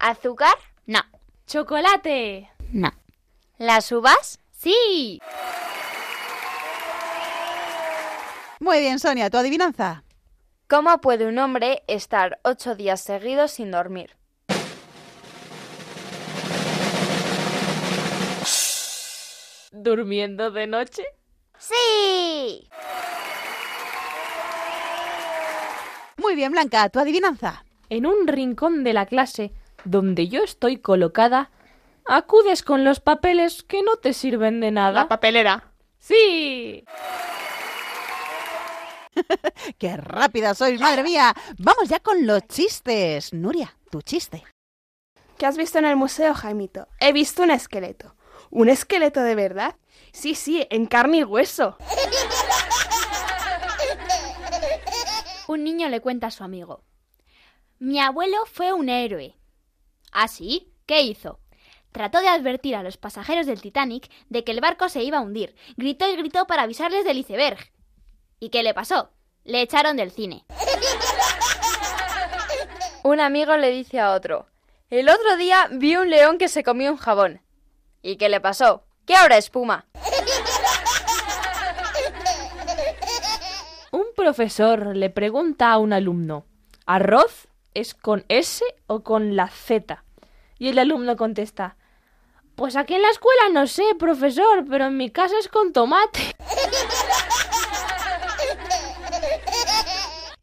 ¿Azúcar? 0.00 0.54
No. 0.86 1.00
¡Chocolate! 1.46 2.50
No. 2.72 2.90
¿Las 3.58 3.92
uvas? 3.92 4.40
Sí. 4.52 5.20
Muy 8.58 8.80
bien, 8.80 8.98
Sonia, 8.98 9.30
tu 9.30 9.36
adivinanza. 9.38 10.02
¿Cómo 10.68 11.00
puede 11.00 11.26
un 11.26 11.38
hombre 11.38 11.82
estar 11.86 12.40
ocho 12.42 12.74
días 12.74 13.00
seguidos 13.00 13.52
sin 13.52 13.70
dormir? 13.70 14.16
¿Durmiendo 19.72 20.50
de 20.50 20.66
noche? 20.66 21.04
¡Sí! 21.60 22.66
Muy 26.16 26.34
bien, 26.34 26.52
Blanca, 26.52 26.88
tu 26.88 26.98
adivinanza. 26.98 27.64
En 27.90 28.06
un 28.06 28.26
rincón 28.26 28.82
de 28.82 28.94
la 28.94 29.04
clase, 29.04 29.52
donde 29.84 30.28
yo 30.28 30.42
estoy 30.42 30.78
colocada, 30.78 31.50
acudes 32.06 32.62
con 32.62 32.82
los 32.82 33.00
papeles 33.00 33.62
que 33.62 33.82
no 33.82 33.96
te 33.96 34.14
sirven 34.14 34.60
de 34.60 34.70
nada. 34.70 35.02
La 35.02 35.08
papelera. 35.08 35.72
Sí. 35.98 36.84
¡Qué 39.78 39.96
rápida 39.98 40.54
sois, 40.54 40.80
madre 40.80 41.02
mía! 41.02 41.34
Vamos 41.58 41.90
ya 41.90 42.00
con 42.00 42.26
los 42.26 42.46
chistes. 42.48 43.34
Nuria, 43.34 43.76
tu 43.90 44.00
chiste. 44.00 44.44
¿Qué 45.36 45.44
has 45.44 45.58
visto 45.58 45.78
en 45.78 45.84
el 45.84 45.96
museo, 45.96 46.32
Jaimito? 46.32 46.88
He 47.00 47.12
visto 47.12 47.42
un 47.42 47.50
esqueleto. 47.50 48.14
¿Un 48.50 48.70
esqueleto 48.70 49.20
de 49.20 49.34
verdad? 49.34 49.76
Sí, 50.12 50.34
sí, 50.34 50.66
en 50.70 50.86
carne 50.86 51.18
y 51.18 51.24
hueso. 51.24 51.76
Un 55.48 55.64
niño 55.64 55.88
le 55.88 56.00
cuenta 56.00 56.28
a 56.28 56.30
su 56.30 56.44
amigo. 56.44 56.84
Mi 57.78 58.00
abuelo 58.00 58.38
fue 58.46 58.72
un 58.72 58.88
héroe. 58.88 59.36
¿Ah, 60.12 60.28
sí? 60.28 60.72
¿Qué 60.86 61.02
hizo? 61.02 61.40
Trató 61.92 62.20
de 62.20 62.28
advertir 62.28 62.76
a 62.76 62.82
los 62.82 62.96
pasajeros 62.96 63.46
del 63.46 63.60
Titanic 63.60 64.10
de 64.28 64.44
que 64.44 64.52
el 64.52 64.60
barco 64.60 64.88
se 64.88 65.02
iba 65.02 65.18
a 65.18 65.22
hundir. 65.22 65.56
Gritó 65.76 66.08
y 66.08 66.16
gritó 66.16 66.46
para 66.46 66.62
avisarles 66.62 67.04
del 67.04 67.18
iceberg. 67.18 67.58
¿Y 68.38 68.50
qué 68.50 68.62
le 68.62 68.74
pasó? 68.74 69.10
Le 69.44 69.62
echaron 69.62 69.96
del 69.96 70.10
cine. 70.10 70.44
Un 73.02 73.18
amigo 73.18 73.56
le 73.56 73.70
dice 73.70 73.98
a 73.98 74.12
otro, 74.12 74.46
el 74.90 75.08
otro 75.08 75.36
día 75.36 75.68
vi 75.72 75.96
un 75.96 76.10
león 76.10 76.36
que 76.36 76.48
se 76.48 76.62
comió 76.62 76.90
un 76.90 76.98
jabón. 76.98 77.40
¿Y 78.02 78.16
qué 78.16 78.28
le 78.28 78.40
pasó? 78.40 78.84
Que 79.06 79.14
ahora 79.16 79.36
espuma. 79.36 79.86
Un 83.90 84.06
profesor 84.14 84.96
le 84.96 85.10
pregunta 85.10 85.72
a 85.72 85.78
un 85.78 85.92
alumno, 85.92 86.44
¿arroz 86.86 87.48
es 87.74 87.94
con 87.94 88.24
S 88.28 88.64
o 88.86 89.00
con 89.02 89.34
la 89.36 89.48
Z? 89.48 90.04
Y 90.58 90.68
el 90.68 90.78
alumno 90.78 91.16
contesta, 91.16 91.76
pues 92.54 92.76
aquí 92.76 92.94
en 92.94 93.02
la 93.02 93.10
escuela 93.10 93.48
no 93.52 93.66
sé, 93.66 93.82
profesor, 93.98 94.64
pero 94.68 94.86
en 94.86 94.96
mi 94.96 95.10
casa 95.10 95.34
es 95.40 95.48
con 95.48 95.72
tomate. 95.72 96.36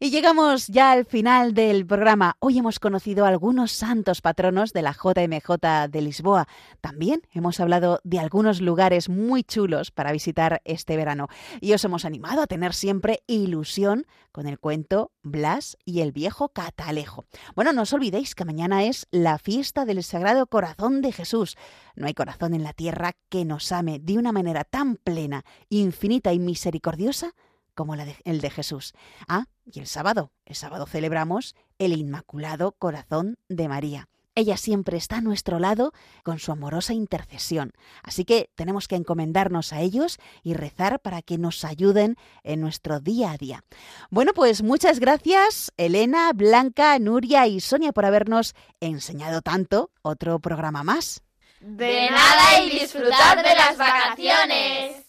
Y 0.00 0.10
llegamos 0.10 0.68
ya 0.68 0.92
al 0.92 1.04
final 1.06 1.54
del 1.54 1.84
programa. 1.84 2.36
Hoy 2.38 2.56
hemos 2.56 2.78
conocido 2.78 3.26
algunos 3.26 3.72
santos 3.72 4.20
patronos 4.20 4.72
de 4.72 4.82
la 4.82 4.92
JMJ 4.92 5.88
de 5.90 6.00
Lisboa. 6.02 6.46
También 6.80 7.22
hemos 7.32 7.58
hablado 7.58 7.98
de 8.04 8.20
algunos 8.20 8.60
lugares 8.60 9.08
muy 9.08 9.42
chulos 9.42 9.90
para 9.90 10.12
visitar 10.12 10.62
este 10.64 10.96
verano. 10.96 11.26
Y 11.60 11.72
os 11.72 11.84
hemos 11.84 12.04
animado 12.04 12.42
a 12.42 12.46
tener 12.46 12.74
siempre 12.74 13.24
ilusión 13.26 14.06
con 14.30 14.46
el 14.46 14.60
cuento 14.60 15.10
Blas 15.24 15.76
y 15.84 16.00
el 16.00 16.12
viejo 16.12 16.50
catalejo. 16.50 17.24
Bueno, 17.56 17.72
no 17.72 17.82
os 17.82 17.92
olvidéis 17.92 18.36
que 18.36 18.44
mañana 18.44 18.84
es 18.84 19.08
la 19.10 19.38
fiesta 19.38 19.84
del 19.84 20.04
Sagrado 20.04 20.46
Corazón 20.46 21.02
de 21.02 21.10
Jesús. 21.10 21.56
No 21.96 22.06
hay 22.06 22.14
corazón 22.14 22.54
en 22.54 22.62
la 22.62 22.72
tierra 22.72 23.16
que 23.28 23.44
nos 23.44 23.72
ame 23.72 23.98
de 23.98 24.16
una 24.16 24.30
manera 24.30 24.62
tan 24.62 24.94
plena, 24.94 25.44
infinita 25.70 26.32
y 26.32 26.38
misericordiosa 26.38 27.32
como 27.74 27.94
la 27.94 28.04
de- 28.04 28.16
el 28.24 28.40
de 28.40 28.50
Jesús. 28.50 28.92
Ah, 29.28 29.44
y 29.72 29.80
el 29.80 29.86
sábado, 29.86 30.32
el 30.44 30.54
sábado 30.54 30.86
celebramos 30.86 31.54
el 31.78 31.92
Inmaculado 31.92 32.72
Corazón 32.72 33.38
de 33.48 33.68
María. 33.68 34.08
Ella 34.34 34.56
siempre 34.56 34.96
está 34.96 35.16
a 35.16 35.20
nuestro 35.20 35.58
lado 35.58 35.92
con 36.22 36.38
su 36.38 36.52
amorosa 36.52 36.92
intercesión. 36.92 37.72
Así 38.04 38.24
que 38.24 38.50
tenemos 38.54 38.86
que 38.86 38.94
encomendarnos 38.94 39.72
a 39.72 39.80
ellos 39.80 40.18
y 40.44 40.54
rezar 40.54 41.00
para 41.00 41.22
que 41.22 41.38
nos 41.38 41.64
ayuden 41.64 42.14
en 42.44 42.60
nuestro 42.60 43.00
día 43.00 43.32
a 43.32 43.36
día. 43.36 43.64
Bueno, 44.10 44.32
pues 44.34 44.62
muchas 44.62 45.00
gracias 45.00 45.72
Elena, 45.76 46.30
Blanca, 46.32 46.96
Nuria 47.00 47.48
y 47.48 47.58
Sonia 47.60 47.92
por 47.92 48.04
habernos 48.04 48.54
enseñado 48.78 49.42
tanto. 49.42 49.90
Otro 50.02 50.38
programa 50.38 50.84
más. 50.84 51.22
De 51.58 52.08
nada 52.08 52.62
y 52.62 52.78
disfrutad 52.78 53.36
de 53.38 53.56
las 53.56 53.76
vacaciones. 53.76 55.07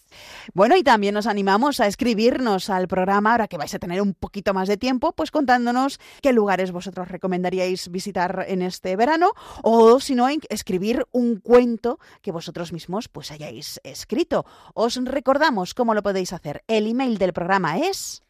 Bueno, 0.54 0.76
y 0.76 0.82
también 0.82 1.14
nos 1.14 1.26
animamos 1.26 1.80
a 1.80 1.86
escribirnos 1.86 2.70
al 2.70 2.88
programa, 2.88 3.32
ahora 3.32 3.48
que 3.48 3.56
vais 3.56 3.74
a 3.74 3.78
tener 3.78 4.00
un 4.00 4.14
poquito 4.14 4.54
más 4.54 4.68
de 4.68 4.76
tiempo, 4.76 5.12
pues 5.12 5.30
contándonos 5.30 5.98
qué 6.22 6.32
lugares 6.32 6.72
vosotros 6.72 7.08
recomendaríais 7.08 7.90
visitar 7.90 8.44
en 8.48 8.62
este 8.62 8.96
verano, 8.96 9.32
o 9.62 10.00
si 10.00 10.14
no, 10.14 10.28
escribir 10.48 11.06
un 11.12 11.36
cuento 11.36 11.98
que 12.22 12.32
vosotros 12.32 12.72
mismos 12.72 13.08
pues 13.08 13.30
hayáis 13.30 13.80
escrito. 13.84 14.44
Os 14.74 14.96
recordamos 15.04 15.74
cómo 15.74 15.94
lo 15.94 16.02
podéis 16.02 16.32
hacer. 16.32 16.62
El 16.68 16.86
email 16.86 17.18
del 17.18 17.32
programa 17.32 17.78
es... 17.78 18.22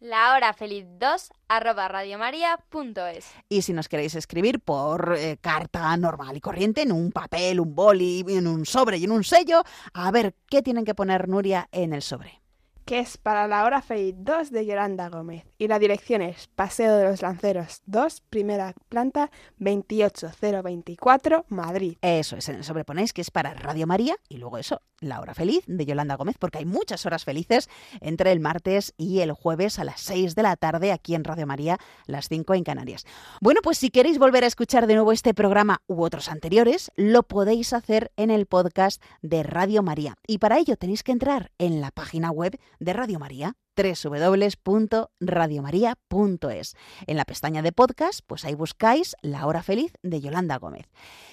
La 0.00 0.32
hora 0.32 0.52
feliz 0.52 0.86
2 1.00 1.30
arroba 1.48 1.88
radiomaria.es. 1.88 3.32
Y 3.48 3.62
si 3.62 3.72
nos 3.72 3.88
queréis 3.88 4.14
escribir 4.14 4.60
por 4.60 5.16
eh, 5.18 5.38
carta 5.40 5.96
normal 5.96 6.36
y 6.36 6.40
corriente, 6.40 6.82
en 6.82 6.92
un 6.92 7.10
papel, 7.10 7.58
un 7.58 7.74
boli, 7.74 8.24
en 8.28 8.46
un 8.46 8.64
sobre 8.64 8.98
y 8.98 9.04
en 9.04 9.10
un 9.10 9.24
sello, 9.24 9.64
a 9.92 10.10
ver 10.12 10.36
qué 10.48 10.62
tienen 10.62 10.84
que 10.84 10.94
poner 10.94 11.28
Nuria 11.28 11.68
en 11.72 11.92
el 11.92 12.02
sobre. 12.02 12.40
Que 12.88 13.00
es 13.00 13.18
para 13.18 13.46
la 13.48 13.64
hora 13.64 13.82
feliz 13.82 14.14
2 14.16 14.50
de 14.50 14.64
Yolanda 14.64 15.10
Gómez. 15.10 15.44
Y 15.58 15.68
la 15.68 15.78
dirección 15.78 16.22
es 16.22 16.46
Paseo 16.46 16.96
de 16.96 17.04
los 17.04 17.20
Lanceros 17.20 17.82
2, 17.84 18.22
primera 18.30 18.72
planta, 18.88 19.30
28024, 19.58 21.44
Madrid. 21.50 21.98
Eso 22.00 22.36
es, 22.36 22.48
en 22.48 22.56
el 22.56 22.64
sobre 22.64 22.86
ponéis 22.86 23.12
que 23.12 23.20
es 23.20 23.30
para 23.30 23.52
Radio 23.52 23.86
María 23.86 24.16
y 24.30 24.38
luego 24.38 24.56
eso, 24.56 24.80
la 25.00 25.20
hora 25.20 25.34
feliz 25.34 25.64
de 25.66 25.84
Yolanda 25.84 26.16
Gómez, 26.16 26.36
porque 26.38 26.58
hay 26.58 26.64
muchas 26.64 27.04
horas 27.04 27.24
felices 27.24 27.68
entre 28.00 28.32
el 28.32 28.40
martes 28.40 28.94
y 28.96 29.20
el 29.20 29.32
jueves 29.32 29.78
a 29.78 29.84
las 29.84 30.00
6 30.00 30.34
de 30.34 30.42
la 30.42 30.56
tarde 30.56 30.90
aquí 30.90 31.14
en 31.14 31.24
Radio 31.24 31.46
María, 31.46 31.78
las 32.06 32.28
5 32.28 32.54
en 32.54 32.64
Canarias. 32.64 33.04
Bueno, 33.42 33.60
pues 33.62 33.76
si 33.76 33.90
queréis 33.90 34.18
volver 34.18 34.44
a 34.44 34.48
escuchar 34.48 34.86
de 34.86 34.94
nuevo 34.94 35.12
este 35.12 35.34
programa 35.34 35.82
u 35.86 36.02
otros 36.02 36.30
anteriores, 36.30 36.90
lo 36.96 37.22
podéis 37.22 37.74
hacer 37.74 38.12
en 38.16 38.30
el 38.30 38.46
podcast 38.46 39.02
de 39.20 39.42
Radio 39.42 39.82
María. 39.82 40.16
Y 40.26 40.38
para 40.38 40.58
ello 40.58 40.76
tenéis 40.76 41.02
que 41.02 41.12
entrar 41.12 41.50
en 41.58 41.82
la 41.82 41.90
página 41.90 42.30
web 42.30 42.58
de 42.78 42.92
Radio 42.92 43.18
María 43.18 43.56
www.radiomaria.es. 43.78 46.76
En 47.06 47.16
la 47.16 47.24
pestaña 47.24 47.62
de 47.62 47.72
podcast, 47.72 48.20
pues 48.26 48.44
ahí 48.44 48.54
buscáis 48.54 49.16
La 49.22 49.46
Hora 49.46 49.62
Feliz 49.62 49.94
de 50.02 50.20
Yolanda 50.20 50.58
Gómez. 50.58 50.86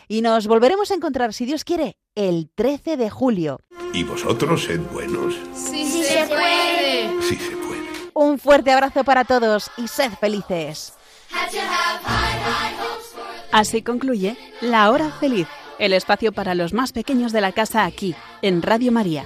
Y 0.07 0.21
nos 0.21 0.47
volveremos 0.47 0.91
a 0.91 0.95
encontrar, 0.95 1.33
si 1.33 1.45
Dios 1.45 1.63
quiere, 1.63 1.97
el 2.13 2.51
13 2.53 2.97
de 2.97 3.09
julio. 3.09 3.59
Y 3.93 4.03
vosotros 4.03 4.63
sed 4.63 4.81
buenos. 4.91 5.35
Sí, 5.53 6.03
se 6.03 6.27
puede. 6.27 7.09
Sí 7.21 7.35
se 7.35 7.55
puede. 7.57 7.85
Un 8.13 8.37
fuerte 8.39 8.71
abrazo 8.71 9.03
para 9.03 9.25
todos 9.25 9.71
y 9.77 9.87
sed 9.87 10.11
felices. 10.19 10.93
Así 13.51 13.81
concluye 13.81 14.37
La 14.61 14.91
Hora 14.91 15.09
Feliz, 15.11 15.47
el 15.79 15.93
espacio 15.93 16.31
para 16.31 16.53
los 16.55 16.73
más 16.73 16.91
pequeños 16.91 17.31
de 17.31 17.41
la 17.41 17.51
casa 17.51 17.85
aquí, 17.85 18.15
en 18.41 18.61
Radio 18.61 18.91
María. 18.91 19.25